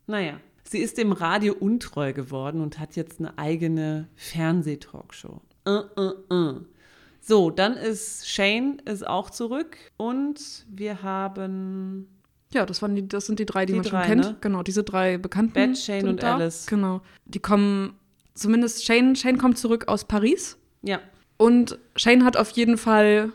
Naja. 0.05 0.39
Sie 0.63 0.79
ist 0.79 0.97
dem 0.97 1.11
Radio 1.11 1.53
untreu 1.53 2.13
geworden 2.13 2.61
und 2.61 2.79
hat 2.79 2.95
jetzt 2.95 3.19
eine 3.19 3.37
eigene 3.37 4.07
Fernsehtalkshow. 4.15 5.41
Uh, 5.67 5.83
uh, 5.97 6.33
uh. 6.33 6.61
So, 7.27 7.49
dann 7.49 7.73
ist 7.73 8.29
Shane 8.29 8.81
ist 8.85 9.05
auch 9.05 9.29
zurück 9.29 9.77
und 9.97 10.65
wir 10.69 11.03
haben 11.03 12.07
ja, 12.53 12.65
das 12.65 12.81
waren 12.81 12.95
die, 12.95 13.05
das 13.05 13.25
sind 13.25 13.39
die 13.39 13.45
drei, 13.45 13.65
die, 13.65 13.73
die 13.73 13.79
man 13.79 13.85
drei, 13.85 14.03
schon 14.03 14.07
kennt. 14.07 14.25
Ne? 14.25 14.37
Genau, 14.39 14.63
diese 14.63 14.83
drei 14.83 15.17
bekannten. 15.17 15.51
Beth, 15.51 15.77
Shane 15.77 16.07
und 16.07 16.23
da. 16.23 16.35
Alice. 16.35 16.65
Genau. 16.67 17.01
Die 17.25 17.39
kommen, 17.39 17.95
zumindest 18.33 18.85
Shane, 18.85 19.17
Shane 19.17 19.37
kommt 19.37 19.57
zurück 19.57 19.89
aus 19.89 20.05
Paris. 20.05 20.57
Ja. 20.83 21.01
Und 21.35 21.77
Shane 21.97 22.23
hat 22.23 22.37
auf 22.37 22.51
jeden 22.51 22.77
Fall 22.77 23.33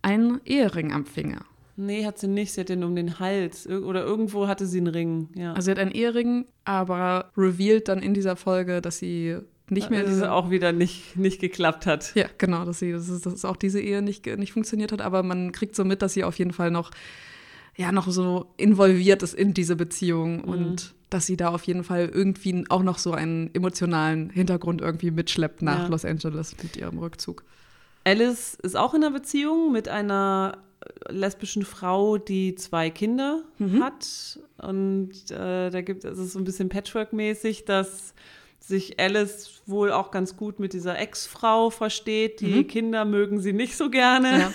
einen 0.00 0.40
Ehering 0.46 0.92
am 0.92 1.04
Finger. 1.04 1.44
Nee, 1.76 2.06
hat 2.06 2.18
sie 2.18 2.28
nicht. 2.28 2.52
Sie 2.52 2.62
hat 2.62 2.70
den 2.70 2.82
um 2.82 2.96
den 2.96 3.20
Hals. 3.20 3.68
Oder 3.68 4.04
irgendwo 4.04 4.48
hatte 4.48 4.66
sie 4.66 4.78
einen 4.78 4.86
Ring. 4.86 5.28
Ja. 5.34 5.52
Also 5.52 5.66
sie 5.66 5.70
hat 5.72 5.78
einen 5.78 5.92
Ehering, 5.92 6.46
aber 6.64 7.30
revealed 7.36 7.88
dann 7.88 8.00
in 8.00 8.14
dieser 8.14 8.36
Folge, 8.36 8.80
dass 8.80 8.98
sie 8.98 9.38
nicht 9.70 9.90
mehr. 9.90 10.02
Dass 10.02 10.14
es 10.14 10.22
auch 10.22 10.50
wieder 10.50 10.72
nicht, 10.72 11.16
nicht 11.16 11.40
geklappt 11.40 11.86
hat. 11.86 12.14
Ja, 12.14 12.26
genau, 12.38 12.64
dass, 12.64 12.78
sie, 12.78 12.92
dass, 12.92 13.08
es, 13.08 13.22
dass 13.22 13.44
auch 13.44 13.56
diese 13.56 13.80
Ehe 13.80 14.02
nicht, 14.02 14.26
nicht 14.26 14.52
funktioniert 14.52 14.92
hat, 14.92 15.00
aber 15.00 15.22
man 15.22 15.52
kriegt 15.52 15.76
so 15.76 15.84
mit, 15.84 16.02
dass 16.02 16.14
sie 16.14 16.24
auf 16.24 16.38
jeden 16.38 16.52
Fall 16.52 16.70
noch, 16.70 16.90
ja, 17.76 17.92
noch 17.92 18.08
so 18.10 18.46
involviert 18.56 19.22
ist 19.22 19.34
in 19.34 19.54
diese 19.54 19.76
Beziehung 19.76 20.38
mhm. 20.38 20.48
und 20.48 20.94
dass 21.10 21.26
sie 21.26 21.36
da 21.36 21.48
auf 21.48 21.62
jeden 21.64 21.84
Fall 21.84 22.10
irgendwie 22.12 22.64
auch 22.68 22.82
noch 22.82 22.98
so 22.98 23.12
einen 23.12 23.54
emotionalen 23.54 24.30
Hintergrund 24.30 24.80
irgendwie 24.80 25.10
mitschleppt 25.10 25.62
nach 25.62 25.84
ja. 25.84 25.86
Los 25.88 26.04
Angeles 26.04 26.54
mit 26.62 26.76
ihrem 26.76 26.98
Rückzug. 26.98 27.44
Alice 28.04 28.54
ist 28.62 28.76
auch 28.76 28.94
in 28.94 29.02
einer 29.02 29.12
Beziehung 29.12 29.72
mit 29.72 29.88
einer 29.88 30.58
lesbischen 31.08 31.64
Frau, 31.64 32.18
die 32.18 32.54
zwei 32.54 32.90
Kinder 32.90 33.42
mhm. 33.58 33.82
hat. 33.82 34.38
Und 34.58 35.30
äh, 35.30 35.70
da 35.70 35.80
gibt 35.80 36.04
es 36.04 36.32
so 36.32 36.38
ein 36.38 36.44
bisschen 36.44 36.68
Patchwork-mäßig, 36.68 37.64
dass 37.64 38.14
sich 38.68 39.00
Alice 39.00 39.62
wohl 39.66 39.90
auch 39.90 40.10
ganz 40.10 40.36
gut 40.36 40.60
mit 40.60 40.74
dieser 40.74 40.98
Ex-Frau 40.98 41.70
versteht. 41.70 42.40
Die 42.40 42.54
mhm. 42.54 42.66
Kinder 42.66 43.04
mögen 43.04 43.40
sie 43.40 43.52
nicht 43.52 43.76
so 43.76 43.90
gerne. 43.90 44.38
Ja. 44.38 44.52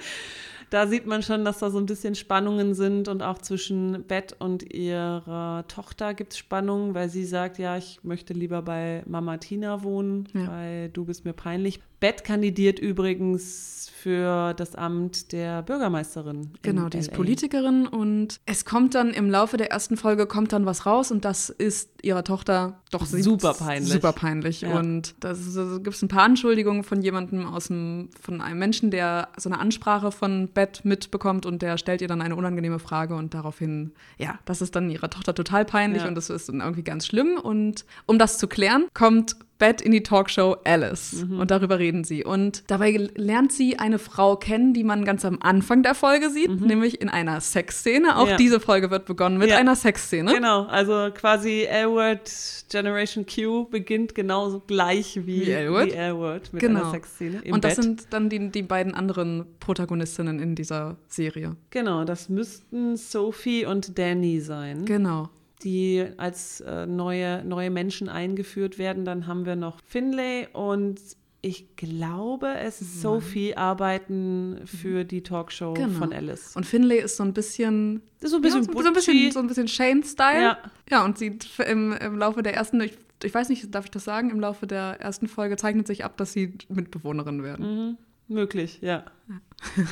da 0.70 0.86
sieht 0.86 1.06
man 1.06 1.22
schon, 1.22 1.44
dass 1.44 1.58
da 1.58 1.70
so 1.70 1.78
ein 1.78 1.86
bisschen 1.86 2.14
Spannungen 2.14 2.74
sind 2.74 3.08
und 3.08 3.22
auch 3.22 3.38
zwischen 3.38 4.04
Beth 4.04 4.36
und 4.38 4.72
ihrer 4.72 5.64
Tochter 5.66 6.14
gibt 6.14 6.32
es 6.32 6.38
Spannungen, 6.38 6.94
weil 6.94 7.08
sie 7.08 7.24
sagt, 7.24 7.58
ja, 7.58 7.76
ich 7.76 8.00
möchte 8.04 8.32
lieber 8.32 8.62
bei 8.62 9.02
Mama 9.06 9.38
Tina 9.38 9.82
wohnen, 9.82 10.28
ja. 10.34 10.46
weil 10.48 10.88
du 10.90 11.04
bist 11.04 11.24
mir 11.24 11.32
peinlich. 11.32 11.80
Beth 12.00 12.24
kandidiert 12.24 12.78
übrigens 12.78 13.78
für 13.98 14.54
das 14.54 14.74
Amt 14.74 15.32
der 15.32 15.62
Bürgermeisterin. 15.62 16.52
Genau, 16.62 16.88
die 16.88 16.98
ist 16.98 17.12
Politikerin 17.12 17.86
und 17.86 18.40
es 18.46 18.64
kommt 18.64 18.94
dann 18.94 19.10
im 19.10 19.28
Laufe 19.28 19.56
der 19.56 19.70
ersten 19.70 19.96
Folge 19.96 20.26
kommt 20.26 20.52
dann 20.52 20.66
was 20.66 20.86
raus 20.86 21.10
und 21.10 21.24
das 21.24 21.50
ist 21.50 21.90
ihrer 22.02 22.22
Tochter 22.22 22.80
doch 22.92 23.04
super 23.04 23.54
peinlich. 23.54 23.92
Super 23.92 24.12
peinlich. 24.12 24.60
Ja. 24.60 24.78
Und 24.78 25.14
da 25.20 25.32
gibt 25.32 25.96
es 25.96 26.02
ein 26.02 26.08
paar 26.08 26.22
Anschuldigungen 26.22 26.84
von 26.84 27.02
jemandem 27.02 27.44
aus 27.44 27.66
dem, 27.66 28.10
von 28.20 28.40
einem 28.40 28.60
Menschen, 28.60 28.90
der 28.90 29.28
so 29.36 29.50
eine 29.50 29.58
Ansprache 29.58 30.12
von 30.12 30.48
Beth 30.48 30.84
mitbekommt 30.84 31.44
und 31.44 31.60
der 31.60 31.76
stellt 31.76 32.00
ihr 32.00 32.08
dann 32.08 32.22
eine 32.22 32.36
unangenehme 32.36 32.78
Frage 32.78 33.16
und 33.16 33.34
daraufhin, 33.34 33.92
ja, 34.16 34.38
das 34.44 34.62
ist 34.62 34.76
dann 34.76 34.90
ihrer 34.90 35.10
Tochter 35.10 35.34
total 35.34 35.64
peinlich 35.64 36.02
ja. 36.02 36.08
und 36.08 36.14
das 36.14 36.30
ist 36.30 36.48
dann 36.48 36.60
irgendwie 36.60 36.84
ganz 36.84 37.06
schlimm. 37.06 37.36
Und 37.36 37.84
um 38.06 38.18
das 38.18 38.38
zu 38.38 38.46
klären, 38.46 38.86
kommt 38.94 39.36
Bett 39.58 39.80
in 39.80 39.92
die 39.92 40.02
Talkshow 40.02 40.56
Alice. 40.64 41.24
Mhm. 41.24 41.40
Und 41.40 41.50
darüber 41.50 41.78
reden 41.78 42.04
sie. 42.04 42.24
Und 42.24 42.62
dabei 42.68 43.08
lernt 43.14 43.52
sie 43.52 43.78
eine 43.78 43.98
Frau 43.98 44.36
kennen, 44.36 44.72
die 44.72 44.84
man 44.84 45.04
ganz 45.04 45.24
am 45.24 45.38
Anfang 45.40 45.82
der 45.82 45.94
Folge 45.94 46.30
sieht, 46.30 46.48
mhm. 46.48 46.66
nämlich 46.66 47.00
in 47.00 47.08
einer 47.08 47.40
Sexszene. 47.40 48.16
Auch 48.16 48.28
ja. 48.28 48.36
diese 48.36 48.60
Folge 48.60 48.90
wird 48.90 49.06
begonnen 49.06 49.38
mit 49.38 49.50
ja. 49.50 49.56
einer 49.56 49.74
Sexszene. 49.74 50.32
Genau, 50.32 50.64
also 50.66 51.10
quasi 51.12 51.64
L-Word 51.64 52.30
Generation 52.70 53.26
Q 53.26 53.64
beginnt 53.64 54.14
genauso 54.14 54.60
gleich 54.60 55.16
wie, 55.26 55.46
wie 55.46 55.50
L-Word 55.50 56.52
mit 56.52 56.60
genau. 56.60 56.80
einer 56.80 56.90
Sexszene. 56.90 57.42
Und 57.50 57.64
das 57.64 57.76
Bett. 57.76 57.84
sind 57.84 58.06
dann 58.10 58.28
die, 58.28 58.50
die 58.50 58.62
beiden 58.62 58.94
anderen 58.94 59.46
Protagonistinnen 59.58 60.38
in 60.38 60.54
dieser 60.54 60.96
Serie. 61.08 61.56
Genau, 61.70 62.04
das 62.04 62.28
müssten 62.28 62.96
Sophie 62.96 63.66
und 63.66 63.98
Danny 63.98 64.40
sein. 64.40 64.84
Genau 64.84 65.30
die 65.64 66.06
als 66.16 66.60
äh, 66.60 66.86
neue, 66.86 67.44
neue 67.44 67.70
Menschen 67.70 68.08
eingeführt 68.08 68.78
werden. 68.78 69.04
Dann 69.04 69.26
haben 69.26 69.46
wir 69.46 69.56
noch 69.56 69.80
Finlay 69.84 70.48
und 70.52 71.00
ich 71.40 71.76
glaube, 71.76 72.54
es 72.58 72.80
ist 72.80 73.00
Sophie 73.00 73.56
arbeiten 73.56 74.60
für 74.64 75.04
die 75.04 75.22
Talkshow 75.22 75.74
genau. 75.74 75.98
von 75.98 76.12
Alice. 76.12 76.56
Und 76.56 76.66
Finlay 76.66 76.98
ist 77.00 77.16
so 77.16 77.22
ein 77.22 77.32
bisschen 77.32 78.02
so 78.20 78.36
ein 78.36 78.42
bisschen, 78.42 78.62
ja, 78.62 78.66
so, 78.66 78.82
so, 78.82 78.88
ein 78.88 78.92
bisschen, 78.92 79.30
so 79.30 79.38
ein 79.38 79.46
bisschen 79.46 79.68
Shane-Style. 79.68 80.42
Ja. 80.42 80.58
ja, 80.90 81.04
und 81.04 81.16
sie 81.16 81.38
im, 81.64 81.92
im 81.92 82.18
Laufe 82.18 82.42
der 82.42 82.54
ersten, 82.54 82.80
ich, 82.80 82.98
ich 83.22 83.32
weiß 83.32 83.50
nicht, 83.50 83.72
darf 83.72 83.84
ich 83.84 83.90
das 83.92 84.04
sagen, 84.04 84.30
im 84.30 84.40
Laufe 84.40 84.66
der 84.66 85.00
ersten 85.00 85.28
Folge 85.28 85.56
zeichnet 85.56 85.86
sich 85.86 86.04
ab, 86.04 86.16
dass 86.16 86.32
sie 86.32 86.54
Mitbewohnerin 86.68 87.44
werden. 87.44 87.66
Mhm. 87.66 87.98
Möglich, 88.28 88.78
ja. 88.82 89.04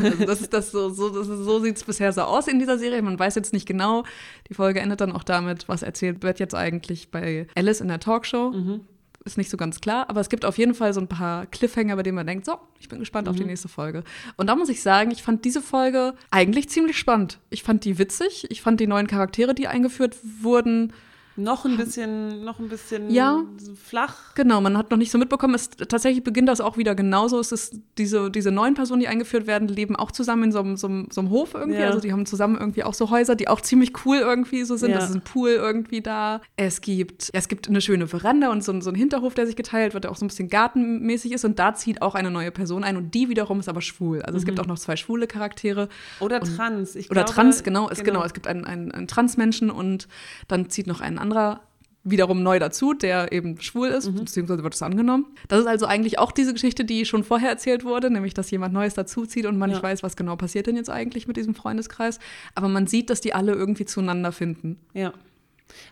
Also 0.02 0.24
das 0.24 0.40
ist 0.42 0.52
das 0.52 0.70
so, 0.70 0.90
so, 0.90 1.10
so 1.22 1.60
sieht 1.60 1.76
es 1.76 1.84
bisher 1.84 2.12
so 2.12 2.22
aus 2.22 2.46
in 2.46 2.58
dieser 2.58 2.78
Serie. 2.78 3.02
Man 3.02 3.18
weiß 3.18 3.34
jetzt 3.34 3.52
nicht 3.52 3.66
genau. 3.66 4.04
Die 4.48 4.54
Folge 4.54 4.80
endet 4.80 5.00
dann 5.00 5.12
auch 5.12 5.24
damit, 5.24 5.68
was 5.68 5.82
erzählt 5.82 6.22
wird 6.22 6.38
jetzt 6.38 6.54
eigentlich 6.54 7.10
bei 7.10 7.48
Alice 7.56 7.80
in 7.80 7.88
der 7.88 7.98
Talkshow. 7.98 8.52
Mhm. 8.52 8.82
Ist 9.24 9.38
nicht 9.38 9.50
so 9.50 9.56
ganz 9.56 9.80
klar, 9.80 10.08
aber 10.08 10.20
es 10.20 10.28
gibt 10.28 10.44
auf 10.44 10.56
jeden 10.56 10.74
Fall 10.74 10.94
so 10.94 11.00
ein 11.00 11.08
paar 11.08 11.46
Cliffhanger, 11.46 11.96
bei 11.96 12.04
denen 12.04 12.14
man 12.14 12.28
denkt, 12.28 12.46
so, 12.46 12.58
ich 12.78 12.88
bin 12.88 13.00
gespannt 13.00 13.26
mhm. 13.26 13.30
auf 13.30 13.36
die 13.36 13.42
mhm. 13.42 13.48
nächste 13.48 13.66
Folge. 13.66 14.04
Und 14.36 14.46
da 14.46 14.54
muss 14.54 14.68
ich 14.68 14.82
sagen, 14.82 15.10
ich 15.10 15.24
fand 15.24 15.44
diese 15.44 15.60
Folge 15.60 16.14
eigentlich 16.30 16.68
ziemlich 16.68 16.96
spannend. 16.96 17.40
Ich 17.50 17.64
fand 17.64 17.84
die 17.84 17.98
witzig, 17.98 18.46
ich 18.50 18.62
fand 18.62 18.78
die 18.78 18.86
neuen 18.86 19.08
Charaktere, 19.08 19.52
die 19.52 19.66
eingeführt 19.66 20.16
wurden, 20.42 20.92
noch 21.36 21.64
ein 21.64 21.76
bisschen, 21.76 22.44
noch 22.44 22.58
ein 22.58 22.68
bisschen 22.68 23.10
ja, 23.10 23.44
flach. 23.82 24.34
Genau, 24.34 24.60
man 24.60 24.76
hat 24.76 24.90
noch 24.90 24.98
nicht 24.98 25.10
so 25.10 25.18
mitbekommen. 25.18 25.54
Es, 25.54 25.70
tatsächlich 25.70 26.24
beginnt 26.24 26.48
das 26.48 26.60
auch 26.60 26.76
wieder 26.76 26.94
genauso. 26.94 27.38
Es 27.38 27.52
ist 27.52 27.80
diese, 27.98 28.30
diese 28.30 28.50
neuen 28.50 28.74
Personen, 28.74 29.00
die 29.00 29.08
eingeführt 29.08 29.46
werden, 29.46 29.68
leben 29.68 29.96
auch 29.96 30.10
zusammen 30.10 30.44
in 30.44 30.52
so 30.52 30.60
einem, 30.60 30.76
so 30.76 30.86
so 31.10 31.20
einem 31.20 31.30
Hof 31.30 31.54
irgendwie. 31.54 31.80
Ja. 31.80 31.88
Also 31.88 32.00
die 32.00 32.12
haben 32.12 32.26
zusammen 32.26 32.56
irgendwie 32.58 32.84
auch 32.84 32.94
so 32.94 33.10
Häuser, 33.10 33.34
die 33.34 33.48
auch 33.48 33.60
ziemlich 33.60 33.92
cool 34.04 34.18
irgendwie 34.18 34.64
so 34.64 34.76
sind. 34.76 34.90
Ja. 34.90 34.98
Es 34.98 35.10
ist 35.10 35.14
ein 35.14 35.22
Pool 35.22 35.50
irgendwie 35.50 36.00
da. 36.00 36.40
Es 36.56 36.80
gibt, 36.80 37.30
es 37.32 37.48
gibt 37.48 37.68
eine 37.68 37.80
schöne 37.80 38.06
Veranda 38.06 38.50
und 38.50 38.64
so, 38.64 38.78
so 38.80 38.90
einen 38.90 38.96
Hinterhof, 38.96 39.34
der 39.34 39.46
sich 39.46 39.56
geteilt 39.56 39.94
wird, 39.94 40.04
der 40.04 40.10
auch 40.10 40.16
so 40.16 40.24
ein 40.24 40.28
bisschen 40.28 40.48
gartenmäßig 40.48 41.32
ist. 41.32 41.44
Und 41.44 41.58
da 41.58 41.74
zieht 41.74 42.02
auch 42.02 42.14
eine 42.14 42.30
neue 42.30 42.50
Person 42.50 42.84
ein 42.84 42.96
und 42.96 43.14
die 43.14 43.28
wiederum 43.28 43.60
ist 43.60 43.68
aber 43.68 43.80
schwul. 43.80 44.22
Also 44.22 44.32
mhm. 44.32 44.38
es 44.38 44.44
gibt 44.44 44.58
mhm. 44.58 44.64
auch 44.64 44.68
noch 44.68 44.78
zwei 44.78 44.96
schwule 44.96 45.26
Charaktere. 45.26 45.88
Oder 46.20 46.40
und, 46.40 46.56
trans. 46.56 46.94
Ich 46.94 47.10
oder 47.10 47.24
glaube, 47.24 47.34
trans, 47.34 47.62
genau. 47.62 47.88
Es, 47.90 47.98
genau. 47.98 48.12
genau. 48.12 48.24
Es 48.24 48.34
gibt 48.34 48.46
einen, 48.46 48.64
einen, 48.64 48.92
einen 48.92 49.08
Transmenschen 49.08 49.70
und 49.70 50.08
dann 50.48 50.70
zieht 50.70 50.86
noch 50.86 51.00
ein 51.00 51.18
anderer 51.26 51.60
wiederum 52.06 52.42
neu 52.42 52.58
dazu, 52.60 52.94
der 52.94 53.32
eben 53.32 53.60
schwul 53.60 53.88
ist, 53.88 54.08
mhm. 54.08 54.20
beziehungsweise 54.20 54.62
wird 54.62 54.74
es 54.74 54.82
angenommen. 54.82 55.26
Das 55.48 55.60
ist 55.60 55.66
also 55.66 55.86
eigentlich 55.86 56.20
auch 56.20 56.30
diese 56.30 56.52
Geschichte, 56.52 56.84
die 56.84 57.04
schon 57.04 57.24
vorher 57.24 57.50
erzählt 57.50 57.84
wurde, 57.84 58.10
nämlich, 58.10 58.32
dass 58.32 58.50
jemand 58.50 58.72
Neues 58.72 58.94
dazuzieht 58.94 59.44
und 59.44 59.58
man 59.58 59.70
ja. 59.70 59.76
nicht 59.76 59.82
weiß, 59.82 60.04
was 60.04 60.16
genau 60.16 60.36
passiert 60.36 60.68
denn 60.68 60.76
jetzt 60.76 60.88
eigentlich 60.88 61.26
mit 61.26 61.36
diesem 61.36 61.56
Freundeskreis. 61.56 62.20
Aber 62.54 62.68
man 62.68 62.86
sieht, 62.86 63.10
dass 63.10 63.20
die 63.20 63.34
alle 63.34 63.52
irgendwie 63.52 63.86
zueinander 63.86 64.30
finden. 64.30 64.78
Ja. 64.94 65.12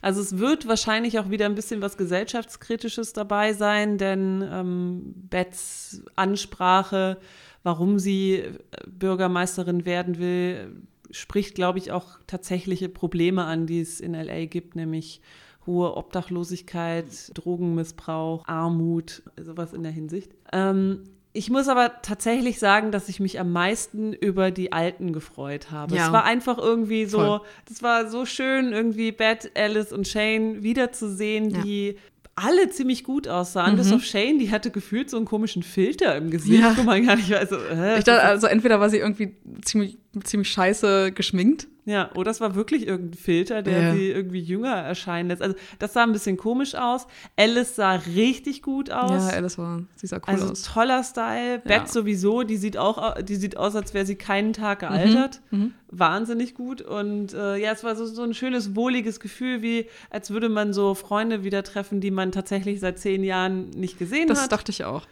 Also 0.02 0.20
es 0.20 0.38
wird 0.38 0.68
wahrscheinlich 0.68 1.18
auch 1.18 1.30
wieder 1.30 1.46
ein 1.46 1.56
bisschen 1.56 1.82
was 1.82 1.96
gesellschaftskritisches 1.96 3.12
dabei 3.12 3.52
sein, 3.52 3.98
denn 3.98 4.48
ähm, 4.48 5.14
Bets 5.16 6.04
Ansprache, 6.14 7.18
warum 7.64 7.98
sie 7.98 8.34
äh, 8.36 8.54
Bürgermeisterin 8.86 9.84
werden 9.84 10.18
will, 10.18 10.76
spricht, 11.14 11.54
glaube 11.54 11.78
ich, 11.78 11.92
auch 11.92 12.18
tatsächliche 12.26 12.88
Probleme 12.88 13.44
an, 13.44 13.66
die 13.66 13.80
es 13.80 14.00
in 14.00 14.14
LA 14.14 14.46
gibt, 14.46 14.76
nämlich 14.76 15.20
hohe 15.66 15.96
Obdachlosigkeit, 15.96 17.06
Drogenmissbrauch, 17.34 18.46
Armut, 18.46 19.22
sowas 19.40 19.72
in 19.72 19.82
der 19.82 19.92
Hinsicht. 19.92 20.32
Ähm, 20.52 21.04
ich 21.32 21.50
muss 21.50 21.68
aber 21.68 22.02
tatsächlich 22.02 22.58
sagen, 22.58 22.92
dass 22.92 23.08
ich 23.08 23.18
mich 23.18 23.40
am 23.40 23.50
meisten 23.52 24.12
über 24.12 24.50
die 24.50 24.72
Alten 24.72 25.12
gefreut 25.12 25.70
habe. 25.70 25.94
Ja. 25.96 26.06
Es 26.06 26.12
war 26.12 26.24
einfach 26.24 26.58
irgendwie 26.58 27.06
so, 27.06 27.18
Voll. 27.18 27.40
das 27.68 27.82
war 27.82 28.08
so 28.08 28.26
schön, 28.26 28.72
irgendwie 28.72 29.10
Beth, 29.10 29.50
Alice 29.56 29.92
und 29.92 30.06
Shane 30.06 30.62
wiederzusehen, 30.62 31.50
ja. 31.50 31.62
die 31.62 31.96
alle 32.36 32.68
ziemlich 32.70 33.04
gut 33.04 33.28
aussahen. 33.28 33.74
Mhm. 33.74 33.78
Bis 33.78 33.92
auf 33.92 34.04
Shane, 34.04 34.38
die 34.38 34.50
hatte 34.50 34.70
gefühlt 34.70 35.10
so 35.10 35.16
einen 35.16 35.26
komischen 35.26 35.62
Filter 35.62 36.16
im 36.16 36.30
Gesicht, 36.30 36.60
ja. 36.60 36.76
wo 36.76 36.82
man 36.82 37.04
gar 37.04 37.16
nicht 37.16 37.30
weiß. 37.30 37.48
So, 37.48 37.56
äh, 37.56 37.98
ich 37.98 38.04
dachte, 38.04 38.22
also 38.22 38.46
entweder 38.46 38.80
war 38.80 38.90
sie 38.90 38.98
irgendwie 38.98 39.36
ziemlich, 39.62 39.98
ziemlich 40.22 40.50
scheiße 40.50 41.12
geschminkt 41.12 41.68
ja, 41.86 42.10
oder 42.14 42.30
es 42.30 42.40
war 42.40 42.54
wirklich 42.54 42.86
irgendein 42.86 43.18
Filter, 43.18 43.62
der 43.62 43.82
ja. 43.82 43.94
sie 43.94 44.08
irgendwie 44.08 44.40
jünger 44.40 44.72
erscheinen 44.74 45.28
lässt. 45.28 45.42
Also 45.42 45.54
das 45.78 45.92
sah 45.92 46.02
ein 46.02 46.12
bisschen 46.12 46.38
komisch 46.38 46.74
aus. 46.74 47.06
Alice 47.36 47.76
sah 47.76 47.92
richtig 47.92 48.62
gut 48.62 48.90
aus. 48.90 49.30
Ja, 49.30 49.36
Alice 49.36 49.58
war, 49.58 49.82
sie 49.94 50.06
sah 50.06 50.16
cool 50.16 50.22
also, 50.26 50.50
aus. 50.50 50.62
toller 50.62 51.04
Style. 51.04 51.56
Ja. 51.56 51.58
Beth 51.58 51.88
sowieso, 51.90 52.42
die 52.42 52.56
sieht 52.56 52.78
auch, 52.78 53.20
die 53.20 53.36
sieht 53.36 53.58
aus, 53.58 53.76
als 53.76 53.92
wäre 53.92 54.06
sie 54.06 54.16
keinen 54.16 54.54
Tag 54.54 54.78
gealtert. 54.78 55.42
Mhm. 55.50 55.58
Mhm. 55.58 55.74
Wahnsinnig 55.90 56.54
gut. 56.54 56.80
Und 56.80 57.34
äh, 57.34 57.56
ja, 57.56 57.72
es 57.72 57.84
war 57.84 57.96
so, 57.96 58.06
so 58.06 58.22
ein 58.22 58.32
schönes, 58.32 58.74
wohliges 58.74 59.20
Gefühl, 59.20 59.60
wie 59.60 59.86
als 60.08 60.30
würde 60.30 60.48
man 60.48 60.72
so 60.72 60.94
Freunde 60.94 61.44
wieder 61.44 61.62
treffen, 61.64 62.00
die 62.00 62.10
man 62.10 62.32
tatsächlich 62.32 62.80
seit 62.80 62.98
zehn 62.98 63.22
Jahren 63.22 63.68
nicht 63.70 63.98
gesehen 63.98 64.28
das 64.28 64.38
hat. 64.38 64.44
Das 64.44 64.58
dachte 64.58 64.72
ich 64.72 64.84
auch. 64.84 65.06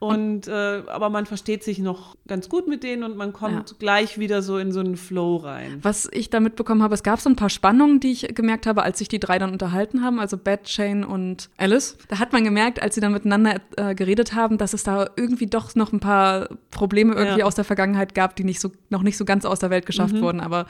Und 0.00 0.48
äh, 0.48 0.82
aber 0.86 1.10
man 1.10 1.26
versteht 1.26 1.62
sich 1.62 1.78
noch 1.78 2.16
ganz 2.26 2.48
gut 2.48 2.66
mit 2.66 2.82
denen 2.82 3.02
und 3.02 3.18
man 3.18 3.34
kommt 3.34 3.70
ja. 3.70 3.76
gleich 3.78 4.18
wieder 4.18 4.40
so 4.40 4.56
in 4.56 4.72
so 4.72 4.80
einen 4.80 4.96
Flow 4.96 5.36
rein. 5.36 5.78
Was 5.82 6.08
ich 6.10 6.30
da 6.30 6.40
mitbekommen 6.40 6.82
habe, 6.82 6.94
es 6.94 7.02
gab 7.02 7.20
so 7.20 7.28
ein 7.28 7.36
paar 7.36 7.50
Spannungen, 7.50 8.00
die 8.00 8.12
ich 8.12 8.34
gemerkt 8.34 8.66
habe, 8.66 8.82
als 8.82 8.98
sich 8.98 9.08
die 9.08 9.20
drei 9.20 9.38
dann 9.38 9.52
unterhalten 9.52 10.02
haben, 10.02 10.18
also 10.18 10.38
Beth, 10.38 10.70
Shane 10.70 11.04
und 11.04 11.50
Alice. 11.58 11.98
Da 12.08 12.18
hat 12.18 12.32
man 12.32 12.44
gemerkt, 12.44 12.80
als 12.80 12.94
sie 12.94 13.02
dann 13.02 13.12
miteinander 13.12 13.56
äh, 13.76 13.94
geredet 13.94 14.34
haben, 14.34 14.56
dass 14.56 14.72
es 14.72 14.84
da 14.84 15.10
irgendwie 15.16 15.48
doch 15.48 15.74
noch 15.74 15.92
ein 15.92 16.00
paar 16.00 16.48
Probleme 16.70 17.14
irgendwie 17.14 17.40
ja. 17.40 17.44
aus 17.44 17.54
der 17.54 17.64
Vergangenheit 17.64 18.14
gab, 18.14 18.36
die 18.36 18.44
nicht 18.44 18.60
so, 18.60 18.72
noch 18.88 19.02
nicht 19.02 19.18
so 19.18 19.26
ganz 19.26 19.44
aus 19.44 19.58
der 19.58 19.68
Welt 19.68 19.84
geschafft 19.84 20.14
mhm. 20.14 20.22
wurden. 20.22 20.40
Aber 20.40 20.64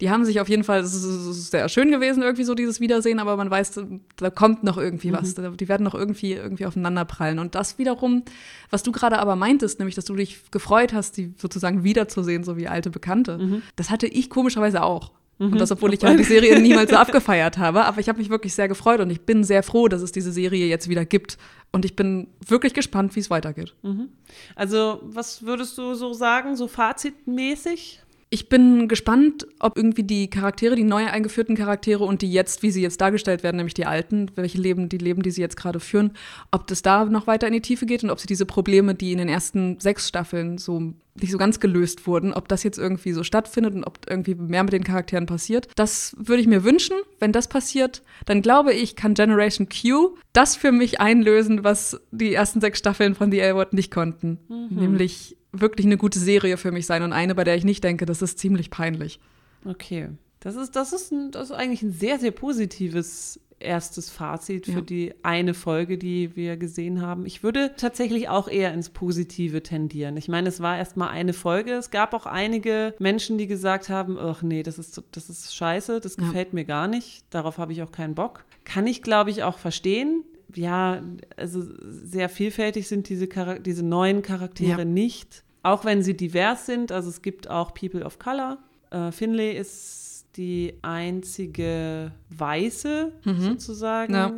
die 0.00 0.10
haben 0.10 0.24
sich 0.24 0.40
auf 0.40 0.48
jeden 0.48 0.62
Fall, 0.62 0.80
es 0.80 0.94
ist 0.94 1.50
sehr 1.50 1.68
schön 1.68 1.90
gewesen, 1.90 2.22
irgendwie 2.22 2.44
so 2.44 2.54
dieses 2.54 2.78
Wiedersehen, 2.78 3.18
aber 3.18 3.36
man 3.36 3.50
weiß, 3.50 3.80
da 4.16 4.30
kommt 4.30 4.62
noch 4.62 4.78
irgendwie 4.78 5.08
mhm. 5.08 5.14
was. 5.14 5.34
Die 5.34 5.68
werden 5.68 5.82
noch 5.82 5.94
irgendwie, 5.94 6.34
irgendwie 6.34 6.66
aufeinander 6.66 7.04
prallen. 7.04 7.40
Und 7.40 7.56
das 7.56 7.78
wiederum, 7.78 8.22
was 8.70 8.82
du 8.82 8.92
gerade 8.92 9.18
aber 9.18 9.36
meintest, 9.36 9.78
nämlich, 9.78 9.94
dass 9.94 10.04
du 10.04 10.14
dich 10.14 10.50
gefreut 10.50 10.92
hast, 10.92 11.16
die 11.16 11.34
sozusagen 11.36 11.84
wiederzusehen, 11.84 12.44
so 12.44 12.56
wie 12.56 12.68
alte 12.68 12.90
Bekannte, 12.90 13.38
mhm. 13.38 13.62
das 13.76 13.90
hatte 13.90 14.06
ich 14.06 14.30
komischerweise 14.30 14.82
auch. 14.82 15.12
Und 15.38 15.52
mhm. 15.52 15.58
das, 15.58 15.70
obwohl 15.70 15.94
ich 15.94 16.02
ja 16.02 16.14
die 16.14 16.24
Serie 16.24 16.58
niemals 16.60 16.90
so 16.90 16.96
abgefeiert 16.96 17.58
habe. 17.58 17.84
Aber 17.84 18.00
ich 18.00 18.08
habe 18.08 18.18
mich 18.18 18.28
wirklich 18.28 18.54
sehr 18.54 18.66
gefreut 18.66 19.00
und 19.00 19.10
ich 19.10 19.20
bin 19.20 19.44
sehr 19.44 19.62
froh, 19.62 19.86
dass 19.86 20.02
es 20.02 20.10
diese 20.10 20.32
Serie 20.32 20.66
jetzt 20.66 20.88
wieder 20.88 21.04
gibt. 21.04 21.38
Und 21.70 21.84
ich 21.84 21.94
bin 21.94 22.28
wirklich 22.46 22.74
gespannt, 22.74 23.14
wie 23.14 23.20
es 23.20 23.30
weitergeht. 23.30 23.74
Mhm. 23.82 24.08
Also, 24.56 25.00
was 25.04 25.44
würdest 25.44 25.78
du 25.78 25.94
so 25.94 26.12
sagen, 26.12 26.56
so 26.56 26.66
fazitmäßig? 26.66 28.00
Ich 28.30 28.50
bin 28.50 28.88
gespannt, 28.88 29.46
ob 29.58 29.78
irgendwie 29.78 30.02
die 30.02 30.28
Charaktere, 30.28 30.74
die 30.74 30.84
neu 30.84 31.06
eingeführten 31.06 31.56
Charaktere 31.56 32.04
und 32.04 32.20
die 32.20 32.30
jetzt, 32.30 32.62
wie 32.62 32.70
sie 32.70 32.82
jetzt 32.82 33.00
dargestellt 33.00 33.42
werden, 33.42 33.56
nämlich 33.56 33.74
die 33.74 33.86
alten, 33.86 34.30
welche 34.34 34.58
Leben, 34.58 34.90
die 34.90 34.98
Leben, 34.98 35.22
die 35.22 35.30
sie 35.30 35.40
jetzt 35.40 35.56
gerade 35.56 35.80
führen, 35.80 36.12
ob 36.50 36.66
das 36.66 36.82
da 36.82 37.06
noch 37.06 37.26
weiter 37.26 37.46
in 37.46 37.54
die 37.54 37.62
Tiefe 37.62 37.86
geht 37.86 38.04
und 38.04 38.10
ob 38.10 38.20
sie 38.20 38.26
diese 38.26 38.44
Probleme, 38.44 38.94
die 38.94 39.12
in 39.12 39.18
den 39.18 39.30
ersten 39.30 39.80
sechs 39.80 40.08
Staffeln 40.08 40.58
so 40.58 40.92
nicht 41.20 41.32
so 41.32 41.38
ganz 41.38 41.58
gelöst 41.58 42.06
wurden, 42.06 42.32
ob 42.32 42.48
das 42.48 42.62
jetzt 42.62 42.78
irgendwie 42.78 43.12
so 43.12 43.24
stattfindet 43.24 43.74
und 43.74 43.84
ob 43.84 43.98
irgendwie 44.08 44.34
mehr 44.34 44.62
mit 44.62 44.72
den 44.72 44.84
Charakteren 44.84 45.26
passiert. 45.26 45.66
Das 45.74 46.14
würde 46.18 46.42
ich 46.42 46.46
mir 46.46 46.64
wünschen. 46.64 46.96
Wenn 47.18 47.32
das 47.32 47.48
passiert, 47.48 48.02
dann 48.26 48.42
glaube 48.42 48.72
ich, 48.72 48.94
kann 48.94 49.14
Generation 49.14 49.68
Q 49.68 50.16
das 50.32 50.54
für 50.54 50.70
mich 50.70 51.00
einlösen, 51.00 51.64
was 51.64 52.00
die 52.10 52.34
ersten 52.34 52.60
sechs 52.60 52.78
Staffeln 52.78 53.14
von 53.14 53.32
The 53.32 53.40
L-Word 53.40 53.72
nicht 53.72 53.90
konnten. 53.90 54.38
Mhm. 54.48 54.76
Nämlich 54.76 55.37
wirklich 55.52 55.86
eine 55.86 55.96
gute 55.96 56.18
Serie 56.18 56.56
für 56.56 56.72
mich 56.72 56.86
sein 56.86 57.02
und 57.02 57.12
eine, 57.12 57.34
bei 57.34 57.44
der 57.44 57.56
ich 57.56 57.64
nicht 57.64 57.84
denke, 57.84 58.06
das 58.06 58.22
ist 58.22 58.38
ziemlich 58.38 58.70
peinlich. 58.70 59.20
Okay. 59.64 60.10
Das 60.40 60.54
ist, 60.54 60.76
das 60.76 60.92
ist, 60.92 61.12
ein, 61.12 61.30
das 61.30 61.50
ist 61.50 61.56
eigentlich 61.56 61.82
ein 61.82 61.92
sehr, 61.92 62.18
sehr 62.18 62.30
positives 62.30 63.40
erstes 63.60 64.10
Fazit 64.10 64.66
für 64.66 64.72
ja. 64.72 64.80
die 64.80 65.14
eine 65.22 65.52
Folge, 65.52 65.98
die 65.98 66.36
wir 66.36 66.56
gesehen 66.56 67.02
haben. 67.02 67.26
Ich 67.26 67.42
würde 67.42 67.72
tatsächlich 67.76 68.28
auch 68.28 68.48
eher 68.48 68.72
ins 68.72 68.90
Positive 68.90 69.62
tendieren. 69.62 70.16
Ich 70.16 70.28
meine, 70.28 70.48
es 70.48 70.60
war 70.60 70.78
erst 70.78 70.96
mal 70.96 71.08
eine 71.08 71.32
Folge. 71.32 71.72
Es 71.72 71.90
gab 71.90 72.14
auch 72.14 72.26
einige 72.26 72.94
Menschen, 73.00 73.36
die 73.36 73.46
gesagt 73.46 73.88
haben, 73.88 74.16
ach 74.18 74.42
nee, 74.42 74.62
das 74.62 74.78
ist, 74.78 75.02
das 75.10 75.28
ist 75.28 75.54
scheiße, 75.54 76.00
das 76.00 76.16
gefällt 76.16 76.48
ja. 76.48 76.54
mir 76.54 76.64
gar 76.64 76.88
nicht, 76.88 77.24
darauf 77.30 77.58
habe 77.58 77.72
ich 77.72 77.82
auch 77.82 77.90
keinen 77.92 78.14
Bock. 78.14 78.44
Kann 78.64 78.86
ich, 78.86 79.02
glaube 79.02 79.30
ich, 79.30 79.42
auch 79.42 79.58
verstehen 79.58 80.22
ja, 80.54 81.02
also 81.36 81.62
sehr 81.82 82.28
vielfältig 82.28 82.88
sind 82.88 83.08
diese, 83.08 83.28
Char 83.32 83.58
diese 83.58 83.84
neuen 83.84 84.22
Charaktere 84.22 84.80
ja. 84.80 84.84
nicht. 84.84 85.44
Auch 85.62 85.84
wenn 85.84 86.02
sie 86.02 86.16
divers 86.16 86.66
sind, 86.66 86.92
also 86.92 87.08
es 87.08 87.22
gibt 87.22 87.50
auch 87.50 87.74
People 87.74 88.04
of 88.04 88.18
Color. 88.18 88.58
Äh, 88.90 89.12
Finlay 89.12 89.56
ist 89.58 90.26
die 90.36 90.74
einzige 90.82 92.12
Weiße 92.30 93.12
mhm. 93.24 93.40
sozusagen. 93.40 94.14
Ja. 94.14 94.32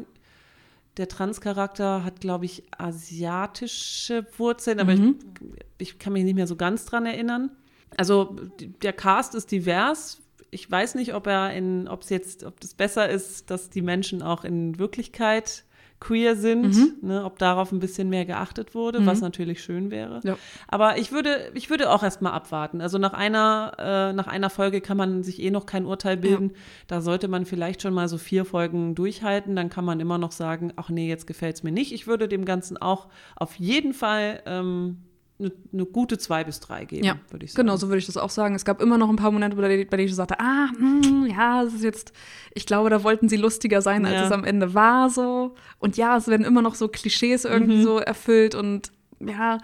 Der 0.97 1.09
Transcharakter 1.09 2.05
hat, 2.05 2.21
glaube 2.21 2.47
ich, 2.47 2.65
asiatische 2.77 4.27
Wurzeln, 4.39 4.81
aber 4.81 4.97
mhm. 4.97 5.19
ich, 5.79 5.93
ich 5.93 5.99
kann 5.99 6.15
mich 6.15 6.25
nicht 6.25 6.35
mehr 6.35 6.47
so 6.47 6.57
ganz 6.57 6.85
dran 6.85 7.07
erinnern. 7.07 7.51
Also 7.97 8.37
der 8.83 8.93
Cast 8.93 9.35
ist 9.35 9.53
divers. 9.53 10.21
Ich 10.51 10.69
weiß 10.69 10.97
nicht, 10.97 11.15
ob 11.15 11.27
er 11.27 11.55
in, 11.55 11.87
ob 11.87 12.03
es 12.03 12.09
jetzt, 12.09 12.45
ob 12.45 12.59
das 12.61 12.75
besser 12.75 13.09
ist, 13.09 13.51
dass 13.51 13.71
die 13.71 13.83
Menschen 13.83 14.23
auch 14.23 14.45
in 14.45 14.79
Wirklichkeit 14.79 15.65
queer 16.01 16.35
sind, 16.35 16.75
mhm. 16.75 16.97
ne, 17.03 17.25
ob 17.25 17.39
darauf 17.39 17.73
ein 17.73 17.79
bisschen 17.79 18.09
mehr 18.09 18.25
geachtet 18.25 18.75
wurde, 18.75 19.01
mhm. 19.01 19.07
was 19.07 19.21
natürlich 19.21 19.63
schön 19.63 19.91
wäre. 19.91 20.21
Ja. 20.25 20.37
Aber 20.67 20.99
ich 20.99 21.13
würde, 21.13 21.53
ich 21.55 21.69
würde 21.69 21.91
auch 21.91 22.03
erstmal 22.03 22.33
abwarten. 22.33 22.81
Also 22.81 22.97
nach 22.97 23.13
einer, 23.13 23.73
äh, 23.79 24.13
nach 24.15 24.27
einer 24.27 24.49
Folge 24.49 24.81
kann 24.81 24.97
man 24.97 25.23
sich 25.23 25.43
eh 25.43 25.51
noch 25.51 25.67
kein 25.67 25.85
Urteil 25.85 26.17
bilden. 26.17 26.51
Ja. 26.51 26.57
Da 26.87 27.01
sollte 27.03 27.29
man 27.29 27.45
vielleicht 27.45 27.83
schon 27.83 27.93
mal 27.93 28.09
so 28.09 28.17
vier 28.17 28.47
Folgen 28.47 28.95
durchhalten. 28.95 29.55
Dann 29.55 29.69
kann 29.69 29.85
man 29.85 30.01
immer 30.01 30.17
noch 30.17 30.33
sagen, 30.33 30.73
ach 30.77 30.89
nee, 30.89 31.09
jetzt 31.09 31.27
gefällt 31.27 31.57
es 31.57 31.63
mir 31.63 31.73
nicht. 31.73 31.93
Ich 31.93 32.07
würde 32.07 32.29
dem 32.29 32.47
Ganzen 32.47 32.79
auch 32.79 33.09
auf 33.37 33.57
jeden 33.57 33.93
Fall 33.93 34.43
ähm, 34.47 35.03
eine, 35.41 35.53
eine, 35.73 35.87
gute 35.87 36.19
zwei 36.19 36.45
bis 36.45 36.61
drei 36.61 36.85
geben, 36.85 37.05
ja, 37.05 37.19
würde 37.31 37.45
ich 37.45 37.53
sagen. 37.53 37.67
Genau, 37.67 37.77
so 37.77 37.89
würde 37.89 37.99
ich 37.99 38.07
das 38.07 38.17
auch 38.17 38.31
sagen. 38.31 38.55
Es 38.55 38.65
gab 38.65 38.81
immer 38.81 38.99
noch 38.99 39.09
ein 39.09 39.17
paar 39.17 39.31
Momente, 39.31 39.57
bei 39.57 39.69
denen, 39.69 40.09
ich 40.09 40.15
sagte, 40.15 40.39
ah, 40.39 40.69
mh, 40.79 41.07
hm, 41.07 41.27
ja, 41.27 41.63
es 41.63 41.75
ist 41.75 41.83
jetzt, 41.83 42.13
ich 42.55 42.67
glaube, 42.67 42.91
da 42.91 43.03
wollten 43.03 43.29
sie 43.29 43.37
lustiger 43.37 43.83
sein, 43.83 44.05
als 44.05 44.15
ja. 44.15 44.27
es 44.27 44.33
am 44.33 44.45
Ende 44.45 44.75
war 44.75 45.11
so. 45.11 45.55
Und 45.79 45.97
ja, 45.97 46.17
es 46.17 46.29
werden 46.29 46.45
immer 46.45 46.63
noch 46.63 46.75
so 46.75 46.89
Klischees 46.89 47.45
irgendwie 47.45 47.79
mhm. 47.79 47.83
so 47.83 47.99
erfüllt 47.99 48.55
und 48.55 48.93
ja, 49.19 49.59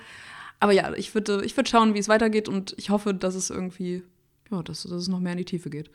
aber 0.60 0.72
ja, 0.72 0.92
ich 0.94 1.14
würde 1.14 1.44
ich 1.44 1.56
würd 1.56 1.68
schauen, 1.68 1.94
wie 1.94 1.98
es 1.98 2.08
weitergeht 2.08 2.48
und 2.48 2.74
ich 2.78 2.90
hoffe, 2.90 3.14
dass 3.14 3.34
es 3.34 3.50
irgendwie, 3.50 4.02
ja, 4.50 4.62
dass, 4.62 4.82
dass 4.82 4.92
es 4.92 5.08
noch 5.08 5.20
mehr 5.20 5.32
in 5.32 5.38
die 5.38 5.44
Tiefe 5.44 5.70
geht. 5.70 5.90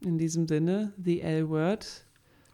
In 0.00 0.18
diesem 0.18 0.46
Sinne, 0.46 0.92
the 1.02 1.20
L-Word. 1.20 2.04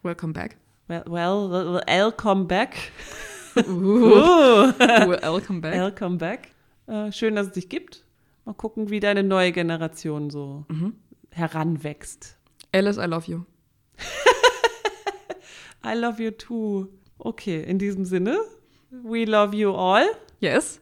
Welcome 0.03 0.33
back. 0.33 0.57
Well, 0.87 1.05
well, 1.07 1.83
welcome 1.87 2.47
back. 2.47 2.77
Uh. 3.57 4.73
welcome 4.79 5.61
back. 5.61 5.75
Welcome 5.75 6.19
back. 6.19 6.51
Äh, 6.87 7.13
schön, 7.13 7.37
dass 7.37 7.49
es 7.49 7.53
dich 7.53 7.69
gibt. 7.69 8.05
Mal 8.45 8.55
gucken, 8.55 8.91
wie 8.91 9.01
deine 9.01 9.23
neue 9.23 9.53
Generation 9.53 10.31
so 10.31 10.65
mhm. 10.69 10.95
heranwächst. 11.31 12.37
Alice, 12.73 12.99
I 12.99 13.07
love 13.07 13.31
you. 13.31 13.45
I 15.85 15.95
love 15.95 16.23
you 16.23 16.31
too. 16.31 16.89
Okay, 17.19 17.63
in 17.63 17.79
diesem 17.79 18.05
Sinne, 18.05 18.39
we 18.91 19.25
love 19.25 19.55
you 19.55 19.73
all. 19.73 20.07
Yes. 20.41 20.81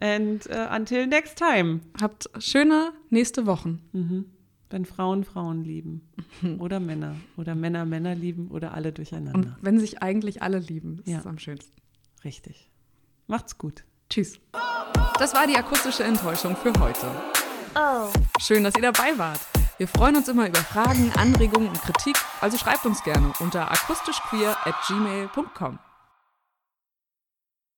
And 0.00 0.44
uh, 0.50 0.74
until 0.74 1.06
next 1.06 1.38
time. 1.38 1.80
Habt 2.00 2.28
schöne 2.38 2.92
nächste 3.10 3.46
Wochen. 3.46 3.80
Mhm. 3.92 4.24
Wenn 4.70 4.86
Frauen 4.86 5.24
Frauen 5.24 5.62
lieben. 5.62 6.08
Oder 6.58 6.80
Männer. 6.80 7.14
Oder 7.36 7.54
Männer 7.54 7.84
Männer 7.84 8.14
lieben 8.14 8.48
oder 8.48 8.74
alle 8.74 8.92
durcheinander. 8.92 9.34
Und 9.34 9.56
wenn 9.60 9.78
sich 9.78 10.02
eigentlich 10.02 10.42
alle 10.42 10.58
lieben, 10.58 10.98
ist 11.04 11.12
ja. 11.12 11.18
es 11.18 11.26
am 11.26 11.38
schönsten. 11.38 11.83
Richtig. 12.24 12.70
Macht's 13.26 13.58
gut. 13.58 13.84
Tschüss. 14.10 14.38
Das 15.18 15.34
war 15.34 15.46
die 15.46 15.56
akustische 15.56 16.04
Enttäuschung 16.04 16.56
für 16.56 16.72
heute. 16.80 17.10
Oh. 17.74 18.08
Schön, 18.40 18.64
dass 18.64 18.74
ihr 18.76 18.82
dabei 18.82 19.16
wart. 19.18 19.40
Wir 19.78 19.88
freuen 19.88 20.16
uns 20.16 20.28
immer 20.28 20.48
über 20.48 20.60
Fragen, 20.60 21.12
Anregungen 21.16 21.68
und 21.68 21.80
Kritik, 21.82 22.16
also 22.40 22.56
schreibt 22.56 22.86
uns 22.86 23.02
gerne 23.02 23.32
unter 23.40 23.70
akustischqueer 23.70 24.56
at 24.64 24.74
gmail.com. 24.86 25.78